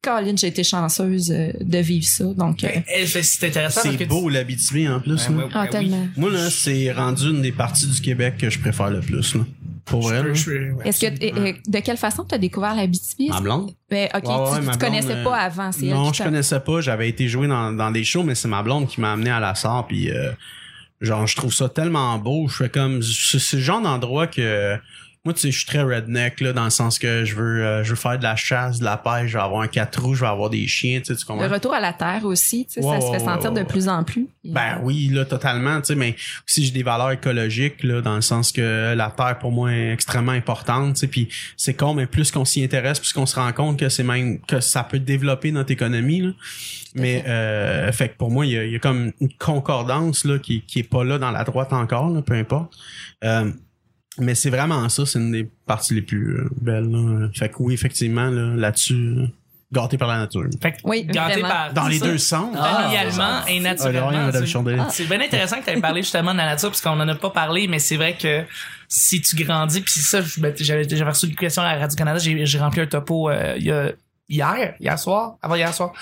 Colin 0.07 0.35
j'ai 0.37 0.47
été 0.47 0.63
chanceuse 0.65 1.31
euh, 1.31 1.53
de 1.61 1.79
vivre 1.79 2.07
ça 2.07 2.25
donc 2.25 2.63
euh, 2.65 2.69
Ben, 2.69 2.83
eh, 2.97 3.07
c'est 3.07 3.47
intéressant 3.47 3.81
C'est 3.83 3.97
tu- 3.97 4.07
beau 4.07 4.29
l'Abitibi 4.29 4.89
en 4.89 5.01
plus. 5.01 5.29
Ben, 5.29 5.37
ouais, 5.37 5.45
ah 5.53 5.59
ben 5.59 5.65
oui. 5.65 5.71
tellement 5.71 6.09
Moi 6.17 6.31
là, 6.31 6.51
c'est 6.51 6.93
rendu 6.93 7.31
une 7.31 7.43
des 7.43 7.53
parties 7.53 7.87
du 7.87 8.01
Québec 8.01 8.37
que 8.39 8.49
je 8.51 8.59
préfère 8.59 8.91
le 8.91 9.01
plus. 9.01 9.35
Là. 9.35 9.43
Pour 9.85 10.05
ouais, 10.07 10.21
est-ce 10.85 11.01
que 11.07 11.07
euh, 11.07 11.53
de 11.69 11.79
quelle 11.79 11.97
façon 11.97 12.25
tu 12.25 12.35
as 12.35 12.39
découvert 12.39 12.75
la 12.75 12.87
BTB 12.89 13.29
Ma 13.29 13.41
blonde? 13.41 13.71
ben, 13.89 14.09
ok 14.15 14.25
Ouais, 14.25 14.51
ouais, 14.51 14.61
tu, 14.65 14.71
tu 14.73 14.79
connaissais 14.79 15.13
euh, 15.15 15.25
pas 15.25 15.37
avant 15.37 15.71
c'est 15.71 15.87
elle 15.87 15.95
Non, 15.95 16.13
je 16.13 16.23
connaissais 16.25 16.59
pas. 16.59 16.81
J'avais 16.81 17.09
été 17.09 17.29
jouer 17.29 17.47
dans, 17.47 17.73
dans 17.73 17.93
des 17.93 18.03
shows, 18.03 18.25
mais 18.25 18.35
c'est 18.35 18.49
ma 18.49 18.63
blonde 18.65 18.89
qui 18.89 19.01
m'a 19.01 19.13
amené 19.13 19.31
à 19.31 19.39
la 19.39 19.55
SAR. 19.55 19.87
Puis, 19.87 20.11
euh, 20.11 20.33
genre, 21.01 21.27
je 21.29 21.37
trouve 21.37 21.55
ça 21.55 21.69
tellement 21.69 22.19
beau. 22.19 22.49
Je 22.49 22.57
fais 22.57 22.69
comme. 22.69 23.01
C'est 23.01 23.39
c'est 23.39 23.59
le 23.59 23.63
genre 23.63 23.81
d'endroit 23.81 24.27
que. 24.27 24.77
Moi, 25.27 25.35
tu 25.35 25.41
sais, 25.41 25.51
je 25.51 25.57
suis 25.57 25.67
très 25.67 25.83
redneck, 25.83 26.41
là, 26.41 26.53
dans 26.53 26.63
le 26.63 26.71
sens 26.71 27.01
que 27.01 27.25
je 27.25 27.35
veux, 27.35 27.65
euh, 27.65 27.83
je 27.83 27.91
veux 27.91 27.97
faire 27.97 28.17
de 28.17 28.23
la 28.23 28.37
chasse, 28.37 28.79
de 28.79 28.85
la 28.85 28.97
pêche, 28.97 29.33
je 29.33 29.37
vais 29.37 29.43
avoir 29.43 29.63
un 29.63 29.67
quatre 29.67 30.01
roues, 30.01 30.15
je 30.15 30.21
vais 30.21 30.29
avoir 30.29 30.51
des 30.51 30.69
chiens, 30.69 31.01
tu 31.01 31.07
sais, 31.07 31.17
tu 31.17 31.27
comprends? 31.27 31.49
le 31.49 31.53
retour 31.53 31.75
à 31.75 31.81
la 31.81 31.93
terre 31.93 32.25
aussi 32.25 32.65
tu 32.65 32.75
sais 32.75 32.83
ça 32.83 33.01
se 33.01 33.11
fait 33.11 33.19
sentir 33.19 33.51
de 33.51 33.65
plus 33.65 33.89
en 33.89 34.05
plus 34.05 34.29
Ben 34.45 34.79
oui, 34.85 35.09
là, 35.09 35.25
totalement, 35.25 35.81
tu 35.81 35.87
sais, 35.89 35.95
mais 35.97 36.15
aussi 36.47 36.65
j'ai 36.65 36.71
des 36.71 36.85
valeurs 36.85 37.11
écologiques, 37.11 37.83
là, 37.83 38.03
dans 38.03 38.15
le 38.15 38.21
sens 38.21 38.53
que 38.53 38.95
la 38.95 39.11
Terre, 39.11 39.41
pour 39.41 39.51
moi, 39.51 39.73
est 39.73 39.93
extrêmement 39.93 40.31
importante, 40.31 40.95
tu 40.95 41.01
sais, 41.01 41.07
puis 41.09 41.29
c'est 41.57 41.75
con, 41.75 41.95
mais 41.95 42.07
plus 42.07 42.31
qu'on 42.31 42.45
s'y 42.45 42.63
intéresse, 42.63 43.01
plus 43.01 43.13
qu'on 43.13 43.27
se 43.27 43.35
rend 43.35 43.53
compte 43.53 43.81
que 43.81 43.89
c'est 43.89 44.05
même, 44.05 44.39
que 44.43 44.61
ça 44.61 44.85
peut 44.85 45.01
développer 45.01 45.51
notre 45.51 45.73
économie, 45.73 46.21
là. 46.21 46.31
Mais, 46.95 47.25
euh, 47.27 47.91
fait 47.91 48.11
que 48.11 48.17
pour 48.17 48.31
moi, 48.31 48.47
il 48.47 48.53
y 48.53 48.59
a, 48.59 48.65
il 48.65 48.73
y 48.73 48.77
a 48.77 48.79
comme 48.79 49.13
une 49.21 49.33
concordance, 49.39 50.25
là, 50.25 50.39
qui, 50.39 50.63
qui 50.63 50.79
est 50.79 50.89
pas 50.89 51.03
là 51.03 51.19
dans 51.19 51.33
la 51.33 51.43
droite 51.43 51.73
encore, 51.73 52.11
là, 52.11 52.23
peu 52.23 52.35
importe. 52.35 52.75
Euh, 53.25 53.51
mais 54.19 54.35
c'est 54.35 54.51
vraiment 54.51 54.89
ça, 54.89 55.05
c'est 55.07 55.19
une 55.19 55.33
des 55.33 55.49
parties 55.67 55.95
les 55.95 56.03
plus 56.03 56.39
euh, 56.39 56.49
belles, 56.61 56.91
là. 56.91 57.29
Fait 57.35 57.49
que 57.49 57.55
oui, 57.61 57.75
effectivement, 57.75 58.27
là, 58.31 58.55
là-dessus, 58.57 58.95
euh, 58.95 59.27
gâté 59.73 59.99
par 59.99 60.09
la 60.09 60.19
nature. 60.19 60.45
Fait 60.63 60.73
que 60.73 60.77
Oui, 60.85 61.05
gâté 61.05 61.35
vraiment. 61.41 61.49
par 61.49 61.73
Dans 61.73 61.89
les 61.89 61.99
ça, 61.99 62.07
deux 62.07 62.19
sens. 62.19 62.57
familialement 62.57 63.45
et 63.47 63.57
Ah, 63.59 63.61
naturellement. 63.61 64.09
rien, 64.09 64.27
Madame 64.27 64.47
c'est- 64.91 65.05
bien 65.07 65.21
intéressant 65.21 65.59
que 65.61 65.65
tu 65.65 65.71
aies 65.71 65.81
parlé 65.81 66.03
justement 66.03 66.33
de 66.33 66.39
la 66.39 66.47
nature 66.47 66.69
parce 66.71 66.81
qu'on 66.81 66.91
en 67.01 67.09
a 67.09 67.15
pas 67.15 67.31
parlé, 67.31 67.67
mais 67.69 67.79
c'est 67.79 67.97
vrai 67.97 68.17
que 68.17 68.45
si 68.89 69.21
tu 69.21 69.37
grandis, 69.37 69.81
puis 69.81 69.93
ça, 70.01 70.21
j'avais 70.61 70.83
reçu 71.03 71.27
une 71.27 71.35
question 71.35 71.63
à 71.63 71.75
Radio 71.75 71.97
Canada, 71.97 72.19
j'ai 72.21 72.59
rempli 72.59 72.81
un 72.81 72.87
topo 72.87 73.29
euh, 73.31 73.55
il 73.59 73.65
y 73.65 73.71
a- 73.73 73.93
hier, 74.29 74.75
hier 74.81 74.99
soir, 74.99 75.37
avant 75.43 75.57
hier 75.57 75.75
soir. 75.75 75.93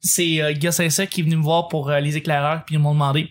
C'est 0.00 0.40
euh, 0.40 0.52
Guy 0.52 0.72
Saint-Sac 0.72 1.10
qui 1.10 1.20
est 1.20 1.24
venu 1.24 1.36
me 1.36 1.42
voir 1.42 1.66
pour 1.66 1.90
euh, 1.90 1.98
les 1.98 2.16
éclaireurs, 2.16 2.62
puis 2.64 2.76
ils 2.76 2.78
m'ont 2.78 2.92
demandé 2.92 3.30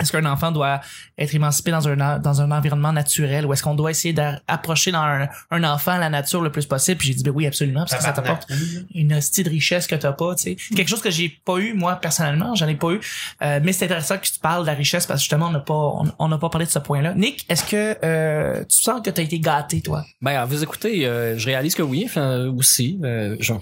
est-ce 0.00 0.12
qu'un 0.12 0.24
enfant 0.26 0.50
doit 0.52 0.80
être 1.18 1.34
émancipé 1.34 1.70
dans 1.70 1.86
un 1.88 2.18
dans 2.18 2.40
un 2.40 2.50
environnement 2.50 2.92
naturel 2.92 3.46
ou 3.46 3.52
est-ce 3.52 3.62
qu'on 3.62 3.74
doit 3.74 3.90
essayer 3.90 4.14
d'approcher 4.14 4.90
dans 4.92 5.02
un, 5.02 5.28
un 5.50 5.64
enfant 5.64 5.96
la 5.98 6.08
nature 6.08 6.40
le 6.42 6.50
plus 6.50 6.66
possible? 6.66 6.98
Puis 6.98 7.08
j'ai 7.08 7.14
dit 7.14 7.22
ben 7.22 7.32
oui 7.32 7.46
absolument 7.46 7.80
parce 7.80 7.96
que 7.96 8.02
ça 8.02 8.12
t'apporte 8.12 8.48
une 8.94 9.12
hostie 9.14 9.42
de 9.42 9.50
richesse 9.50 9.86
que 9.86 9.94
t'as 9.94 10.12
pas, 10.12 10.34
tu 10.34 10.42
sais. 10.42 10.56
Quelque 10.74 10.88
chose 10.88 11.02
que 11.02 11.10
j'ai 11.10 11.28
pas 11.44 11.58
eu, 11.58 11.74
moi, 11.74 11.96
personnellement, 11.96 12.54
j'en 12.54 12.68
ai 12.68 12.74
pas 12.74 12.92
eu. 12.92 13.00
Euh, 13.42 13.60
mais 13.62 13.72
c'est 13.72 13.84
intéressant 13.86 14.18
que 14.18 14.26
tu 14.26 14.38
parles 14.40 14.62
de 14.62 14.66
la 14.68 14.74
richesse 14.74 15.06
parce 15.06 15.18
que 15.20 15.22
justement, 15.24 15.46
on 15.48 15.50
n'a 15.52 15.60
pas, 15.60 15.92
on, 16.18 16.28
n'a 16.28 16.38
pas 16.38 16.48
parlé 16.48 16.66
de 16.66 16.70
ce 16.70 16.78
point-là. 16.78 17.14
Nick, 17.14 17.44
est-ce 17.48 17.64
que, 17.64 17.96
euh, 18.04 18.64
tu 18.64 18.82
sens 18.82 19.00
que 19.02 19.10
t'as 19.10 19.22
été 19.22 19.38
gâté, 19.40 19.80
toi? 19.80 20.04
Ben, 20.22 20.44
vous 20.44 20.62
écoutez, 20.62 21.06
euh, 21.06 21.36
je 21.38 21.46
réalise 21.46 21.74
que 21.74 21.82
oui, 21.82 22.04
enfin, 22.06 22.46
aussi. 22.48 22.98
euh, 23.04 23.36
je- 23.40 23.52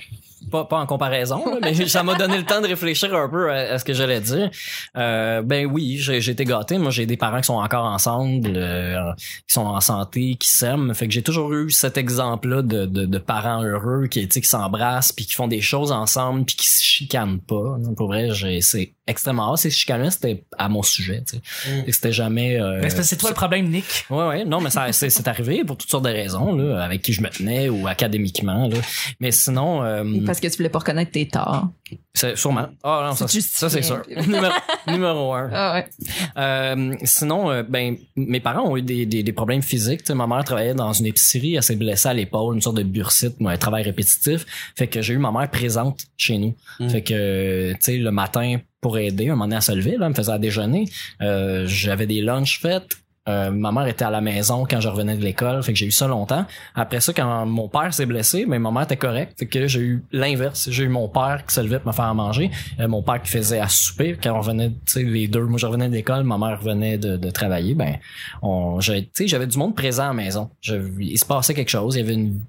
pas, 0.51 0.65
pas 0.65 0.79
en 0.79 0.87
comparaison, 0.87 1.45
là, 1.47 1.59
mais 1.63 1.75
ça 1.89 2.03
m'a 2.03 2.15
donné 2.15 2.39
le 2.39 2.45
temps 2.45 2.61
de 2.61 2.67
réfléchir 2.67 3.15
un 3.15 3.29
peu 3.29 3.51
à, 3.51 3.75
à 3.75 3.79
ce 3.79 3.85
que 3.85 3.93
j'allais 3.93 4.21
dire. 4.21 4.51
Euh, 4.97 5.43
ben 5.43 5.67
oui, 5.67 5.97
j'ai 5.99 6.19
été 6.31 6.45
gâté. 6.45 6.79
Moi, 6.79 6.91
j'ai 6.91 7.07
des 7.07 7.17
parents 7.17 7.39
qui 7.41 7.47
sont 7.47 7.55
encore 7.55 7.85
ensemble, 7.87 8.53
euh, 8.57 9.13
qui 9.47 9.53
sont 9.55 9.67
en 9.67 9.81
santé, 9.81 10.37
qui 10.39 10.49
s'aiment. 10.49 10.95
Fait 10.95 11.07
que 11.09 11.13
j'ai 11.15 11.23
toujours 11.23 11.53
eu 11.53 11.71
cet 11.71 11.97
exemple-là 11.99 12.63
de, 12.63 12.87
de, 12.87 13.05
de 13.07 13.19
parents 13.19 13.63
heureux 13.63 14.07
qui, 14.07 14.27
tu 14.29 14.35
sais, 14.35 14.41
qui 14.41 14.49
s'embrassent, 14.49 15.13
puis 15.13 15.27
qui 15.27 15.35
font 15.35 15.49
des 15.49 15.61
choses 15.61 15.93
ensemble, 15.93 16.45
puis 16.45 16.57
qui 16.57 16.69
se 16.69 16.83
chicanent 16.83 17.41
pas. 17.41 17.77
Non, 17.81 17.95
Pour 17.95 18.09
vrai, 18.09 18.29
j'ai- 18.33 18.61
c'est 18.61 18.93
extrêmement 19.07 19.47
rare. 19.47 19.59
Ces 19.59 19.71
chicanes 19.71 20.11
c'était 20.11 20.45
à 20.59 20.69
mon 20.69 20.83
sujet. 20.83 21.23
Mm. 21.33 21.91
C'était 21.91 22.13
jamais... 22.13 22.61
euh, 22.61 22.81
Ben, 22.81 22.91
c'est 22.91 23.17
toi 23.17 23.31
le 23.31 23.35
problème, 23.35 23.69
Nick. 23.69 24.05
Ouais, 24.11 24.27
ouais, 24.27 24.45
non, 24.45 24.61
mais 24.61 24.71
ça, 24.71 24.93
c'est, 24.93 25.11
c'est 25.11 25.27
arrivé 25.29 25.65
pour 25.65 25.77
toutes 25.77 25.91
sortes 25.91 26.05
de 26.05 26.11
raisons, 26.11 26.55
là, 26.55 26.83
avec 26.83 27.03
qui 27.03 27.13
je 27.13 27.23
me 27.23 27.29
tenais 27.29 27.69
ou 27.69 27.87
académiquement, 27.89 28.69
là. 28.69 28.77
Mais 29.21 29.31
sinon, 29.31 29.83
euh, 29.83 30.05
parce 30.29 30.41
que 30.41 30.47
tu 30.47 30.57
voulais 30.57 30.69
pas 30.69 30.79
reconnaître 30.79 31.11
tes 31.11 31.27
torts 31.27 31.67
c'est 32.15 32.37
sûrement. 32.37 32.67
Ah 32.83 33.07
non, 33.09 33.15
ça, 33.15 33.29
C'est 33.29 33.41
ça 33.41 33.71
c'est 33.71 33.83
sûr. 33.83 34.03
numéro, 34.27 34.53
numéro 34.89 35.35
un. 35.35 35.49
ah 35.53 35.75
ouais 35.75 35.89
Euh, 36.37 36.95
sinon, 37.05 37.51
euh, 37.51 37.63
ben, 37.63 37.97
mes 38.17 38.41
parents 38.41 38.69
ont 38.69 38.77
eu 38.77 38.83
des, 38.83 39.07
des, 39.07 39.23
des 39.23 39.33
problèmes 39.33 39.63
physiques. 39.63 40.09
Ma 40.11 40.27
mère 40.27 40.43
travaillait 40.45 40.75
dans 40.75 40.93
une 40.93 41.07
épicerie, 41.07 41.55
elle 41.55 41.63
s'est 41.63 41.77
blessée 41.77 42.09
à 42.09 42.15
l'épaule, 42.15 42.57
une 42.57 42.61
sorte 42.61 42.77
de 42.77 42.83
bursite, 42.83 43.39
moi, 43.41 43.53
un 43.53 43.57
travail 43.57 43.85
répétitif. 43.85 44.45
Fait 44.77 44.89
que 44.89 45.01
j'ai 45.01 45.15
eu 45.15 45.19
ma 45.19 45.31
mère 45.31 45.49
présente 45.51 46.07
chez 46.17 46.39
nous. 46.39 46.55
Mm. 46.81 46.89
Fait 46.89 47.03
que, 47.03 47.73
tu 47.75 47.79
sais, 47.81 47.97
le 47.99 48.11
matin, 48.11 48.59
pour 48.81 48.99
aider, 48.99 49.27
un 49.29 49.31
moment 49.31 49.45
donné 49.45 49.57
à 49.57 49.61
se 49.61 49.73
lever, 49.73 49.97
là, 49.97 50.07
elle 50.07 50.11
me 50.11 50.15
faisait 50.15 50.33
à 50.33 50.39
déjeuner. 50.39 50.87
Euh, 51.23 51.67
j'avais 51.67 52.07
des 52.07 52.21
lunchs 52.21 52.61
faits. 52.61 52.97
Euh, 53.29 53.51
ma 53.51 53.71
mère 53.73 53.87
était 53.87 54.05
à 54.05 54.11
la 54.11 54.21
maison 54.21 54.65
quand 54.69 54.81
je 54.81 54.89
revenais 54.89 55.17
de 55.17 55.23
l'école, 55.23 55.63
fait 55.63 55.73
que 55.73 55.79
j'ai 55.79 55.87
eu 55.87 55.91
ça 55.91 56.07
longtemps. 56.09 56.47
Après 56.75 57.01
ça, 57.01 57.13
quand 57.13 57.47
mon 57.47 57.69
père 57.69 57.93
s'est 57.93 58.07
blessé, 58.07 58.47
mais 58.47 58.59
ma 58.59 58.71
mère 58.71 58.83
était 58.85 58.97
correcte, 58.97 59.39
fait 59.39 59.47
que 59.47 59.67
j'ai 59.67 59.81
eu 59.81 60.05
l'inverse. 60.13 60.69
J'ai 60.71 60.85
eu 60.85 60.89
mon 60.89 61.09
père 61.09 61.45
qui 61.47 61.55
se 61.55 61.61
levait 61.61 61.79
pour 61.79 61.89
me 61.89 61.93
faire 61.93 62.07
à 62.07 62.15
manger, 62.15 62.51
euh, 62.81 62.89
mon 62.89 63.03
père 63.03 63.23
qui 63.23 63.31
faisait 63.31 63.61
à 63.61 63.69
souper 63.69 64.17
quand 64.23 64.33
on 64.33 64.41
revenait, 64.41 64.71
tu 64.71 64.77
sais, 64.87 65.03
les 65.03 65.29
deux. 65.29 65.45
Moi, 65.45 65.59
je 65.59 65.67
revenais 65.67 65.89
de 65.89 65.95
l'école, 65.95 66.25
ma 66.25 66.39
mère 66.39 66.59
revenait 66.61 66.99
de, 66.99 67.17
de 67.17 67.31
travailler. 67.31 67.75
Ben, 67.75 67.97
on, 68.43 68.79
tu 68.79 68.93
sais, 69.13 69.29
j'avais 69.29 69.47
du 69.47 69.59
monde 69.59 69.75
présent 69.77 70.05
à 70.05 70.09
la 70.09 70.15
maison. 70.15 70.51
Je- 70.61 70.77
il 70.99 71.19
se 71.19 71.25
passait 71.27 71.55
quelque 71.55 71.69
chose. 71.71 71.97
Il 71.97 72.01
y 72.01 72.03
avait 72.03 72.15
une 72.15 72.41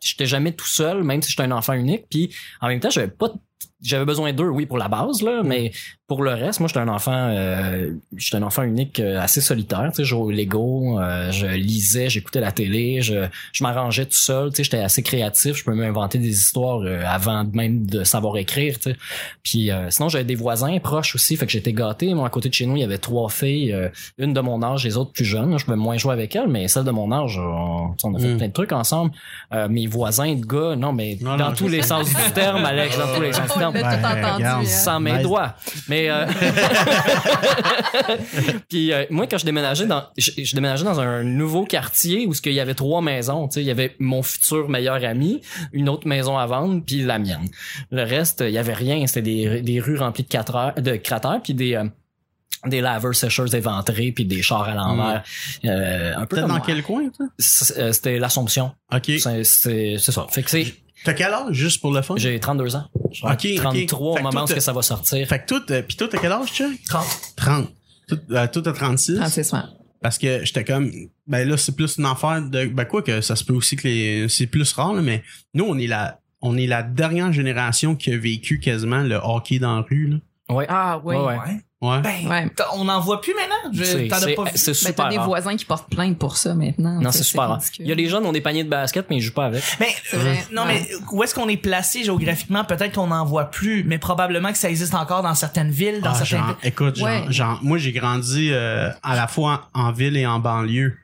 j'étais 0.00 0.26
jamais 0.26 0.52
tout 0.52 0.64
seul 0.68 1.02
même 1.02 1.20
si 1.22 1.30
j'étais 1.32 1.42
un 1.42 1.50
enfant 1.50 1.72
unique 1.72 2.04
puis 2.08 2.32
en 2.60 2.68
même 2.68 2.78
temps 2.78 2.88
j'avais 2.88 3.08
pas 3.08 3.32
j'avais 3.82 4.04
besoin 4.04 4.32
d'eux 4.32 4.48
oui 4.48 4.66
pour 4.66 4.78
la 4.78 4.88
base 4.88 5.22
là 5.22 5.42
mais 5.44 5.70
pour 6.06 6.22
le 6.22 6.30
reste 6.32 6.58
moi 6.60 6.68
j'étais 6.68 6.80
un 6.80 6.88
enfant 6.88 7.12
euh, 7.30 7.92
j'étais 8.16 8.36
un 8.36 8.42
enfant 8.42 8.62
unique 8.62 8.98
euh, 8.98 9.20
assez 9.20 9.40
solitaire 9.40 9.88
tu 9.90 9.96
sais 9.98 10.04
je 10.04 10.08
jouais 10.08 10.20
au 10.22 10.30
Lego 10.30 10.98
euh, 10.98 11.30
je 11.30 11.46
lisais 11.46 12.08
j'écoutais 12.08 12.40
la 12.40 12.50
télé 12.50 13.02
je 13.02 13.26
je 13.52 13.62
m'arrangeais 13.62 14.06
tout 14.06 14.12
seul 14.16 14.50
tu 14.50 14.56
sais 14.56 14.64
j'étais 14.64 14.78
assez 14.78 15.02
créatif 15.02 15.56
je 15.56 15.64
peux 15.64 15.74
m'inventer 15.74 16.18
des 16.18 16.30
histoires 16.30 16.80
euh, 16.80 17.02
avant 17.06 17.44
même 17.52 17.86
de 17.86 18.04
savoir 18.04 18.36
écrire 18.38 18.78
tu 18.78 18.90
sais. 18.90 18.96
Puis 19.44 19.70
euh, 19.70 19.90
sinon 19.90 20.08
j'avais 20.08 20.24
des 20.24 20.34
voisins 20.34 20.76
proches 20.80 21.14
aussi 21.14 21.36
fait 21.36 21.46
que 21.46 21.52
j'étais 21.52 21.72
gâté. 21.72 22.12
Moi 22.14 22.26
à 22.26 22.30
côté 22.30 22.48
de 22.48 22.54
chez 22.54 22.66
nous 22.66 22.76
il 22.76 22.80
y 22.80 22.84
avait 22.84 22.98
trois 22.98 23.28
filles 23.28 23.72
euh, 23.72 23.88
une 24.18 24.32
de 24.32 24.40
mon 24.40 24.62
âge 24.62 24.84
les 24.84 24.96
autres 24.96 25.12
plus 25.12 25.24
jeunes 25.24 25.58
je 25.58 25.64
pouvais 25.64 25.76
moins 25.76 25.96
jouer 25.98 26.12
avec 26.14 26.34
elles 26.34 26.48
mais 26.48 26.66
celle 26.68 26.84
de 26.84 26.90
mon 26.90 27.12
âge 27.12 27.38
on, 27.38 27.94
on 28.02 28.14
a 28.14 28.18
fait 28.18 28.28
Mm. 28.28 28.36
plein 28.38 28.48
de 28.48 28.52
trucs 28.52 28.72
ensemble. 28.72 29.12
Euh, 29.54 29.68
mes 29.68 29.86
voisins 29.86 30.34
de 30.34 30.44
gars 30.44 30.74
non 30.76 30.92
mais 30.92 31.16
Non, 31.20 31.36
dans 31.36 31.50
non, 31.50 31.54
tous 31.54 31.68
les 31.68 31.82
sens 31.82 32.08
du 32.08 32.32
terme 32.34 32.64
Alex 32.64 32.98
dans 32.98 33.14
tous 33.14 33.22
les 33.22 33.32
sens 33.32 33.56
du 33.56 33.64
On 33.67 33.67
tout 33.72 33.78
Ouais, 33.78 33.84
entendu. 33.84 34.20
regarde. 34.36 34.42
hein. 34.44 34.64
sans 34.64 35.00
mes 35.00 35.12
Nice. 35.12 35.22
doigts. 35.22 35.54
Mais 35.88 36.10
euh, 36.10 36.26
puis 38.68 38.92
euh, 38.92 39.04
moi 39.10 39.26
quand 39.26 39.38
je 39.38 39.44
déménageais 39.44 39.86
dans 39.86 40.04
je, 40.16 40.30
je 40.42 40.54
déménageais 40.54 40.84
dans 40.84 41.00
un 41.00 41.22
nouveau 41.24 41.64
quartier 41.64 42.26
où 42.26 42.34
ce 42.34 42.42
qu'il 42.42 42.52
y 42.52 42.60
avait 42.60 42.74
trois 42.74 43.02
maisons, 43.02 43.48
tu 43.48 43.54
sais, 43.54 43.60
il 43.62 43.66
y 43.66 43.70
avait 43.70 43.94
mon 43.98 44.22
futur 44.22 44.68
meilleur 44.68 45.02
ami, 45.04 45.40
une 45.72 45.88
autre 45.88 46.06
maison 46.06 46.38
à 46.38 46.46
vendre 46.46 46.82
puis 46.84 47.02
la 47.02 47.18
mienne. 47.18 47.48
Le 47.90 48.02
reste, 48.04 48.42
il 48.46 48.52
y 48.52 48.58
avait 48.58 48.74
rien, 48.74 49.06
c'était 49.06 49.22
des, 49.22 49.62
des 49.62 49.80
rues 49.80 49.98
remplies 49.98 50.24
de 50.24 50.28
cratères, 50.28 50.74
de 50.76 50.96
cratères 50.96 51.40
puis 51.42 51.54
des 51.54 51.74
euh, 51.74 51.84
des 52.66 52.80
laveurs 52.80 53.14
sécheurs 53.14 53.54
éventrés 53.54 54.10
puis 54.10 54.24
des 54.24 54.42
chars 54.42 54.68
à 54.68 54.74
l'envers 54.74 55.22
euh, 55.64 56.12
un 56.16 56.26
peu 56.26 56.40
dans 56.40 56.58
quel 56.60 56.82
coin? 56.82 57.02
C- 57.38 57.74
euh, 57.78 57.92
c'était 57.92 58.18
l'Assomption 58.18 58.72
Ok. 58.92 59.12
c'est 59.20 59.44
ça 59.44 60.26
fait 60.28 60.42
que 60.42 60.50
c'est 60.50 60.74
T'as 61.04 61.12
quel 61.14 61.32
âge, 61.32 61.52
juste 61.54 61.80
pour 61.80 61.92
le 61.92 62.02
fun? 62.02 62.16
j'ai 62.16 62.38
32 62.40 62.76
ans 62.76 62.84
Je 63.12 63.24
vais 63.26 63.32
Ok, 63.32 63.44
être 63.44 63.56
ok. 63.58 63.62
33 63.86 64.14
Fait 64.16 64.20
au 64.20 64.22
moment 64.24 64.44
où 64.44 64.46
que 64.46 64.60
ça 64.60 64.72
va 64.72 64.82
sortir 64.82 65.26
Fait 65.28 65.38
que 65.40 65.46
toi, 65.46 65.60
t'as- 65.66 65.82
pis 65.82 65.96
toi, 65.96 66.08
t'as 66.10 66.18
quel 66.18 66.32
âge, 66.32 66.48
Chuck? 66.52 66.70
30. 66.88 67.06
30. 67.36 67.68
Tout, 68.08 68.18
euh, 68.30 68.46
t'as 68.46 68.72
36. 68.72 69.16
36 69.16 69.52
mois. 69.52 69.64
Parce 70.00 70.16
que 70.18 70.44
j'étais 70.44 70.64
comme, 70.64 70.90
ben 71.26 71.48
là, 71.48 71.56
c'est 71.56 71.74
plus 71.74 71.98
une 71.98 72.06
affaire 72.06 72.40
de, 72.42 72.66
ben 72.66 72.84
quoi 72.84 73.02
que 73.02 73.20
ça 73.20 73.34
se 73.36 73.44
peut 73.44 73.52
aussi 73.54 73.76
que 73.76 73.86
les, 73.88 74.28
c'est 74.28 74.46
plus 74.46 74.72
rare, 74.72 74.92
là, 74.94 75.02
mais 75.02 75.22
nous, 75.54 75.64
on 75.64 75.76
est 75.78 75.86
la, 75.88 76.20
on 76.40 76.56
est 76.56 76.66
la 76.68 76.82
dernière 76.84 77.32
génération 77.32 77.96
qui 77.96 78.12
a 78.12 78.16
vécu 78.16 78.60
quasiment 78.60 79.02
le 79.02 79.16
hockey 79.16 79.58
dans 79.58 79.74
la 79.76 79.82
rue, 79.82 80.06
là. 80.08 80.54
ouais 80.54 80.66
Ah 80.68 81.00
oui. 81.04 81.16
Ouais, 81.16 81.24
ouais. 81.24 81.60
Ouais. 81.80 82.00
Ben, 82.00 82.28
Ouais. 82.28 82.46
on 82.74 82.84
n'en 82.86 82.98
voit 82.98 83.20
plus 83.20 83.32
maintenant. 83.34 83.70
Je- 83.72 84.08
T'en 84.08 84.16
as 84.16 84.34
pas 84.34 84.50
vu. 84.50 84.50
c'est 84.56 84.70
Ben, 84.72 84.74
super 84.74 84.94
t'as 85.04 85.10
des 85.10 85.16
rare. 85.18 85.26
voisins 85.28 85.56
qui 85.56 85.64
portent 85.64 85.88
plainte 85.88 86.18
pour 86.18 86.36
ça 86.36 86.52
maintenant. 86.54 87.00
Non, 87.00 87.12
Ça, 87.12 87.18
c'est 87.18 87.24
super 87.24 87.48
rare. 87.48 87.60
Il 87.78 87.86
y 87.86 87.92
a 87.92 87.94
des 87.94 88.08
jeunes 88.08 88.22
qui 88.22 88.28
ont 88.28 88.32
des 88.32 88.40
paniers 88.40 88.64
de 88.64 88.68
basket, 88.68 89.06
mais 89.08 89.16
ils 89.18 89.20
jouent 89.20 89.32
pas 89.32 89.44
avec. 89.46 89.62
Mais, 89.78 89.86
C'est 90.10 90.16
vrai. 90.16 90.44
non, 90.52 90.62
Ouais. 90.64 90.84
mais 90.86 90.88
où 91.12 91.22
est-ce 91.22 91.36
qu'on 91.36 91.48
est 91.48 91.56
placé 91.56 92.02
géographiquement? 92.02 92.64
Peut-être 92.64 92.96
qu'on 92.96 93.06
n'en 93.06 93.24
voit 93.24 93.44
plus, 93.50 93.84
mais 93.84 93.98
probablement 93.98 94.50
que 94.50 94.58
ça 94.58 94.68
existe 94.70 94.94
encore 94.94 95.22
dans 95.22 95.36
certaines 95.36 95.70
villes, 95.70 96.00
dans 96.00 96.10
Ah, 96.10 96.14
certaines 96.14 96.46
genre, 96.46 96.56
écoute, 96.64 96.96
genre, 96.96 97.30
genre, 97.30 97.58
moi, 97.62 97.78
j'ai 97.78 97.92
grandi 97.92 98.48
euh, 98.50 98.90
à 99.04 99.14
la 99.14 99.28
fois 99.28 99.68
en 99.72 99.92
ville 99.92 100.16
et 100.16 100.26
en 100.26 100.40
banlieue. 100.40 100.96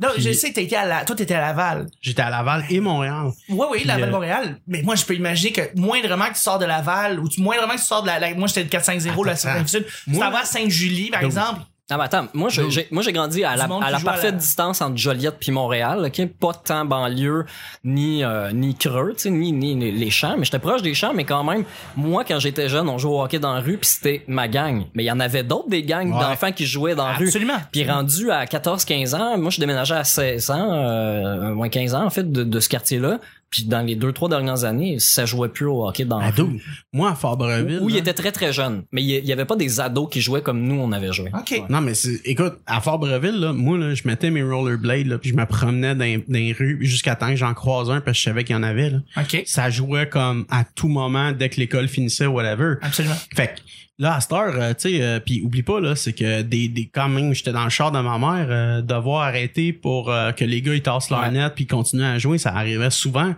Non, 0.00 0.08
Puis- 0.14 0.22
je 0.22 0.32
sais 0.32 0.50
que 0.50 0.54
t'étais 0.54 0.76
à 0.76 0.86
la, 0.86 1.04
toi 1.04 1.16
t'étais 1.16 1.34
à 1.34 1.40
Laval. 1.40 1.86
J'étais 2.00 2.22
à 2.22 2.30
Laval 2.30 2.64
et 2.70 2.78
Montréal. 2.80 3.30
Oui, 3.48 3.66
oui, 3.70 3.78
Puis, 3.78 3.86
Laval, 3.88 4.08
euh, 4.08 4.12
Montréal. 4.12 4.56
Mais 4.66 4.82
moi, 4.82 4.94
je 4.94 5.04
peux 5.04 5.14
imaginer 5.14 5.52
que 5.52 5.60
moindrement 5.74 6.26
que 6.26 6.34
tu 6.34 6.40
sors 6.40 6.58
de 6.58 6.66
Laval, 6.66 7.18
ou 7.18 7.28
tu, 7.28 7.40
moindrement 7.40 7.74
que 7.74 7.80
tu 7.80 7.84
sors 7.86 8.02
de 8.02 8.06
la, 8.06 8.18
la- 8.20 8.34
moi, 8.34 8.46
j'étais 8.46 8.64
de 8.64 8.68
450, 8.68 9.26
la 9.26 9.36
Sud. 9.36 9.86
Tu 10.04 10.12
t'en 10.18 10.30
vas 10.30 10.40
à 10.40 10.44
Sainte-Julie, 10.44 11.10
par 11.10 11.20
Donc- 11.22 11.30
exemple. 11.30 11.60
Ah, 11.90 11.96
mais 11.96 12.04
attends, 12.04 12.26
moi, 12.34 12.50
j'ai, 12.50 12.86
moi, 12.90 13.02
j'ai 13.02 13.12
grandi 13.14 13.42
à 13.44 13.56
la, 13.56 13.64
à 13.64 13.90
la 13.90 13.96
à 13.96 14.00
parfaite 14.00 14.32
la- 14.32 14.38
distance 14.38 14.82
entre 14.82 14.98
Joliette 14.98 15.36
puis 15.40 15.50
Montréal, 15.52 16.04
ok? 16.06 16.26
Pas 16.38 16.52
tant 16.52 16.84
banlieue, 16.84 17.46
ni, 17.82 18.22
euh, 18.22 18.52
ni 18.52 18.74
creux, 18.74 19.14
tu 19.14 19.22
sais, 19.22 19.30
ni, 19.30 19.52
ni 19.52 19.74
les- 19.74 19.90
les 19.92 20.10
champs, 20.10 20.34
mais 20.36 20.44
j'étais 20.44 20.58
proche 20.58 20.82
des 20.82 20.92
champs, 20.92 21.14
mais 21.14 21.24
quand 21.24 21.42
même, 21.44 21.64
moi, 21.96 22.24
quand 22.24 22.38
j'étais 22.40 22.68
jeune, 22.68 22.90
on 22.90 22.98
jouait 22.98 23.12
au 23.12 23.22
hockey 23.22 23.38
dans 23.38 23.54
la 23.54 23.60
rue 23.60 23.78
puis 23.78 23.88
c'était 23.88 24.22
ma 24.28 24.48
gang. 24.48 24.84
Mais 24.94 25.04
il 25.04 25.06
y 25.06 25.10
en 25.10 25.18
avait 25.20 25.42
d'autres 25.44 25.70
des 25.70 25.82
gangs 25.82 26.12
Ouais. 26.12 26.20
d'enfants 26.20 26.52
qui 26.52 26.66
jouaient 26.66 26.94
dans 26.94 27.06
la 27.08 27.14
rue. 27.14 27.24
Absolument. 27.28 27.56
Puis 27.72 27.88
rendu 27.90 28.30
à 28.30 28.44
14-15 28.44 29.14
ans, 29.14 29.38
moi 29.38 29.50
je 29.50 29.58
déménageais 29.58 29.94
à 29.96 30.04
16 30.04 30.50
ans, 30.50 30.70
euh, 30.70 31.54
moins 31.54 31.70
15 31.70 31.94
ans 31.94 32.04
en 32.04 32.10
fait 32.10 32.30
de, 32.30 32.44
de 32.44 32.60
ce 32.60 32.68
quartier-là. 32.68 33.18
Puis 33.50 33.64
dans 33.64 33.80
les 33.80 33.96
deux 33.96 34.12
trois 34.12 34.28
dernières 34.28 34.64
années, 34.64 34.96
ça 34.98 35.24
jouait 35.24 35.48
plus 35.48 35.64
au 35.66 35.86
hockey 35.86 36.04
dans 36.04 36.18
Ado. 36.18 36.50
Moi, 36.92 37.10
à 37.10 37.14
Fabreville. 37.14 37.78
Où 37.80 37.88
il 37.88 37.96
était 37.96 38.12
très 38.12 38.30
très 38.32 38.52
jeune, 38.52 38.82
mais 38.92 39.02
il 39.02 39.08
y- 39.08 39.16
il 39.18 39.24
y 39.24 39.32
avait 39.32 39.44
pas 39.46 39.56
des 39.56 39.80
ados 39.80 40.08
qui 40.10 40.20
jouaient 40.20 40.42
comme 40.42 40.60
nous 40.62 40.74
on 40.74 40.92
avait 40.92 41.12
joué. 41.12 41.30
OK. 41.34 41.62
Non, 41.70 41.80
mais 41.80 41.94
c'est, 41.94 42.20
écoute, 42.24 42.54
à 42.66 42.80
Fabreville, 42.80 43.40
là, 43.40 43.52
moi, 43.52 43.78
là, 43.78 43.94
je 43.94 44.02
mettais 44.06 44.30
mes 44.30 44.42
rollerblades, 44.42 45.06
là, 45.06 45.18
puis 45.18 45.30
je 45.30 45.34
me 45.36 45.46
promenais 45.46 45.94
dans, 45.94 46.04
dans 46.28 46.38
les 46.38 46.52
rues 46.52 46.78
jusqu'à 46.82 47.16
temps 47.16 47.30
que 47.30 47.36
j'en 47.36 47.54
croise 47.54 47.90
un 47.90 48.00
parce 48.00 48.16
que 48.18 48.20
je 48.20 48.24
savais 48.28 48.44
qu'il 48.44 48.54
y 48.54 48.58
en 48.58 48.62
avait, 48.62 48.90
là. 48.90 48.98
OK. 49.16 49.42
Ça 49.46 49.70
jouait 49.70 50.08
comme 50.08 50.44
à 50.50 50.64
tout 50.64 50.88
moment 50.88 51.32
dès 51.32 51.48
que 51.48 51.58
l'école 51.58 51.88
finissait, 51.88 52.26
whatever. 52.26 52.74
Absolument. 52.82 53.16
Fait 53.34 53.46
que, 53.48 53.60
là, 53.98 54.14
à 54.16 54.20
cette 54.20 54.32
heure, 54.32 54.54
euh, 54.56 54.74
tu 54.74 54.90
sais, 54.90 55.02
euh, 55.02 55.20
puis 55.20 55.42
oublie 55.42 55.62
pas, 55.62 55.80
là, 55.80 55.96
c'est 55.96 56.12
que 56.12 56.42
des, 56.42 56.68
des, 56.68 56.86
quand 56.88 57.08
même, 57.08 57.34
j'étais 57.34 57.52
dans 57.52 57.64
le 57.64 57.70
char 57.70 57.90
de 57.92 58.00
ma 58.00 58.18
mère, 58.18 58.46
euh, 58.50 58.80
devoir 58.82 59.22
arrêter 59.22 59.72
pour 59.72 60.10
euh, 60.10 60.32
que 60.32 60.44
les 60.44 60.62
gars, 60.62 60.74
ils 60.74 60.82
tassent 60.82 61.10
leur 61.10 61.20
Ouais. 61.20 61.30
net 61.30 61.52
puis 61.54 61.66
continuent 61.66 62.04
à 62.04 62.18
jouer, 62.18 62.38
ça 62.38 62.54
arrivait 62.54 62.90
souvent. 62.90 63.34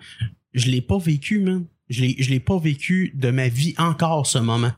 Je 0.53 0.71
l'ai 0.71 0.81
pas 0.83 0.99
vécu, 0.99 1.41
man. 1.41 1.65
Je 1.89 2.03
l'ai, 2.03 2.17
je 2.19 2.31
l'ai 2.31 2.41
pas 2.41 2.59
vécu 2.59 3.13
de 3.15 3.31
ma 3.31 3.49
vie 3.49 3.75
encore, 3.79 4.27
ce 4.27 4.39
moment. 4.39 4.73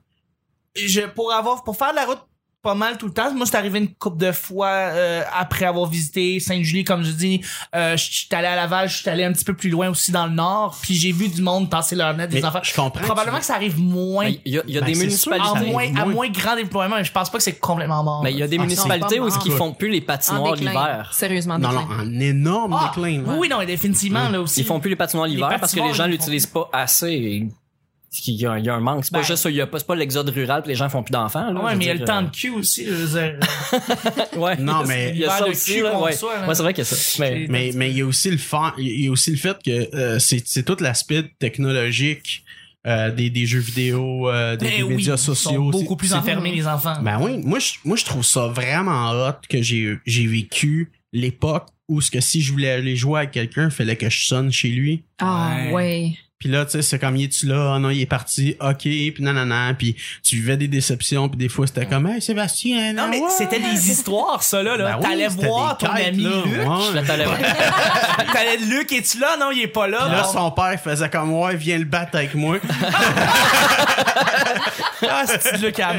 je 0.77 1.01
pour 1.03 1.33
avoir 1.33 1.63
pour 1.65 1.77
faire 1.77 1.91
de 1.91 1.97
la 1.97 2.07
route 2.07 2.23
pas 2.63 2.75
mal 2.75 2.97
tout 2.97 3.07
le 3.07 3.13
temps. 3.13 3.35
Moi, 3.35 3.45
c'est 3.47 3.57
arrivé 3.57 3.79
une 3.81 3.93
couple 3.95 4.19
de 4.19 4.31
fois 4.33 4.69
euh, 4.69 5.23
après 5.37 5.65
avoir 5.65 5.89
visité 5.89 6.39
Sainte-Julie, 6.39 6.85
comme 6.85 7.03
je 7.03 7.11
dis. 7.11 7.41
Euh, 7.75 7.97
je 7.97 8.05
suis 8.11 8.29
allé 8.31 8.47
à 8.47 8.55
Laval, 8.55 8.89
je 8.89 8.99
suis 8.99 9.11
allé 9.11 9.25
un 9.25 9.33
petit 9.33 9.45
peu 9.45 9.55
plus 9.55 9.69
loin 9.71 9.89
aussi 9.91 10.13
dans 10.13 10.27
le 10.27 10.33
nord, 10.33 10.77
puis 10.81 10.95
j'ai 10.95 11.11
vu 11.13 11.29
du 11.29 11.43
monde 11.43 11.69
passer 11.69 11.97
leur 11.97 12.15
net, 12.17 12.31
des 12.31 12.41
Mais 12.41 12.47
enfants. 12.47 12.61
je 12.63 12.73
comprends. 12.75 13.05
Probablement 13.05 13.39
que 13.39 13.45
ça 13.45 13.55
arrive 13.57 13.79
moins, 13.81 14.27
Mais 14.27 14.41
Il 14.45 14.55
y 14.55 14.59
a, 14.59 14.63
il 14.69 14.75
y 14.75 14.79
a 14.79 14.81
Ben, 14.81 14.87
des 14.87 14.95
sûr, 14.95 15.05
municipalités. 15.05 15.49
arrive 15.49 15.69
moins, 15.73 15.97
à 15.97 16.05
moins. 16.07 16.29
grand 16.29 16.55
déploiement, 16.57 16.97
mais 16.97 17.05
je 17.05 17.13
pense 17.13 17.31
pas 17.31 17.39
que 17.39 17.45
c'est 17.45 17.59
complètement 17.59 18.05
mort. 18.05 18.23
Mais 18.23 18.33
il 18.33 18.39
y 18.39 18.43
a 18.43 18.49
des 18.49 18.59
Ah, 18.59 18.63
municipalités 18.63 19.19
non, 19.19 19.27
où 19.27 19.29
ils 19.45 19.53
font 19.53 19.73
plus 19.73 19.89
les 19.91 20.01
En 20.01 20.05
patinoires 20.07 20.55
l'hiver. 20.55 21.11
Sérieusement, 21.13 21.59
Non, 21.59 21.69
déclin. 21.71 21.87
non, 22.05 22.05
en 22.17 22.21
énorme 22.21 22.77
Ah, 22.79 22.93
déclin. 22.95 23.23
oui, 23.27 23.35
oui, 23.39 23.49
non, 23.49 23.65
définitivement, 23.65 24.29
là 24.29 24.41
aussi. 24.41 24.61
Ils 24.61 24.67
font 24.67 24.79
plus 24.79 24.91
les 24.91 24.97
patinoires 24.97 25.27
l'hiver 25.27 25.57
parce 25.59 25.73
que 25.75 25.81
les 25.81 25.95
gens 25.95 26.07
l'utilisent 26.07 26.47
pas 26.47 26.69
assez. 26.73 27.49
Il 28.27 28.35
y, 28.35 28.47
a, 28.47 28.59
il 28.59 28.65
y 28.67 28.69
a 28.69 28.75
un 28.75 28.81
manque. 28.81 29.05
C'est 29.07 29.13
Ben. 29.13 29.21
pas 29.21 29.27
juste 29.27 29.43
ça, 29.43 29.49
il 29.51 29.57
y 29.57 29.61
a 29.63 29.67
pas, 29.67 29.79
c'est 29.79 29.87
pas 29.87 29.95
l'exode 29.97 30.29
rural 30.29 30.63
que 30.63 30.69
les 30.69 30.75
gens 30.75 30.89
font 30.91 31.03
plus 31.03 31.13
d'enfants. 31.13 31.51
là, 31.51 31.61
Ouais, 31.65 31.75
mais 31.77 31.85
il 31.85 31.89
y 31.89 31.91
a 31.91 31.95
le 31.95 32.05
temps 32.05 32.21
de 32.23 32.29
cul 32.29 32.51
aussi. 32.51 32.85
Je 32.85 32.91
veux 32.93 33.07
dire. 33.21 33.39
euh, 34.35 34.37
Ouais. 34.39 34.57
Non, 34.59 34.85
mais- 34.87 35.13
il 35.15 35.21
y 35.21 35.25
a 35.25 35.31
ça 35.39 35.47
aussi. 35.49 35.75
cul 35.77 35.83
Là, 35.83 35.99
ouais. 35.99 36.11
Ouais, 36.13 36.55
c'est 36.55 36.63
vrai 36.63 36.75
qu'il 36.75 36.85
y 36.85 36.87
a 36.87 36.91
ça. 36.91 37.23
Mais, 37.23 37.47
Mais 37.49 37.71
mais 37.75 37.91
il 37.91 37.97
y 37.97 38.01
a 38.03 38.07
aussi 38.07 38.31
le 38.31 38.37
fa- 38.37 38.75
il 38.77 39.05
y 39.05 39.09
a 39.09 39.11
aussi 39.11 39.31
le 39.31 39.37
fait 39.39 39.57
que 39.65 39.95
euh, 39.97 40.19
c'est 40.19 40.43
c'est 40.47 40.63
tout 40.63 40.77
l'aspect 40.81 41.25
technologique 41.39 42.45
euh, 42.87 43.11
des, 43.11 43.31
des 43.31 43.47
jeux 43.47 43.61
vidéo, 43.61 44.29
euh, 44.29 44.57
des, 44.57 44.83
oui, 44.83 44.97
médias 44.97 45.15
ils 45.15 45.19
sont 45.19 45.35
sociaux. 45.35 45.71
beaucoup 45.71 45.97
plus 45.97 46.13
enfermés, 46.15 46.53
les 46.53 46.67
enfants. 46.67 46.97
Ben 47.01 47.19
oui, 47.21 47.39
moi 47.45 47.61
je 47.61 47.75
moi 47.85 47.97
je 47.97 48.05
trouve 48.05 48.25
ça 48.25 48.49
vraiment 48.49 49.11
hot 49.13 49.35
que 49.49 49.63
j'ai 49.63 49.97
j'ai 50.05 50.27
vécu 50.27 50.91
l'époque 51.13 51.69
où 51.89 52.01
ce 52.01 52.11
que 52.11 52.21
si 52.21 52.41
je 52.43 52.53
voulais 52.53 52.71
aller 52.71 52.97
jouer 52.97 53.21
avec 53.21 53.31
quelqu'un, 53.33 53.67
il 53.67 53.71
fallait 53.71 53.97
que 53.97 54.11
je 54.11 54.27
sonne 54.27 54.51
chez 54.51 54.69
lui. 54.69 55.03
Ah, 55.21 55.57
Ouais. 55.67 55.73
ouais. 55.73 56.13
Puis 56.43 56.51
là, 56.51 56.65
tu 56.65 56.73
sais, 56.73 56.83
c'est 56.83 56.99
comme, 56.99 57.15
il 57.15 57.27
est-tu 57.27 57.47
là? 57.47 57.75
Ah 57.77 57.79
non, 57.79 57.91
il 57.91 58.01
est 58.01 58.07
parti. 58.07 58.57
OK, 58.61 58.79
puis 58.81 59.15
nanana. 59.21 59.73
Puis 59.79 59.95
tu 60.25 60.35
vivais 60.35 60.57
des 60.57 60.67
déceptions, 60.67 61.29
puis 61.29 61.39
des 61.39 61.49
fois, 61.49 61.69
c'était 61.69 61.87
comme, 61.87 62.09
hey, 62.09 62.21
Sébastien. 62.21 62.93
non, 62.95 63.07
mais 63.09 63.21
ouais. 63.21 63.31
c'était 63.39 63.61
des 63.61 63.91
histoires, 63.93 64.43
ça, 64.43 64.61
là. 64.61 64.77
là. 64.77 64.85
Ben 64.85 64.97
oui, 64.99 65.03
T'allais 65.09 65.31
c'était 65.31 65.47
voir 65.47 65.77
des 65.77 65.87
ton 65.87 65.93
quêtes, 65.95 66.09
ami 66.09 66.23
là. 66.25 66.31
Luc. 66.45 66.69
Ouais. 66.69 67.03
t'allais- 67.07 67.25
T'allais, 68.33 68.57
Luc, 68.57 68.91
es-tu 68.93 69.21
là? 69.21 69.37
Non, 69.39 69.53
il 69.53 69.63
est 69.63 69.69
pas 69.69 69.87
là. 69.87 70.09
Là, 70.09 70.25
son 70.25 70.51
père 70.51 70.81
faisait 70.83 71.09
comme, 71.09 71.33
ouais, 71.33 71.55
viens 71.55 71.79
le 71.79 71.85
battre 71.85 72.17
avec 72.17 72.35
moi. 72.35 72.57
Ah, 75.09 75.25
c'est 75.27 75.61
Luc 75.61 75.81
à 75.81 75.93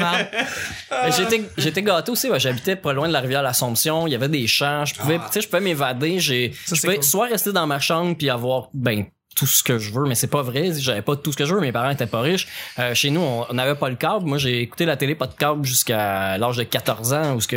j'étais 1.16 1.42
j'étais 1.58 1.82
gâté 1.82 2.10
aussi 2.10 2.28
j'habitais 2.38 2.76
pas 2.76 2.92
loin 2.92 3.06
de 3.06 3.12
la 3.12 3.20
rivière 3.20 3.42
l'Assomption 3.42 4.06
il 4.06 4.12
y 4.12 4.14
avait 4.14 4.28
des 4.28 4.46
champs 4.46 4.84
je 4.84 4.94
pouvais 4.94 5.18
tu 5.18 5.24
sais 5.32 5.40
je 5.42 5.48
pouvais 5.48 5.60
m'évader 5.60 6.20
j'ai 6.20 6.52
je 6.66 6.80
pouvais 6.80 6.94
cool. 6.96 7.04
soit 7.04 7.26
rester 7.26 7.52
dans 7.52 7.66
ma 7.66 7.80
chambre 7.80 8.16
puis 8.16 8.30
avoir 8.30 8.68
ben 8.72 9.04
tout 9.34 9.46
ce 9.46 9.62
que 9.62 9.78
je 9.78 9.90
veux 9.92 10.06
mais 10.06 10.14
c'est 10.14 10.26
pas 10.28 10.42
vrai 10.42 10.72
j'avais 10.78 11.02
pas 11.02 11.16
tout 11.16 11.32
ce 11.32 11.36
que 11.36 11.44
je 11.44 11.54
veux 11.54 11.60
mes 11.60 11.72
parents 11.72 11.90
étaient 11.90 12.06
pas 12.06 12.20
riches 12.20 12.46
Euh, 12.78 12.94
chez 12.94 13.10
nous 13.10 13.20
on 13.20 13.52
n'avait 13.54 13.74
pas 13.74 13.88
le 13.88 13.96
câble 13.96 14.26
moi 14.26 14.38
j'ai 14.38 14.60
écouté 14.60 14.84
la 14.84 14.96
télé 14.96 15.14
pas 15.14 15.26
de 15.26 15.34
câble 15.34 15.64
jusqu'à 15.64 16.38
l'âge 16.38 16.56
de 16.56 16.62
14 16.64 17.12
ans 17.12 17.34
où 17.34 17.40
ce 17.40 17.48
que 17.48 17.56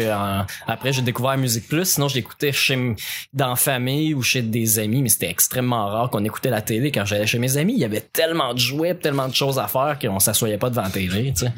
après 0.67 0.93
j'ai 0.93 1.01
découvert 1.01 1.37
Musique 1.37 1.67
Plus 1.67 1.85
sinon 1.85 2.07
je 2.07 2.15
l'écoutais 2.15 2.51
chez 2.51 2.95
dans 3.33 3.55
famille 3.55 4.13
ou 4.13 4.21
chez 4.21 4.41
des 4.41 4.79
amis 4.79 5.01
mais 5.01 5.09
c'était 5.09 5.29
extrêmement 5.29 5.87
rare 5.87 6.09
qu'on 6.09 6.23
écoutait 6.23 6.49
la 6.49 6.61
télé 6.61 6.91
quand 6.91 7.05
j'allais 7.05 7.27
chez 7.27 7.39
mes 7.39 7.57
amis 7.57 7.73
il 7.73 7.79
y 7.79 7.85
avait 7.85 8.01
tellement 8.01 8.53
de 8.53 8.59
jouets 8.59 8.95
tellement 8.95 9.27
de 9.27 9.35
choses 9.35 9.59
à 9.59 9.67
faire 9.67 9.97
qu'on 10.01 10.19
s'assoyait 10.19 10.57
pas 10.57 10.69
devant 10.69 10.83
la 10.83 10.89
télé 10.89 11.33
tu 11.33 11.45
sais 11.45 11.51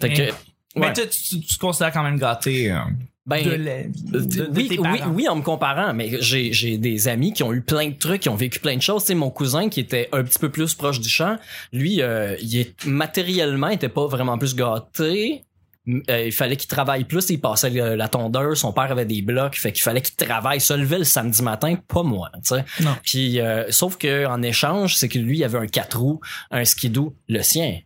fait 0.00 0.12
que 0.12 0.32
Mais 0.76 0.86
ouais. 0.86 0.92
tu, 0.92 1.08
tu, 1.08 1.40
tu 1.40 1.54
te 1.56 1.58
considères 1.58 1.92
quand 1.92 2.02
même 2.02 2.18
gâté. 2.18 2.70
euh. 2.70 2.78
Ben, 3.26 3.44
de 3.44 3.50
la 3.50 3.82
vie. 3.82 3.92
Euh, 4.14 4.20
de- 4.20 4.26
de 4.46 4.50
oui, 4.56 4.68
tes 4.68 4.78
oui, 4.78 4.98
oui, 5.14 5.28
en 5.28 5.36
me 5.36 5.42
comparant, 5.42 5.92
mais 5.92 6.20
j'ai, 6.20 6.52
j'ai 6.52 6.78
des 6.78 7.06
amis 7.06 7.32
qui 7.32 7.42
ont 7.42 7.52
eu 7.52 7.60
plein 7.60 7.88
de 7.90 7.94
trucs, 7.98 8.22
qui 8.22 8.28
ont 8.28 8.34
vécu 8.34 8.58
plein 8.60 8.76
de 8.76 8.82
choses. 8.82 9.04
Sais, 9.04 9.14
mon 9.14 9.30
cousin 9.30 9.68
qui 9.68 9.80
était 9.80 10.08
un 10.12 10.24
petit 10.24 10.38
peu 10.38 10.48
plus 10.50 10.74
proche 10.74 11.00
du 11.00 11.08
champ, 11.08 11.36
lui, 11.72 12.00
euh, 12.02 12.34
il 12.40 12.56
est 12.58 12.84
matériellement, 12.86 13.68
il 13.68 13.74
était 13.74 13.88
pas 13.90 14.06
vraiment 14.06 14.38
plus 14.38 14.54
gâté. 14.56 15.44
Euh, 15.88 16.26
il 16.26 16.32
fallait 16.32 16.56
qu'il 16.56 16.68
travaille 16.68 17.04
plus, 17.04 17.30
il 17.30 17.40
passait 17.40 17.70
le- 17.70 17.94
la 17.94 18.08
tondeuse, 18.08 18.58
son 18.58 18.72
père 18.72 18.90
avait 18.92 19.06
des 19.06 19.22
blocs, 19.22 19.56
fait 19.56 19.72
qu'il 19.72 19.82
fallait 19.82 20.02
qu'il 20.02 20.14
travaille, 20.14 20.60
se 20.60 20.74
lever 20.74 20.98
le 20.98 21.04
samedi 21.04 21.42
matin, 21.42 21.74
pas 21.88 22.02
moi, 22.02 22.30
tu 22.34 22.40
sais. 22.54 22.64
Non. 22.82 22.94
Puis 23.02 23.40
euh, 23.40 23.64
sauf 23.70 23.96
que 23.96 24.26
en 24.26 24.42
échange, 24.42 24.96
c'est 24.96 25.08
que 25.08 25.18
lui 25.18 25.38
il 25.38 25.44
avait 25.44 25.58
un 25.58 25.66
4 25.66 25.98
roues, 25.98 26.20
un 26.50 26.64
skidoo, 26.64 27.16
le 27.28 27.42
sien. 27.42 27.78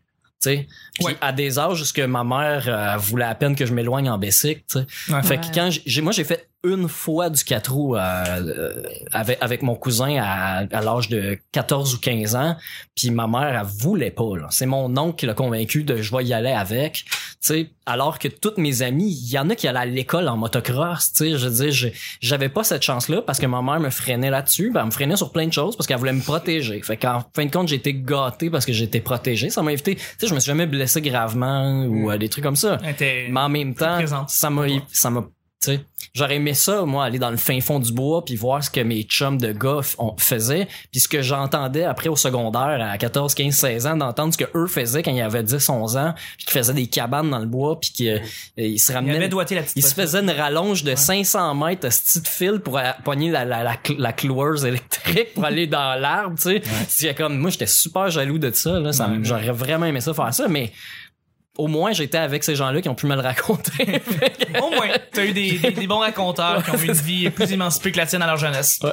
Sais, 0.45 0.67
puis 0.95 1.07
Ouais. 1.07 1.17
à 1.21 1.33
des 1.33 1.59
âges 1.59 1.93
que 1.93 2.03
ma 2.03 2.23
mère 2.25 2.65
euh, 2.69 2.97
voulait 2.99 3.25
à 3.25 3.35
peine 3.35 3.55
que 3.57 3.65
je 3.67 3.73
m'éloigne 3.73 4.09
en 4.11 4.19
bicycle. 4.19 4.63
Ouais. 5.09 5.23
Fait 5.23 5.39
que 5.39 5.47
quand 5.55 5.71
j'ai- 5.71 5.83
j'ai 5.87 6.01
moi 6.03 6.13
j'ai 6.13 6.25
fait 6.25 6.49
une 6.65 6.89
fois 6.89 7.31
du 7.31 7.45
4 7.45 7.73
roues 7.73 7.97
euh, 7.97 8.01
euh, 8.01 8.83
avec 9.13 9.39
avec 9.41 9.63
mon 9.63 9.75
cousin 9.75 10.17
à, 10.21 10.65
à 10.71 10.81
l'âge 10.81 11.09
de 11.09 11.39
14 11.53 11.95
ou 11.95 11.99
15 12.01 12.35
ans, 12.35 12.57
puis 12.95 13.11
ma 13.11 13.27
mère 13.27 13.61
elle 13.61 13.67
voulait 13.67 14.11
pas. 14.11 14.25
C'est 14.51 14.67
mon 14.67 14.97
oncle 14.97 15.17
qui 15.17 15.27
l'a 15.27 15.35
convaincu 15.35 15.85
de 15.85 15.97
je 15.97 16.17
vais 16.17 16.25
y 16.25 16.33
aller 16.33 16.51
avec, 16.51 17.05
sais, 17.41 17.71
alors 17.85 18.19
que 18.19 18.29
toutes 18.29 18.57
mes 18.57 18.83
amies, 18.83 19.11
il 19.11 19.31
y 19.31 19.39
en 19.39 19.51
a 19.51 19.55
qui 19.55 19.69
allaient 19.69 19.81
à 19.81 19.87
l'école 19.87 20.29
en 20.29 20.37
motocross, 20.37 21.11
sais, 21.13 21.37
je 21.37 21.49
veux 21.49 21.71
dire 21.71 21.93
j'avais 22.21 22.49
pas 22.49 22.65
cette 22.65 22.83
chance-là 22.83 23.21
parce 23.23 23.39
que 23.39 23.47
ma 23.47 23.61
mère 23.61 23.81
me 23.81 23.91
freinait 23.91 24.31
là-dessus, 24.31 24.71
ben, 24.73 24.81
elle 24.81 24.87
me 24.87 24.91
freinait 24.91 25.17
sur 25.17 25.33
plein 25.33 25.47
de 25.47 25.53
choses 25.53 25.77
parce 25.77 25.87
qu'elle 25.87 25.99
voulait 25.99 26.13
me 26.13 26.23
protéger. 26.23 26.81
Fait 26.83 26.97
qu'en 26.97 27.25
fin 27.35 27.45
de 27.45 27.51
compte, 27.51 27.69
j'ai 27.69 27.77
été 27.77 27.95
gâté 27.95 28.49
parce 28.49 28.65
que 28.65 28.73
j'étais 28.73 29.01
protégé, 29.01 29.51
ça 29.51 29.63
m'a 29.63 29.73
évité, 29.73 29.99
sais, 30.19 30.27
je 30.27 30.35
me 30.35 30.41
suis 30.41 30.49
jamais 30.49 30.67
blessé 30.67 31.03
gravement 31.03 31.85
ou 31.85 32.11
euh, 32.11 32.17
des 32.17 32.31
trucs 32.31 32.45
comme 32.45 32.57
ça. 32.57 32.79
Mais 33.29 33.41
en 33.41 33.49
même 33.51 33.75
temps, 33.75 33.99
ça 34.29 34.51
m'a, 34.51 34.67
ça 34.89 35.11
m'a, 35.11 35.23
tu 35.23 35.29
sais, 35.65 35.81
j'aurais 36.15 36.37
aimé 36.37 36.55
ça, 36.55 36.83
moi, 36.85 37.05
aller 37.05 37.19
dans 37.19 37.31
le 37.31 37.37
fin 37.37 37.61
fond 37.61 37.79
du 37.81 37.93
bois 37.93 38.25
puis 38.25 38.37
voir 38.37 38.63
ce 38.63 38.71
que 38.71 38.81
mes 38.81 39.03
chums 39.03 39.39
de 39.39 39.53
gars 39.53 39.81
on- 39.99 40.15
faisaient. 40.17 40.67
Puis 40.93 41.01
ce 41.01 41.09
que 41.09 41.23
j'entendais 41.23 41.85
après 41.85 42.09
au 42.09 42.17
secondaire 42.17 42.79
à 42.81 42.97
14, 42.99 43.35
15, 43.35 43.55
16 43.55 43.87
ans 43.87 43.97
d'entendre 43.97 44.33
ce 44.33 44.39
que 44.39 44.45
eux 44.57 44.67
faisaient 44.67 45.03
quand 45.03 45.11
ils 45.13 45.21
avaient 45.23 45.43
10, 45.43 45.69
11 45.69 45.97
ans 45.97 46.15
puis 46.37 46.47
qu'ils 46.47 46.53
faisaient 46.59 46.75
des 46.75 46.87
cabanes 46.87 47.31
dans 47.31 47.39
le 47.39 47.47
bois 47.47 47.79
puis 47.81 47.91
qu'ils 47.91 48.09
euh, 48.11 48.19
ils 48.57 48.79
se 48.79 48.93
Il 48.93 48.95
ramenaient 48.95 49.29
la 49.29 49.29
petite 49.29 49.73
ils 49.77 49.83
se 49.85 49.95
faisaient 49.95 50.21
une 50.21 50.31
rallonge 50.31 50.85
de 50.85 50.95
500 50.95 51.55
mètres, 51.55 51.91
ce 51.93 52.19
de 52.21 52.29
fil 52.29 52.61
pour 52.61 52.79
euh, 52.79 52.91
pogner 53.05 53.31
la, 53.31 53.45
la, 53.45 53.63
la, 53.65 53.77
la 53.99 54.13
cloueuse 54.13 54.65
électrique 54.65 55.35
pour 55.35 55.45
aller 55.45 55.67
dans 55.67 55.99
l'arbre, 56.01 56.37
tu 56.37 56.43
sais. 56.43 56.63
C'est 56.89 57.15
comme, 57.15 57.39
moi, 57.39 57.51
j'étais 57.51 57.67
super 57.67 58.11
jaloux 58.11 58.39
de 58.39 58.51
ça, 58.53 58.79
là. 58.79 58.93
Ça 58.93 59.11
J'aurais 59.23 59.51
vraiment 59.53 59.87
aimé 59.87 60.01
ça 60.01 60.13
faire 60.15 60.33
ça, 60.35 60.49
mais 60.49 60.73
au 61.57 61.69
moins, 61.69 61.93
j'étais 61.93 62.19
avec 62.19 62.43
ces 62.43 62.57
gens-là 62.57 62.81
qui 62.81 62.89
ont 62.89 62.95
pu 62.97 63.07
me 63.07 63.15
le 63.15 63.21
raconter. 63.21 64.01
Au 64.61 64.71
moins, 64.71 64.89
t'as 65.13 65.25
eu 65.25 65.33
des, 65.33 65.53
des, 65.59 65.71
des 65.71 65.87
bons 65.87 65.99
raconteurs 66.01 66.65
qui 66.65 66.71
ont 66.71 66.79
eu 66.79 66.87
une 66.87 66.93
vie 66.93 67.31
plus 67.31 67.53
émancipée 67.53 67.93
que 67.93 67.97
la 67.99 68.07
tienne 68.07 68.23
à 68.23 68.27
leur 68.27 68.37
jeunesse. 68.37 68.79
Pas 68.79 68.93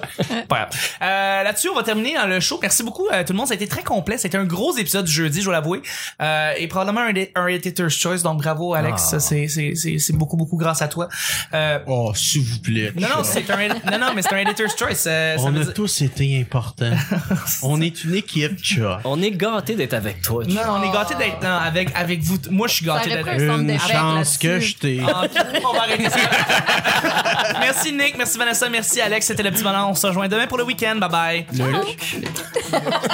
grave. 0.50 0.70
Euh, 1.02 1.44
Là-dessus, 1.44 1.70
on 1.70 1.76
va 1.76 1.82
terminer 1.84 2.14
dans 2.16 2.28
le 2.28 2.40
show. 2.40 2.60
Merci 2.62 2.84
beaucoup 2.84 3.08
euh, 3.12 3.24
tout 3.24 3.34
le 3.34 3.38
monde. 3.38 3.48
Ça 3.48 3.54
a 3.54 3.56
été 3.56 3.68
très 3.68 3.84
complet. 3.84 4.18
C'était 4.20 4.38
un 4.38 4.44
gros 4.46 4.76
épisode 4.78 5.06
du 5.06 5.12
jeudi, 5.12 5.40
je 5.40 5.46
dois 5.46 5.54
l'avouer. 5.54 5.82
Euh, 6.22 6.54
et 6.58 6.68
probablement 6.68 7.02
un, 7.02 7.14
un 7.42 7.48
Editor's 7.48 7.96
Choice. 7.98 8.22
Donc 8.24 8.42
bravo, 8.44 8.74
Alex. 8.76 9.12
Ah. 9.14 9.20
C'est 9.20 9.48
c'est- 9.48 9.74
c'est- 9.76 9.98
c'est 10.00 10.14
beaucoup, 10.14 10.38
beaucoup 10.38 10.58
grâce 10.58 10.82
à 10.84 10.88
toi. 10.88 11.08
Euh, 11.54 11.80
Oh, 11.88 12.12
s'il 12.16 12.44
vous 12.44 12.60
plaît. 12.60 12.92
non, 12.96 13.08
non, 13.18 13.24
c'est 13.24 13.50
un, 13.50 13.68
non, 13.70 13.98
non, 14.00 14.14
mais 14.16 14.22
c'est 14.22 14.34
un 14.34 14.38
Editor's 14.38 14.78
Choice. 14.78 15.06
Euh, 15.08 15.36
On 15.40 15.56
a 15.56 15.60
dire- 15.64 15.74
tous 15.74 16.02
été 16.02 16.40
importants. 16.40 16.92
On 17.64 17.82
est 17.82 18.04
une 18.04 18.16
équipe, 18.16 18.60
chat. 18.64 19.00
On 19.04 19.22
est 19.22 19.32
gâtés 19.32 19.76
d'être 19.76 19.94
avec 19.96 20.22
toi. 20.22 20.44
Non, 20.48 20.62
on 20.70 20.84
est 20.84 20.92
gâtés 20.92 21.16
d'être 21.16 21.44
avec, 21.46 21.90
avec 21.96 22.22
vous. 22.22 22.38
Moi, 22.52 22.68
je 22.68 22.74
suis 22.76 22.86
gâté 22.86 23.10
d'être 23.10 23.28
Une 23.28 23.80
chance 23.80 24.38
que 24.38 24.60
je 24.60 24.76
t'ai. 24.76 25.02
Ah, 25.08 25.24
on 25.68 25.74
va 25.74 25.82
arrêter 25.84 26.10
ça. 26.10 26.20
merci 27.60 27.94
Nick, 27.94 28.18
merci 28.18 28.38
Vanessa, 28.38 28.70
merci 28.70 29.02
Alex. 29.02 29.26
C'était 29.26 29.44
le 29.44 29.52
petit 29.52 29.64
bonheur. 29.64 29.88
On 29.90 29.96
se 29.96 30.06
rejoint 30.08 30.28
demain 30.28 30.48
pour 30.48 30.58
le 30.58 30.64
week-end. 30.66 30.96
Bye 30.98 31.10
bye. 31.10 31.46
Le- 31.54 31.72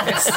Merci. 0.06 0.32